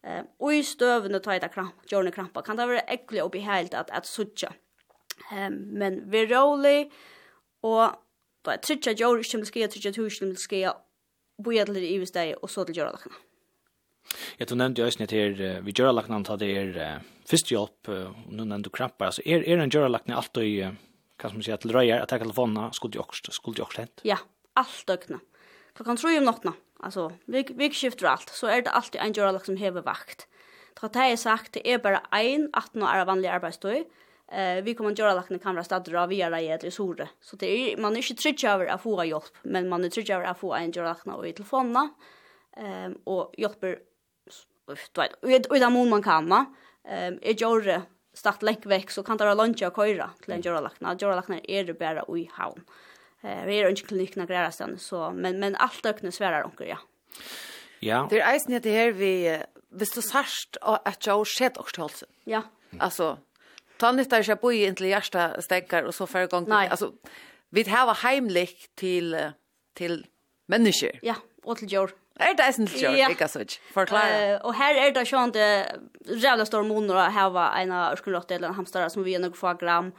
[0.07, 3.75] Um, og i støvene ta etter kramp, gjørne krampa kan det være ekkelig og beheilt
[3.75, 4.53] at, at suttja.
[5.33, 6.93] Um, men vi er rolig
[7.67, 7.99] og
[8.47, 10.77] da er trutja gjør ikke til skia, trutja tusen til skia,
[11.43, 13.19] boja til det i vistegi og så til gjøre lakna.
[14.37, 18.33] Jag tror nämnde jag snitt här vi gör lackna att det är först hjälp och
[18.33, 20.37] nå när du krampar Altså, är är en gör lackna allt
[21.19, 23.81] hva som man säga till röjer att ta telefonerna skulle jag også, skulle jag også
[23.81, 24.01] hent?
[24.03, 24.19] Ja,
[24.55, 25.19] allt ökna.
[25.75, 29.39] Klockan tro om nattna, Alltså vi vi skiftar allt så är det alltid en gör
[29.45, 30.29] som hever vakt.
[30.81, 33.85] Trots det är sagt det är bara en 18 år vanlig arbeidsdøy,
[34.33, 37.09] Eh vi kommer göra lackna kan vara stad dra via det i sore.
[37.21, 40.11] Så det är man är inte trygg över att få hjälp men man är trygg
[40.11, 41.89] över att få en gör lackna och i telefonerna.
[42.57, 43.79] Ehm och hjälper
[45.21, 46.47] du vet, och i den mån man kan va.
[46.89, 47.83] Ehm är gjorde
[48.13, 50.97] start läck veck så kan det lunch och köra till en göra lackna.
[51.01, 52.65] Göra lackna är det bara i havn.
[53.23, 56.79] Eh vi är inte klinikna grejer sen så men men allt ökna svärar onker, ja.
[57.81, 58.07] Ja.
[58.11, 62.07] Det är isen det här vi visst du särst att jag sett och stolse.
[62.25, 62.43] Ja.
[62.79, 63.19] Alltså
[63.77, 66.69] ta nytta i jag på i inte hjärsta stänkar och så för Nej.
[66.69, 66.93] alltså
[67.51, 69.33] vi har heimligt till
[69.75, 70.07] till
[70.47, 70.91] människor.
[71.03, 71.15] Ja
[71.49, 71.95] og til jord.
[72.19, 73.09] Er det eisen til jord, ja.
[73.15, 73.61] ikke så ikke?
[73.73, 74.15] Forklare.
[74.35, 75.49] Uh, og her er det sånn det
[76.09, 79.55] rævla store måneder å hava en ørskunlotte eller en hamstare som vi er noen få
[79.61, 79.93] gram,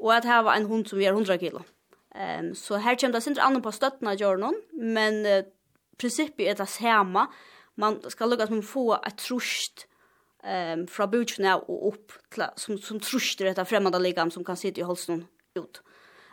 [0.00, 1.62] og at hava en hund som vi er 100 kilo.
[2.10, 5.44] Um, så her kommer det sindre andre på støttene av jorden, men uh,
[6.00, 7.28] prinsippet er det samme.
[7.80, 9.86] Man skal lukka som få et trusht
[10.42, 14.58] um, fra budskjene og opp, til, som, som trusht i dette fremmede ligam som kan
[14.58, 15.24] sitte i holsen
[15.58, 15.82] ut.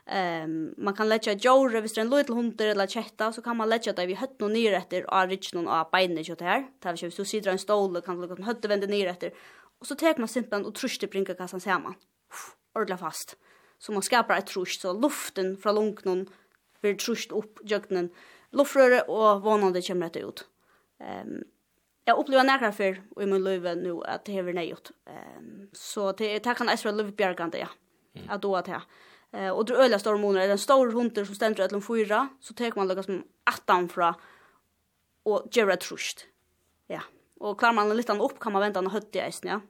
[0.09, 3.41] Ehm um, man kan lägga jore hvis det er en liten hund eller kjetta så
[3.41, 6.35] kan man lägga det vi hött någon ner efter och rich någon av benen så
[6.39, 6.67] här.
[6.79, 9.33] Tar vi så sitter en stol kan lucka hött vända ner efter.
[9.79, 11.95] Och så tar man simpelt och trustar brinka kassan samman.
[12.75, 13.37] Ordla fast.
[13.79, 16.29] Så man skapar ett trust så luften från lungknon
[16.81, 18.09] blir trust upp jöknen.
[18.51, 20.45] Luftröre och vånande kommer det ut.
[20.99, 21.43] Ehm um,
[22.05, 24.91] jag upplever nära för och i min liv nu att det är nejot.
[25.05, 27.67] Ehm um, så det, det kan jag vara livbjärgande ja.
[28.27, 28.81] Att då att jag
[29.33, 32.53] Eh och det öliga stora är den stora hunden som ständer ett lång fyra så
[32.53, 34.15] tar man lucka som attan fra
[35.23, 36.25] och ger ett trust.
[36.87, 37.01] Ja.
[37.39, 39.61] Och klarar man lite upp kan man vänta en hött i ja.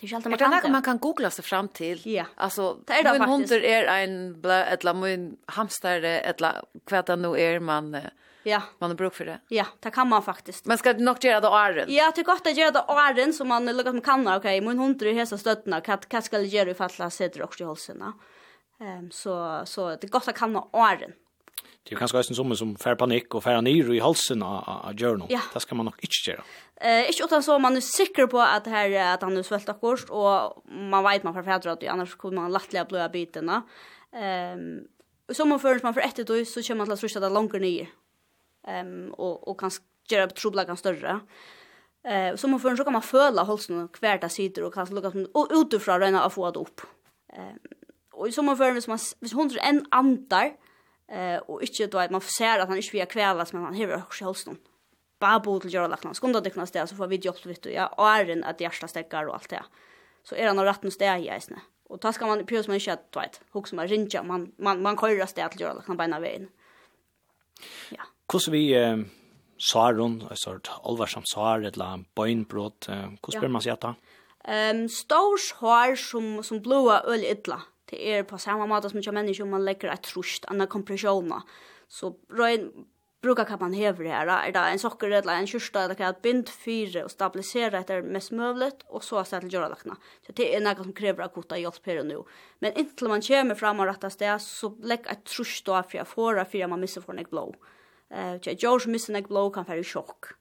[0.00, 2.00] Det är ju alltid man kan, Det man kan googla sig fram till.
[2.04, 2.24] Ja.
[2.34, 3.52] Alltså det är det faktiskt.
[3.52, 7.96] Hund är en blä eller mun hamster ettla kvätta nu är man
[8.42, 8.62] Ja.
[8.78, 9.40] Man har bruk för det.
[9.48, 10.66] Ja, det kan man faktiskt.
[10.66, 11.86] Man ska nog göra det åren.
[11.88, 14.26] Ja, det är gott att göra det åren så man lukkar som kan.
[14.26, 15.82] Okej, okay, min hund är hesa stöttna.
[16.10, 17.96] Vad ska jag göra ifall jag sätter också i halsen?
[18.00, 18.12] Ja.
[18.82, 21.12] Ehm så så det gott att kalla åren.
[21.82, 25.26] Det är kanske en sommar som fär panik och fär ner i halsen av journal.
[25.30, 25.40] Ja.
[25.54, 26.42] Det ska man nog inte göra.
[26.76, 29.72] Eh inte utan så man är säker på att det här att han är svälta
[29.72, 33.62] akkurst och man vet man förfäder att annars kommer man lättliga blöda bitarna.
[34.12, 34.88] Ehm um,
[35.34, 37.52] som man för man för ett då så kör man till att rusta det långt
[37.52, 37.86] ner.
[38.66, 39.70] Ehm um, och och kan
[40.10, 41.20] göra trubblagan större.
[42.04, 45.18] Eh som man för så kan man föla halsen kvar där sitter och kan lukka
[45.18, 46.80] ut utifrån rena att få det upp.
[47.32, 47.58] Ehm um,
[48.22, 50.52] og i sommerføren, hvis, man, hvis hundre en antar,
[51.10, 53.98] eh, og ikke, du vet, man ser at han ikke vil kvelas, men han hever
[53.98, 54.60] også i halsen.
[55.22, 58.06] Bare bo til gjørelakna, skunda dykna sted, så får vi jobb, vitt du, ja, og
[58.06, 59.62] er en at hjertet stekker og alt det.
[60.22, 61.64] Så er han av retten sted i eisene.
[61.90, 64.52] Og da skal man, pjøs man ikke, at, du vet, hok som er rinja, man,
[64.62, 66.46] man, man køyrer sted til gjøre gjørelakna beina veien.
[67.90, 68.06] Ja.
[68.30, 69.02] Hvordan vi, eh,
[69.62, 73.98] Saron, altså alvarsamt sar, et eller annet bøynbrot, hvordan spør man seg etter?
[74.42, 77.60] Um, Stors har som, som blåa øl ytla
[77.92, 81.44] det er på samme måte som ikke mennesker man legger et trusht, anna kompresjoner.
[81.92, 82.70] Så røyen
[83.22, 84.40] brukar kan man hever her, da.
[84.42, 88.32] er det en sokker eller en kyrsta, eller kan bind fyre og stabilisere etter mest
[88.34, 89.94] møvlet, og så sett til gjøradakna.
[90.26, 92.18] Så det er noe som krever akuta hjelp her og nå.
[92.64, 96.10] Men inntil man kommer fram og rett sted, så legg et trusht da for jeg
[96.10, 97.50] får, for jeg man misser for en blå.
[98.12, 100.34] Uh, George misser en blå kan være i sjokk.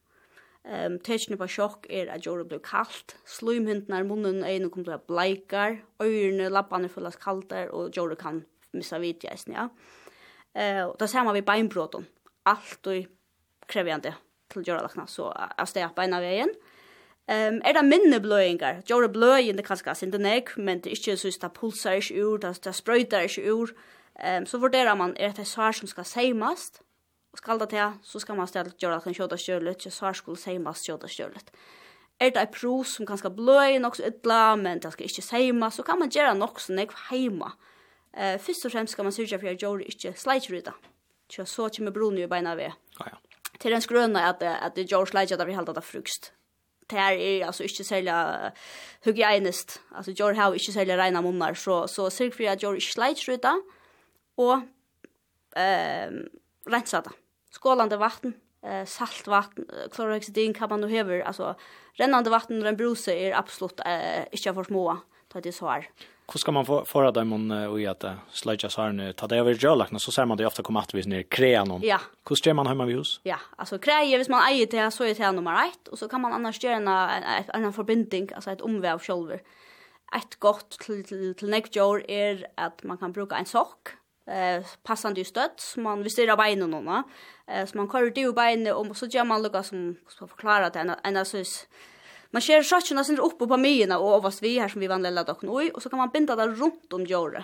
[0.65, 5.77] Ehm um, på sjokk er at jorda blir kalt, er munnen einu kommer til bleikar,
[5.99, 9.69] øyrene, lappane fullas kaldar og jorda kan missa vitjeisen, ja.
[10.55, 12.05] Eh, og ser man vi beinbrotum.
[12.45, 13.05] Alt og
[13.67, 14.13] krevjande
[14.51, 16.53] til jorda lakna så jeg steg på ein vegin.
[17.27, 18.83] Ehm um, er det minne bløyingar?
[18.89, 22.21] Jorda bløin det kanskje sin den nek, men det er ikkje så sta pulsar ikke
[22.23, 23.73] ur, det det sprøyter ikke ur.
[24.23, 26.81] Ehm um, så vurderar man er det svar som skal seimast
[27.31, 30.13] og skal det til, så skal man ställa göra att en skjuta stjärlet så här
[30.13, 31.51] skulle säga man skjuta stjärlet
[32.21, 35.85] er det pro som kanskje bløy nok så ytla, men det skal ikke seima, så
[35.85, 37.53] kan man gjøre nok så nek heima.
[38.13, 40.75] Eh, først og fremst skal man syrja for at gjør ikke sleitruta.
[41.31, 42.75] Så så kommer brun i beina ved.
[42.99, 43.17] Ah, ja.
[43.59, 46.33] Til den skrøna at, at det gjør sleitruta vi halda det frukst.
[46.89, 48.51] Det her er altså ikke særlig uh,
[49.05, 49.79] hygienist.
[49.95, 51.53] Altså gjør her ikke særlig reina munnar.
[51.53, 53.55] Så, så syrja for at gjør ikke sleitruta
[54.37, 54.61] og
[55.55, 56.11] eh,
[56.67, 57.15] rensa det
[57.51, 58.33] skålande vatten,
[58.65, 61.55] eh salt vatten, klorhexidin kan man nu hever, alltså
[61.93, 64.97] rennande vatten och en bruse är absolut eh inte för små
[65.31, 65.89] ta det så här.
[66.33, 69.37] Hur ska man få föra dem om och att slöja så här nu ta det
[69.37, 71.81] över jölakna så ser man det ofta komma att vi ner krea någon.
[71.81, 71.99] Ja.
[72.29, 73.19] Hur ska man hemma vid hus?
[73.23, 76.21] Ja, alltså kreje hvis man äger det så är det nummer 1 och så kan
[76.21, 79.41] man annars göra en en förbindning alltså ett omväv själver.
[80.15, 83.89] Ett gott till till, till nästa är att man kan bruka en sock
[84.27, 87.03] eh passande stöd som man vill styra benen nåna
[87.47, 90.69] eh så man kör det ju benen och så gör man lucka som ska förklara
[90.69, 91.67] det en en sås
[92.31, 95.41] man kör shotsen sen upp på myna och ovast vi här som vi vanliga dock
[95.41, 97.43] nu och så kan man binda det runt om jorden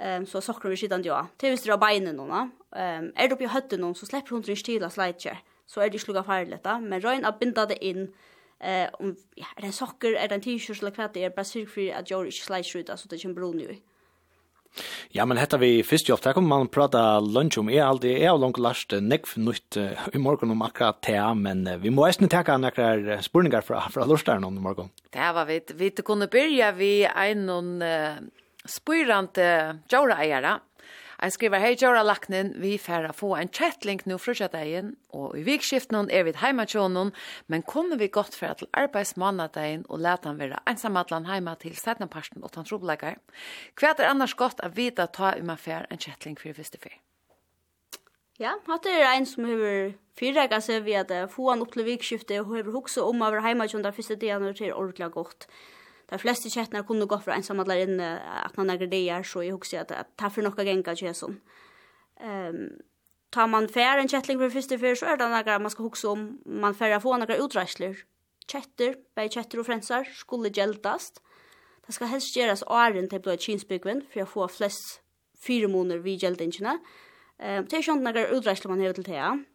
[0.00, 1.26] Ehm så saker vi sidan ja.
[1.36, 2.50] Till visst dra benen nåna.
[2.76, 5.80] Ehm är det uppe i hötten någon så släpper hon inte till att slide Så
[5.80, 8.14] är det sluga farligt då, men rön att binda det in
[8.58, 11.68] eh om ja, är det socker är det en t-shirt eller kvätt är bara cirkel
[11.74, 13.76] för att jag inte slide så det kan brun ju.
[15.16, 18.38] Ja, men hetta vi fyrst jobb, der kommer man prata lunch om, er aldri, er
[18.38, 19.76] langt last, nekv nytt
[20.14, 24.46] i morgon om akkurat te, men vi må eisne teka nekrar spurningar fra, fra lorstaren
[24.46, 24.92] om i morgon.
[25.10, 28.20] Det var vi, vi kunne byrja vi ein uh,
[28.64, 30.22] spyrrande uh, jaura
[31.20, 35.42] Jeg skriver, hei Jora Laknen, vi får få en chatlink nå fra kjøttdeien, og i
[35.44, 37.10] vikskiften er vi heima tjånen,
[37.52, 42.40] men kommer vi godt for til arbeidsmannadeien og lete han være ensamatlan heima til setnaparsten
[42.40, 43.20] og tantrobeleggere.
[43.76, 46.96] Hva er annars godt å vite ta i man færa en chatlink for første fyr?
[48.40, 52.40] Ja, hatt er ein som hever fyrrega seg ved at få han opp til vikskiftet
[52.40, 55.50] og hever hoksa om over heima tjånen der første delen til ordentlig godt
[56.10, 59.84] de fleste kjettene kunne gå fra ensamhandler inn at man er greier, så jeg husker
[59.84, 61.36] at det er for noe genga ikke sånn.
[62.20, 62.64] Um,
[63.30, 66.10] tar man fær en kjettling for første fyr, så er det noe man skal huske
[66.10, 68.02] om man færre få noen utreisler.
[68.50, 71.22] Kjetter, bare kjetter og frensar, skulle gjeldast.
[71.86, 74.98] Det skal helst gjøres åren til blod kinsbygven, for å få flest
[75.38, 76.80] fire måneder vid gjeldingene.
[77.38, 79.46] Um, det er sånn noen utreisler man hever til det,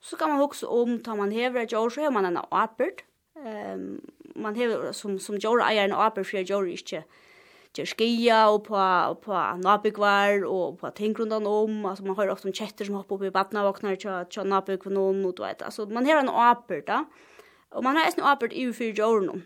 [0.00, 3.02] Så kan man huske om, tar man hever et år, så har man en apert,
[3.44, 4.00] Ehm
[4.36, 7.02] man hevur sum sum jor eigar ein arbeiði fyrir jóra ikki.
[7.76, 8.82] Ger skia og på
[9.24, 13.30] på nabikvar og på tingrundan om, altså man har ofta chatter som hoppar upp i
[13.30, 15.62] vattnet och vaknar tjá tjá nabik och någon och du vet.
[15.90, 17.04] Man har en arbeiði da.
[17.70, 19.42] Og man har ein arbeiði fyrir jóra nú.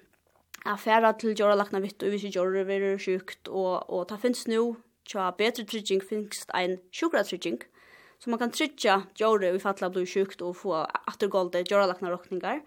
[0.67, 4.49] Ja, færa til jóra lakna vitt og við jóra verður sjukt og og ta finnst
[4.49, 4.77] nú
[5.09, 7.63] tja betri trygging finnst ein sjúkra trygging.
[8.21, 12.61] Så man kan tryggja jóra við fatla blú sjukt og få attergolde jóra lakna rokningar.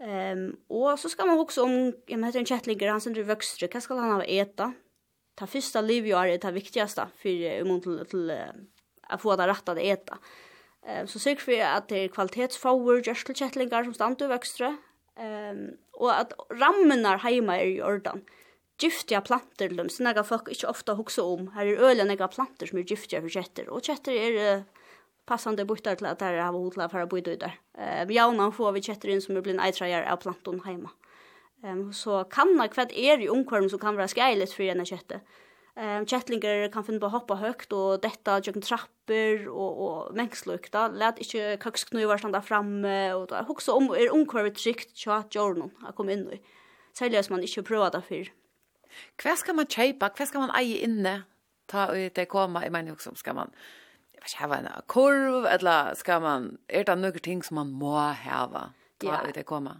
[0.00, 3.68] Ehm och så ska man också om jag heter en chatligger han sen vuxtre.
[3.72, 4.72] Vad ska han ha äta?
[5.34, 8.38] Ta första liv ju är det viktigaste för om till till
[9.02, 10.18] att få det rätta att äta.
[10.86, 14.76] Ehm så sök för att det är kvalitetsfawor just chatlingar som stannar vuxtre.
[15.16, 18.24] Ehm och att rammarna hemma är i ordan.
[18.78, 21.48] Giftiga planter, de snäga folk inte ofta huxa om.
[21.48, 24.62] Här är ölen några planter som är giftiga för chatter Och chatter är
[25.26, 27.58] passande buttar till att det har hotla för att bo ut där.
[27.78, 30.90] Eh jauna får vi chatter in som blir en eitrajar av planton hemma.
[31.64, 34.86] Ehm um, så kan man kvad är ju omkorm så kan vara skäligt för en
[34.86, 35.20] chatte.
[35.76, 40.16] Ehm um, chattlingar kan finna på hoppa högt och detta jag trapper trappor och och
[40.16, 40.88] mängslukta.
[40.88, 45.70] Lät inte kaxknuvar standa framme och då också om är omkorm tryckt chat journal.
[45.82, 46.38] Jag kom in nu.
[46.92, 48.32] Säljas man inte prova det för.
[49.22, 50.10] Hva skal man kjøpe?
[50.16, 51.24] Hva skal man eie inne?
[51.66, 53.50] Ta ut det komma i meningen som ska man
[54.24, 57.90] jag ska ha en kurv eller ska man är det några ting som man må
[57.90, 58.12] ha
[59.02, 59.72] Ja, det kommer.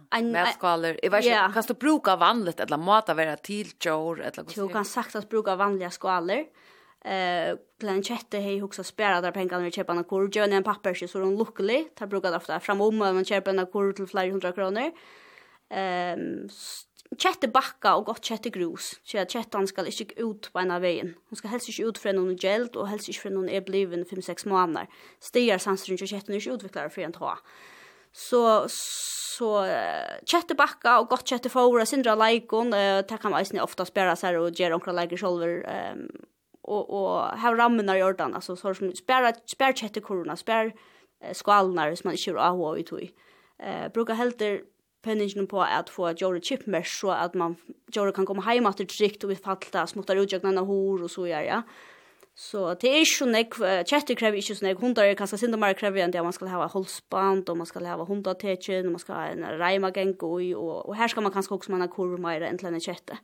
[0.45, 0.99] skaler.
[1.03, 4.67] Jag vet inte, kan du bruka vanligt eller mata vara till jord eller så?
[4.67, 6.45] Du kan sagt att bruka vanliga skaler.
[7.05, 10.93] Eh, till chatte hej också spärra där pengarna vi köper en kurv, gör en papper
[11.07, 14.51] så de luckily Ta brukar ofta fram om man köper en kurv till flera hundra
[14.51, 14.91] kronor.
[15.69, 16.49] Ehm
[17.17, 18.99] Kjettebackar och gott kettegrus.
[19.03, 21.15] Så att kettan ska inte ut på ena vägen.
[21.29, 24.05] Hon ska helst inte ut för någon geld och helst inte för någon är bliven
[24.05, 24.89] 5-6 månader.
[25.19, 27.37] Stigar sanser inte kettan är utvecklar för en ta.
[28.11, 28.67] Så
[29.37, 29.65] så
[30.25, 34.51] kjettebackar och gott kettefora sindra likon uh, ta kan man ofta spela så här och
[34.51, 35.17] göra några läger
[35.63, 36.07] ehm um,
[36.61, 40.73] och och här rammen i ordan alltså så som spärra spärr corona spärr
[41.23, 43.11] eh, skvalnar som man kör av och i tog.
[43.59, 44.41] Eh uh, brukar helt
[45.05, 47.55] penningen på att få Jory Chipmer så att man
[47.91, 51.41] Jory kan komma hem att drikt och fatta smuttar ut jagna hor och så gör
[51.41, 51.61] ja.
[52.37, 53.53] Så det är ju så nek
[53.89, 56.45] chatte kräver ju så nek hundar kan så synda mer kräver än det man ska
[56.45, 60.53] ha holsband och man ska ha hundar techen och man ska ha en rajma og,
[60.53, 63.17] och och här ska man kanske också man ha kurva mer än lena chatte.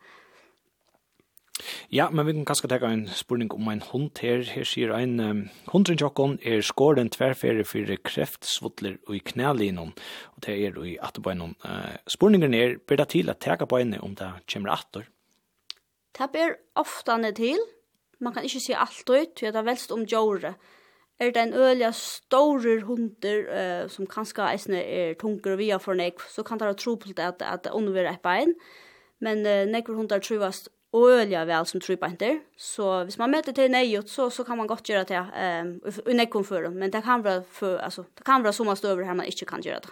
[1.91, 4.43] Ja, men vi kan kanskje ta en spurning om en hund her.
[4.47, 9.93] Her sier en um, hundrenjokken er skåren tverrferie for kreftsvotler og i knælinjen,
[10.35, 11.55] og det er i atterbeinen.
[11.65, 15.07] Uh, spurningen er, ber det til at teka beinet om det kommer atter?
[16.17, 17.59] Det ber ofte til.
[18.19, 20.55] Man kan ikke si alt ut, for det er velst om djåret.
[21.21, 24.41] Er det en øyelig store hunder uh, som kanskje
[24.77, 27.71] er tunger via for nek, så kan det være tro på det at, at det
[27.71, 28.55] underverer et bein.
[29.19, 32.39] Men uh, nekker hunder trivast øliga vel som inte.
[32.57, 36.19] Så hvis man möter till nejot så så kan man gott göra det ehm um,
[36.19, 39.25] i för men det kan vara för alltså det kan vara sommarst över här man
[39.25, 39.89] inte kan göra det.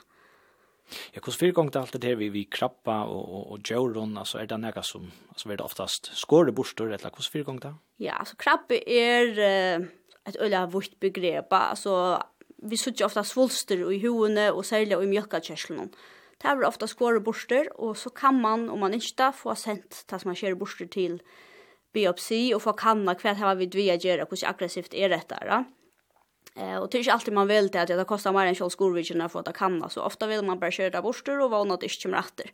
[1.13, 4.37] Ja, hur fyra gånger allt det här vi vi krabba och och och joron alltså
[4.37, 7.73] är det några som alltså är det oftast skåre borstor eller hur fyra gånger då?
[7.97, 9.27] Ja, alltså krabbe är
[9.79, 9.87] uh,
[10.25, 12.23] ett öliga vart begrepp alltså
[12.63, 15.87] vi sutter ofta svulster i huden och sälja i mjölkakärslorna.
[16.39, 20.21] Det er ofta skåre borster, og så kan man, om man ikke få sendt det
[20.21, 21.19] som man kjører borster til
[21.93, 25.63] biopsi, og få kanna hva det har vi dvia gjøre, hvordan aggressivt er dette, da.
[26.55, 28.71] Eh, og det er ikke alltid man vil til at det kostar mer enn kjøl
[28.71, 31.75] skorvidgjene for å ta kanna, så ofta vil man bare kjøre det borster, og vana
[31.75, 32.53] at det ikke kommer etter.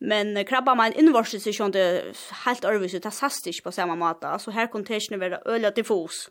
[0.00, 2.14] Men krabba man innvorsis er ikke
[2.46, 5.74] helt ærvis, det sast ikke på samme måte, så her kan det ikke være øyla
[5.76, 6.28] diffus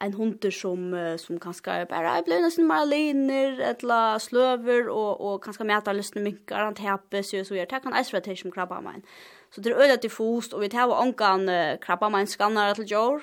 [0.00, 5.64] en hunter som som kanske bara blir nästan mer aliner eller slöver och och kanske
[5.64, 9.02] mäta lyssna mycket han täpper så så gör tack ice rotation krabba mine.
[9.50, 11.50] Så det är ödet fost och vi tar och ankan
[11.80, 13.22] krabba mine skannar till jord.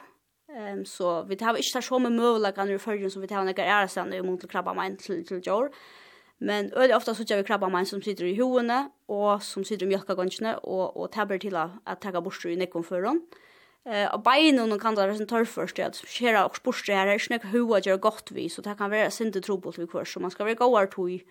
[0.50, 3.64] Ehm um, så vi tar inte så med möjlighet kan refergen som vi tar några
[3.64, 5.74] är sen i mot krabba mine till till jord.
[6.38, 9.86] Men öde ofta så gör vi krabba mine som sitter i hoene och som sitter
[9.86, 13.16] i mjölkagångarna och och täpper till att ta bort i nekon förron.
[13.16, 13.53] Ehm
[13.86, 17.20] Eh och benen och kan det som tar först att skära och sporta här är
[17.20, 20.20] snäck hur vad gör gott vi så det kan vara synte trubbel vi kör så
[20.20, 21.26] man ska vara goar toj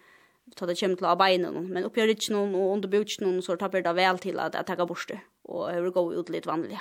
[0.57, 3.69] ta det kämt la benen men uppe rich någon och under butch någon så tar
[3.69, 6.81] det väl till att att ta borste och över gå ut lite vanliga.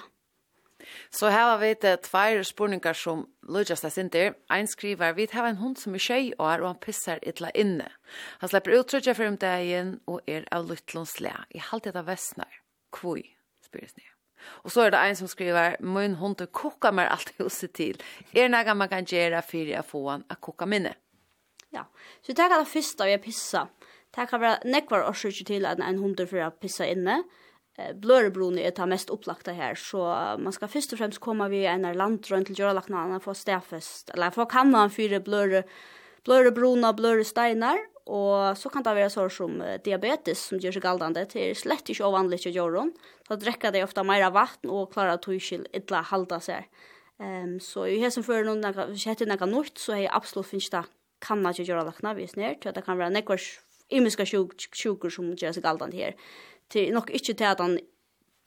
[1.09, 4.33] Så här har vi det två spurningar som Lucas er sinter.
[4.49, 7.91] En skriver vi har en hund som är tjej och han pissar illa inne.
[8.39, 11.33] Han släpper ut tröja för om dagen och är av luttlons le.
[11.49, 12.61] I halte det vestnar.
[12.91, 13.23] Kvoi,
[13.65, 14.10] spyrir ni.
[14.63, 18.01] Och så er det en som skriver, min hund kokar mer allt huset till.
[18.33, 20.93] Är något man kan gjøre för å få han att koka minne?
[21.69, 21.85] Ja,
[22.21, 23.67] så det er det første vi pissa.
[24.11, 27.21] Det kan vara nekvar årsøkje til at en hund for å pissa inne.
[27.95, 30.03] Blørebrone er det mest opplagte her, så
[30.37, 34.49] man skal først og fremst komme vi en landrønn til Gjøralaknene for stedfest, eller for
[34.51, 35.63] kannan fyre bløre,
[36.27, 40.85] blørebrone og bløre steinar, Og så kan det være sår som diabetes som gjør seg
[40.85, 41.25] galdande.
[41.29, 42.95] Det er slett ikke ovanlig å gjøre den.
[43.27, 46.65] Så drekker det ofte mer vatten og klarer at hun ikke halda seg.
[47.21, 50.49] Um, så i hessen før noen, hvis jeg heter noe nytt, så er jeg absolutt
[50.49, 50.81] finnes det
[51.21, 53.59] kan man ikke gjøre lakna vis ned, til at det kan være nekvars
[53.93, 56.15] imiska sjuker som gjør seg galdande her.
[56.71, 57.77] Til nok ikke til at han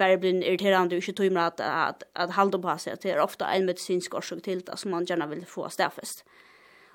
[0.01, 2.99] bare blir irriterende og ikke tøymer at, at, at halda på seg.
[3.03, 6.25] Det er ofte en medisinsk årsak til det som man gjerne vil få stedfest.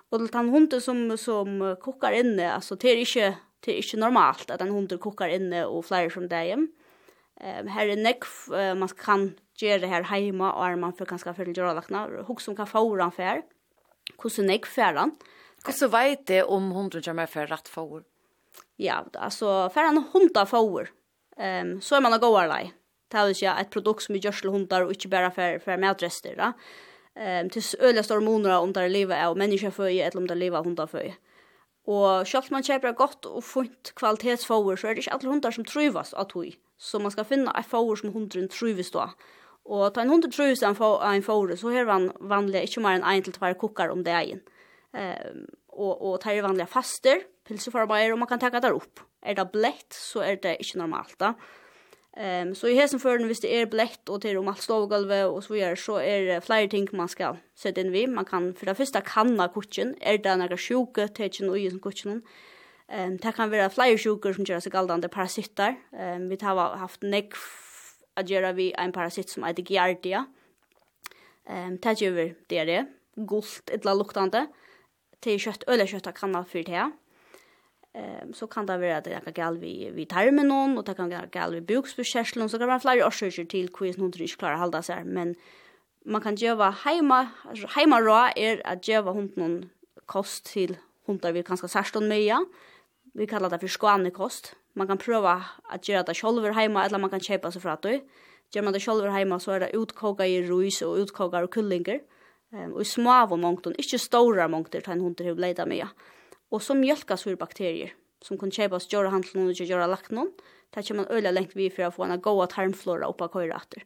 [0.10, 3.31] Og til den hunden som, som kokkar inne, altså det er ikke,
[3.65, 6.68] det er ikke normalt at en hund kokkar inne og flere som det er
[7.40, 9.22] Um, her er nekv uh, man kan
[9.56, 13.14] gjøre her heima, og er man for kanskje fyrir djøralakna, hok som kan fåra han
[13.15, 13.40] fær,
[14.19, 15.14] hvordan nekv fær han.
[15.64, 18.02] Hvordan vet det om hunden kommer for rett for
[18.76, 20.91] Ja, altså fær han hundar for
[21.40, 22.73] Ehm så är man a gåarlai.
[23.07, 25.77] Det är ju ett produkt som vi gör till hundar, och inte bara för för
[25.77, 26.53] medrester, da
[27.15, 30.61] ehm till öliga stora månader om där leva av människor för eller om där leva
[30.61, 31.14] hundar för.
[31.86, 35.65] Och självt man köper gott och fint kvalitetsfoder så är det inte alla hundar som
[35.65, 36.56] trivas att hoj.
[36.77, 39.10] Så man ska finna ett foder som hunden trivs då.
[39.64, 43.03] Och ta en hund trivs en en foder så här van vanliga inte mer än
[43.03, 44.40] en till två kokar om dagen.
[44.94, 45.48] Ehm
[45.80, 48.99] och och tar vanliga faster, pilsfarbar och man kan ta det upp.
[49.22, 51.34] Är det blett, så är det inte normalt då.
[52.20, 55.28] Ehm um, så i hesen förden visst det är blätt och till om allt stågolvet
[55.28, 58.10] och så vidare så är det flera ting man ska sätta in vid.
[58.10, 61.80] Man kan för det första kanna kutchen, är det några sjuka tecken och i som
[61.80, 62.22] kutchen.
[62.88, 65.76] Ehm um, det kan vara flera sjuka som gör sig galdande parasitter.
[65.91, 67.34] Ehm um, vi har haft neck
[68.14, 70.26] att göra vi en parasitt som heter giardia.
[71.50, 72.86] Ehm um, det gör det det
[73.16, 74.48] gult eller luktande.
[75.20, 76.91] Det är kött eller kött kan för det.
[77.94, 81.10] Ehm så kan det vara att det kan gal vi vi tarmen och det kan
[81.10, 84.82] gal gal vi buksbeskärseln så kan man flera orsaker till quiz nu inte klarar hålla
[84.82, 85.36] sig men
[86.06, 87.28] man kan göra hemma
[87.76, 89.70] hemma rå är att göra någon
[90.06, 92.45] kost till hundar vi kanske särskilt med
[93.14, 94.56] vi kallar det för skånekost.
[94.74, 97.82] Man kan prova att göra det själv hemma eller man kan köpa sig för att
[97.82, 98.02] det.
[98.53, 101.99] Gör man det själv hemma så är det utkoka i ris och utkoka och kullingar
[102.53, 105.88] ehm och små av mångton inte stora mångton en hund hur leda med
[106.52, 107.94] og så mjölkasur bakterier
[108.24, 110.32] som kan kjepas gjøre handelen og gjøre laknen.
[110.74, 113.56] Det kommer man øyla lengt vi for å få en god tarmflora oppe av køyre
[113.56, 113.86] etter.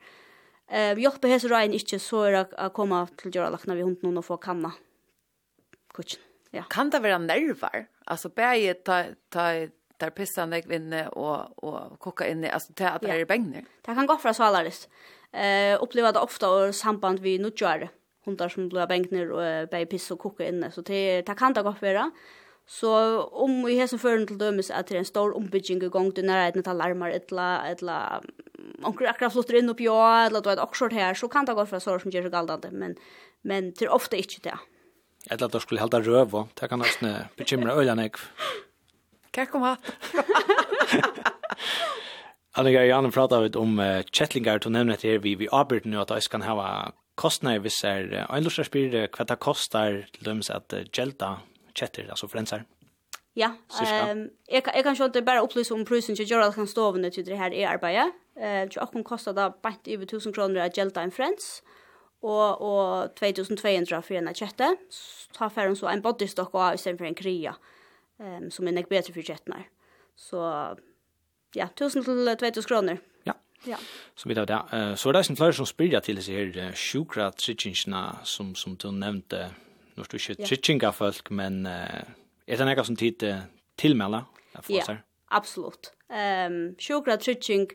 [0.67, 4.17] Eh, hjelper hese regn ikke, så er det å komme til gjøre laknen ved hunden
[4.17, 4.73] og få kanna
[5.93, 6.23] kutsen.
[6.53, 6.65] Ja.
[6.69, 7.87] Kan det være nerver?
[8.05, 8.97] Altså, bare ta,
[9.33, 9.45] ta,
[10.03, 13.65] där pissar nek vinne och och koka in alltså det att det är bängner.
[13.81, 14.89] Det kan gå för svalaris.
[15.31, 17.89] Eh uppleva det ofta och samband vi nu gör
[18.25, 21.63] hundar som blir bängner och bäj piss och koka inne så det det kan det
[21.63, 22.11] gå för
[22.69, 22.89] Så
[23.35, 26.11] om vi har som føren til dømes at det er en stor ombygging i gang,
[26.15, 28.23] du nær at det larmar eller
[28.83, 31.55] om du akkurat flutter inn oppi ja, eller du vet akkurat her, så kan det
[31.57, 32.95] gå fra sår som gjør seg galdande, men,
[33.43, 34.55] men det er ofte ikke det.
[35.29, 38.19] Eller at du skulle halda røv, det kan nesten bekymra øyla nek.
[39.33, 39.93] Hva kom hatt?
[42.59, 45.97] Annika og Janne pratar om uh, kjettlingar, du nevner det her, vi, vi avbryter nu
[46.03, 50.69] at jeg kan ha kostnader hvis er uh, spyr hva det kostar til dømes at
[50.75, 51.39] uh, gjelda
[51.79, 52.65] chatter alltså frensar.
[53.33, 53.55] Ja,
[53.85, 57.25] ehm jag jag kan inte bara upplysa om prisen till Gerald kan stå över till
[57.25, 58.11] det här är arbete.
[58.35, 61.63] Eh jag kan kosta då bant över 1000 kr att gelta en friends
[62.19, 64.75] och och 2200 för en chatte.
[65.37, 67.55] Ta för en så en body stock och istället för en kria.
[68.19, 69.67] Ehm som är näck bättre för chattar.
[70.15, 70.37] Så
[71.53, 72.97] ja, 1000 till 2000 kr.
[73.23, 73.33] Ja.
[73.65, 73.77] Ja.
[74.15, 74.63] Så vi tar det.
[74.71, 78.55] Eh så där är det en flyer som sprider till sig här sjukra sitchingsna som
[78.55, 79.49] som du nämnde
[79.95, 82.03] nu du ikke trickinga folk, men uh,
[82.47, 83.45] er det noe som tid uh,
[83.79, 84.23] tilmelde?
[84.69, 84.97] Ja,
[85.33, 85.93] absolutt.
[86.09, 87.71] Um, Sjokra tricking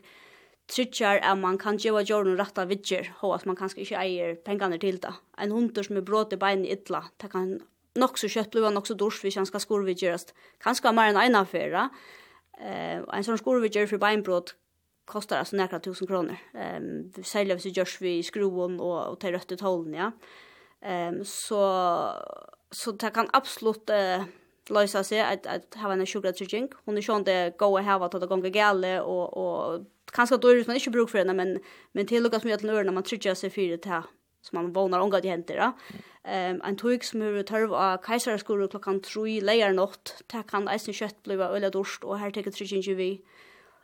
[0.69, 4.37] tricking er man kan gjøre jorden rett av vidger, og at man kanskje ikke eier
[4.45, 5.15] pengene til det.
[5.41, 7.57] En hunter som er brått i beinet ytla, det kan
[7.99, 10.35] nok så kjøtt blod, nok så dors hvis han skal skorvidgerast.
[10.63, 11.89] Kanskje mer enn en fyrra.
[12.59, 14.55] Uh, en sånn skorvidger for beinbrott
[15.09, 16.37] kostar alltså nära 1000 kroner.
[16.53, 20.11] Ehm um, hvis vi så vi skroven og, og tar rött ut hållen ja.
[20.81, 21.61] Ehm um, så
[22.71, 24.23] så det kan absolut uh,
[24.69, 26.69] lösa sig att att ha en sjukgradstryckning.
[26.85, 30.47] Hon är sjön det gå och ha att det gånger gälle och och kanske då
[30.47, 31.59] är det man inte bruk för henne men
[31.91, 34.03] men till Lucas med att när man trycker sig för det här
[34.41, 35.55] som man vånar omgått i händer.
[35.55, 35.73] Ja.
[36.23, 40.93] Um, en tog som er tørv av kajsarskole klokkan 3 leier nått, det kan eisen
[40.93, 43.09] kjøtt bliva øyla dorst, og her teker trykker vi.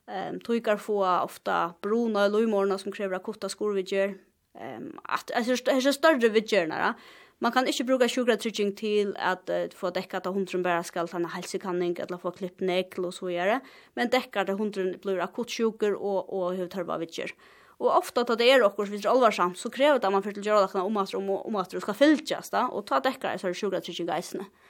[0.06, 4.18] Um, togar få ofta bruna lumorna som krever akutta skorvidger,
[4.62, 6.96] ehm att alltså är så större vidgärna.
[7.40, 11.26] Man kan inte bruka sjukratrygging til at uh, få täcka att hunden bara skall han
[11.26, 13.60] helsekanning eller få klipp nekl og så vidare.
[13.96, 17.32] Men dekka at hunden blir akutt sjuker og, og hur tørva vidger.
[17.80, 20.24] Og ofta at det er okkur, hvis det er alvarsamt, så krever det at man
[20.24, 23.54] för till göra om att om att du ska fyllas där och ta er så
[23.54, 24.40] sjukratrygging guysne.
[24.40, 24.65] Mm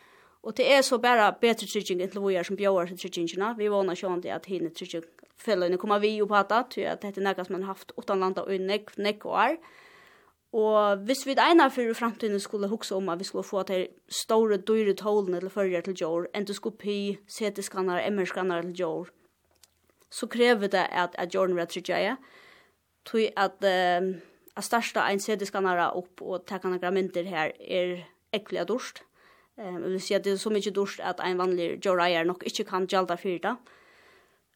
[0.45, 3.55] Og det er så bare bedre trygging enn vi er som bjør til tryggingene.
[3.57, 5.07] Vi vana sjån til at henne trygging
[5.45, 7.91] fellene kommer vi jo på at til at dette er noe som man har haft
[7.97, 9.57] utan landa og nek, nek og er.
[10.55, 14.57] Og hvis vi egnar for framtiden skulle hukse om at vi skulle få til store,
[14.57, 19.09] dyre tålene til førjer til jord, endoskopi, CT-skanner, MR-skanner til jord,
[20.09, 22.15] så krever det at, at jorden rett trygging er.
[23.05, 24.15] Tui at, uh,
[24.55, 27.99] at starta ein CT-skanner opp og takka noen mynter her er
[28.33, 28.63] ekkelig.
[28.69, 29.14] Mm
[29.57, 32.63] Ehm um, vill säga det är så mycket dåst att en vanlig Joraya nog inte
[32.63, 33.55] kan gjalda för det.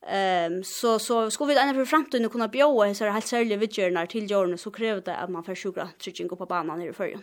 [0.07, 3.57] Ehm um, så så ska vi ändå för framtiden kunna bjåa så här helt särliga
[3.57, 7.21] vidgerna till Jorna så kräver det att man får sjukra trycking på banan i förrjun.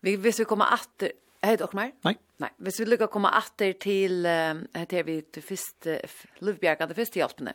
[0.00, 1.02] Vi visst vi kommer att
[1.42, 1.92] Hej och mer?
[2.00, 2.16] Nej.
[2.36, 6.96] Nej, hvis vi lykkar komma atter til uh, til vi til fyrst uh, Luvbjerga, det
[6.96, 7.52] fyrste hjelpene,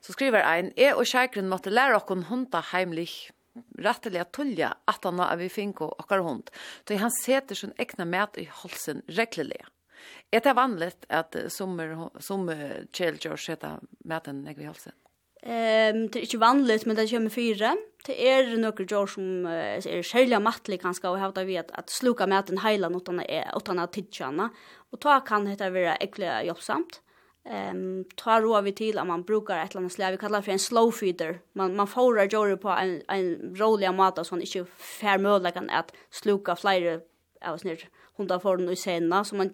[0.00, 3.32] så skriver ein, «Jeg og kjærkren måtte lære okken hunta heimlich
[3.78, 6.50] rettelig at tullja at han av vi finko okkar hund,
[6.88, 9.62] så han seter sin egna mät i halsen reglelig.
[10.32, 12.48] Er det vanligt at sommer, som
[12.92, 14.96] kjeldjør seter maten mäten i halsen?
[15.42, 17.76] Ehm um, det är inte vanligt men det kommer fyra.
[18.06, 22.26] Det är några jor som är själva mattlig kanske och hävdar vi att att sluka
[22.26, 24.50] med hela något annat är åt annat tidcharna
[24.90, 27.00] och ta kan det vara äckliga jobbsamt.
[27.44, 30.52] Ehm ta roa vi till att man brukar ett annat slag vi kallar det för
[30.52, 31.40] en slow feeder.
[31.52, 35.92] Man man fårar jore på en en rolig mat så man inte fär möjligheten att
[36.10, 37.00] sluka flyger
[37.40, 39.50] av snir hundar för den i sena så man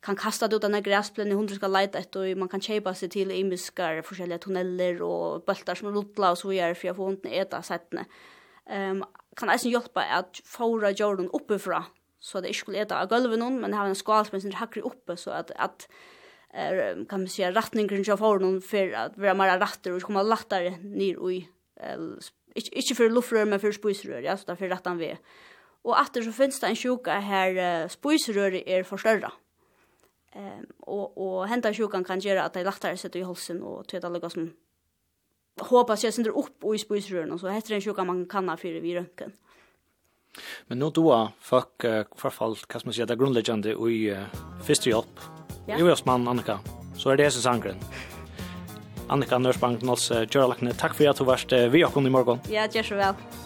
[0.00, 3.08] kan kasta ut den här i hundra ska leta ett och man kan köpa sig
[3.08, 7.32] till imiskar olika tunneller och bultar som rullar och så vidare för att få hunden
[7.32, 8.04] äta sättne.
[8.66, 9.04] Ehm um,
[9.36, 11.82] kan alltså hjälpa att fåra jorden uppifrån
[12.20, 14.52] så att det inte skulle äta av golvet någon men ha en skal som är
[14.52, 15.88] högre uppe så att att
[16.54, 20.70] er, kan man säga riktningen av honom för att vara mer rätter och komma lättare
[20.82, 21.48] ner i
[22.54, 25.16] inte inte för luftrör men för spisrör ja så därför att han vi
[25.82, 29.32] och åter så finns det en sjuka här spisrör är förstörda
[30.32, 34.08] ehm och och hända sjukan kan göra att det lättare sätter i halsen och tvätta
[34.08, 34.52] lugga som
[35.60, 38.56] hoppas jag sänder upp och i spisrören och så heter den sjuka man kan ha
[38.56, 39.32] för vid röntgen
[40.66, 41.82] Men nu då fuck
[42.16, 44.16] för fall kan man säga det grundläggande och i
[44.66, 45.20] första hjälp
[45.66, 45.78] Ja.
[45.78, 46.58] Jonas Mann, Annika.
[46.96, 47.80] Så er det som sangren.
[49.10, 52.40] Annika Nørsbank, Nåls Gjøralakne, takk for at du varst vi og i morgen.
[52.50, 53.45] Ja, gjør så vel.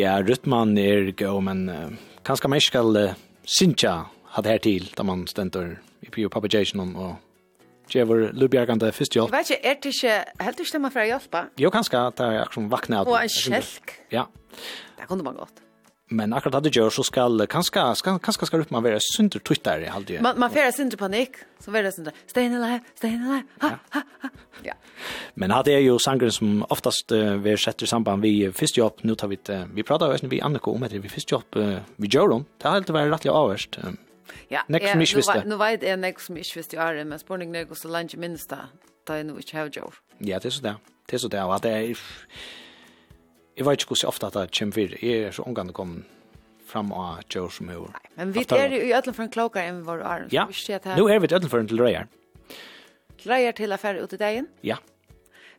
[0.00, 1.90] Ja, rytman er gå, men uh,
[2.24, 3.94] kanskje man ikke skal uh, synja
[4.32, 7.18] hatt her til, da man stender i Pio Papajationen og
[7.90, 9.34] Tjevor Lubjarkande fyrst hjelp.
[9.34, 11.42] Vet ikke, er det ikke helt du stemmer for å hjelpe?
[11.60, 13.02] Jo, kanskje, det er akkurat vakna.
[13.04, 13.98] Og en kjelk.
[14.14, 14.24] Ja.
[14.96, 15.60] Det kunne man godt.
[16.10, 19.86] Men akkurat hade gjør, så skal kanskje, skal, kanskje skal upp man vara synder twittare
[19.86, 20.20] i ju.
[20.22, 22.12] Man man får synder panik så vara synder.
[22.26, 23.78] Sten eller sten Ha,
[24.64, 24.74] Ja.
[25.34, 29.14] Men det er jo sangren som oftast uh, vi setter samband vi fyrst jobb nu
[29.14, 32.08] tar vi uh, vi pratar jo vi Annika om etter, vi fyrst jobb uh, vi
[32.08, 32.46] gjør dem.
[32.58, 33.78] Det har alltid vært rettelig avst.
[33.78, 33.98] Um,
[34.50, 34.60] ja.
[34.68, 35.42] Next ja, som ich visste.
[35.46, 38.68] Nu vet jeg nek som ikke visste är men spårning när går så lunch minsta.
[39.06, 39.94] da, är nog inte hur gör.
[40.18, 40.76] Ja, det er så det.
[41.06, 41.98] Det er så det, og at Det är
[43.58, 44.98] Jeg vet ikke hvordan ofte at det kommer videre.
[45.02, 46.00] Jeg er så omgang kom
[46.70, 47.98] fram av Joe som er.
[48.16, 50.28] Men vi er jo i ødelen for en klokere enn vår år.
[50.34, 52.08] Ja, nå er vi i ødelen til røyer.
[53.20, 54.48] Til røyer til affære ut i dagen?
[54.64, 54.78] Ja.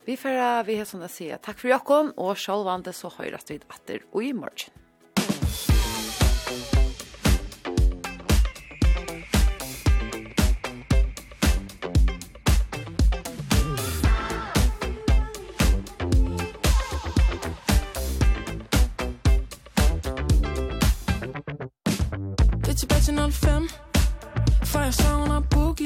[0.08, 3.60] Vi får vi har sånn å si takk for Jakob, og sjølvande så høyrast vi
[3.70, 4.81] atter og i morgen.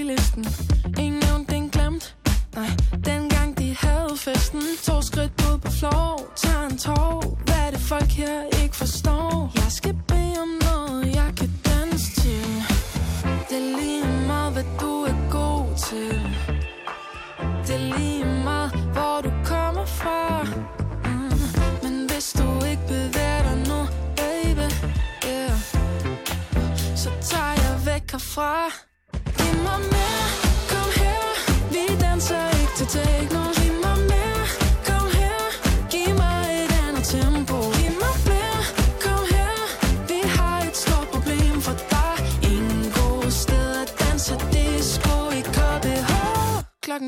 [0.05, 0.45] listen.
[0.99, 2.15] Ingen nævnt den glemt.
[2.55, 2.69] Nej,
[3.05, 4.61] dengang de havde festen.
[4.83, 7.37] To skridt ud på floor Tag en tår.
[7.45, 9.51] Hvad er det folk her ikke forstår?
[9.55, 12.45] Jeg skal bede om noget jeg kan danse til.
[13.49, 16.13] Det er lige meget hvad du er god til.
[17.67, 20.43] Det er lige meget hvor du kommer fra.
[21.05, 21.39] Mm.
[21.83, 23.79] Men hvis du ikke bevæger dig nu
[24.17, 24.67] baby
[25.27, 25.57] yeah.
[26.95, 28.94] Så tager jeg væk herfra.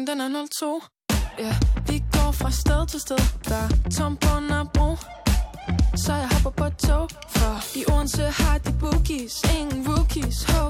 [0.07, 0.81] den er 02
[1.39, 1.55] Ja,
[1.87, 3.23] vi går fra sted til sted.
[3.49, 4.95] Der er tom på Nørrebro.
[5.95, 7.09] Så jeg hopper på et tog.
[7.29, 9.33] For i Odense har de bookies.
[9.59, 10.66] Ingen rookies, ho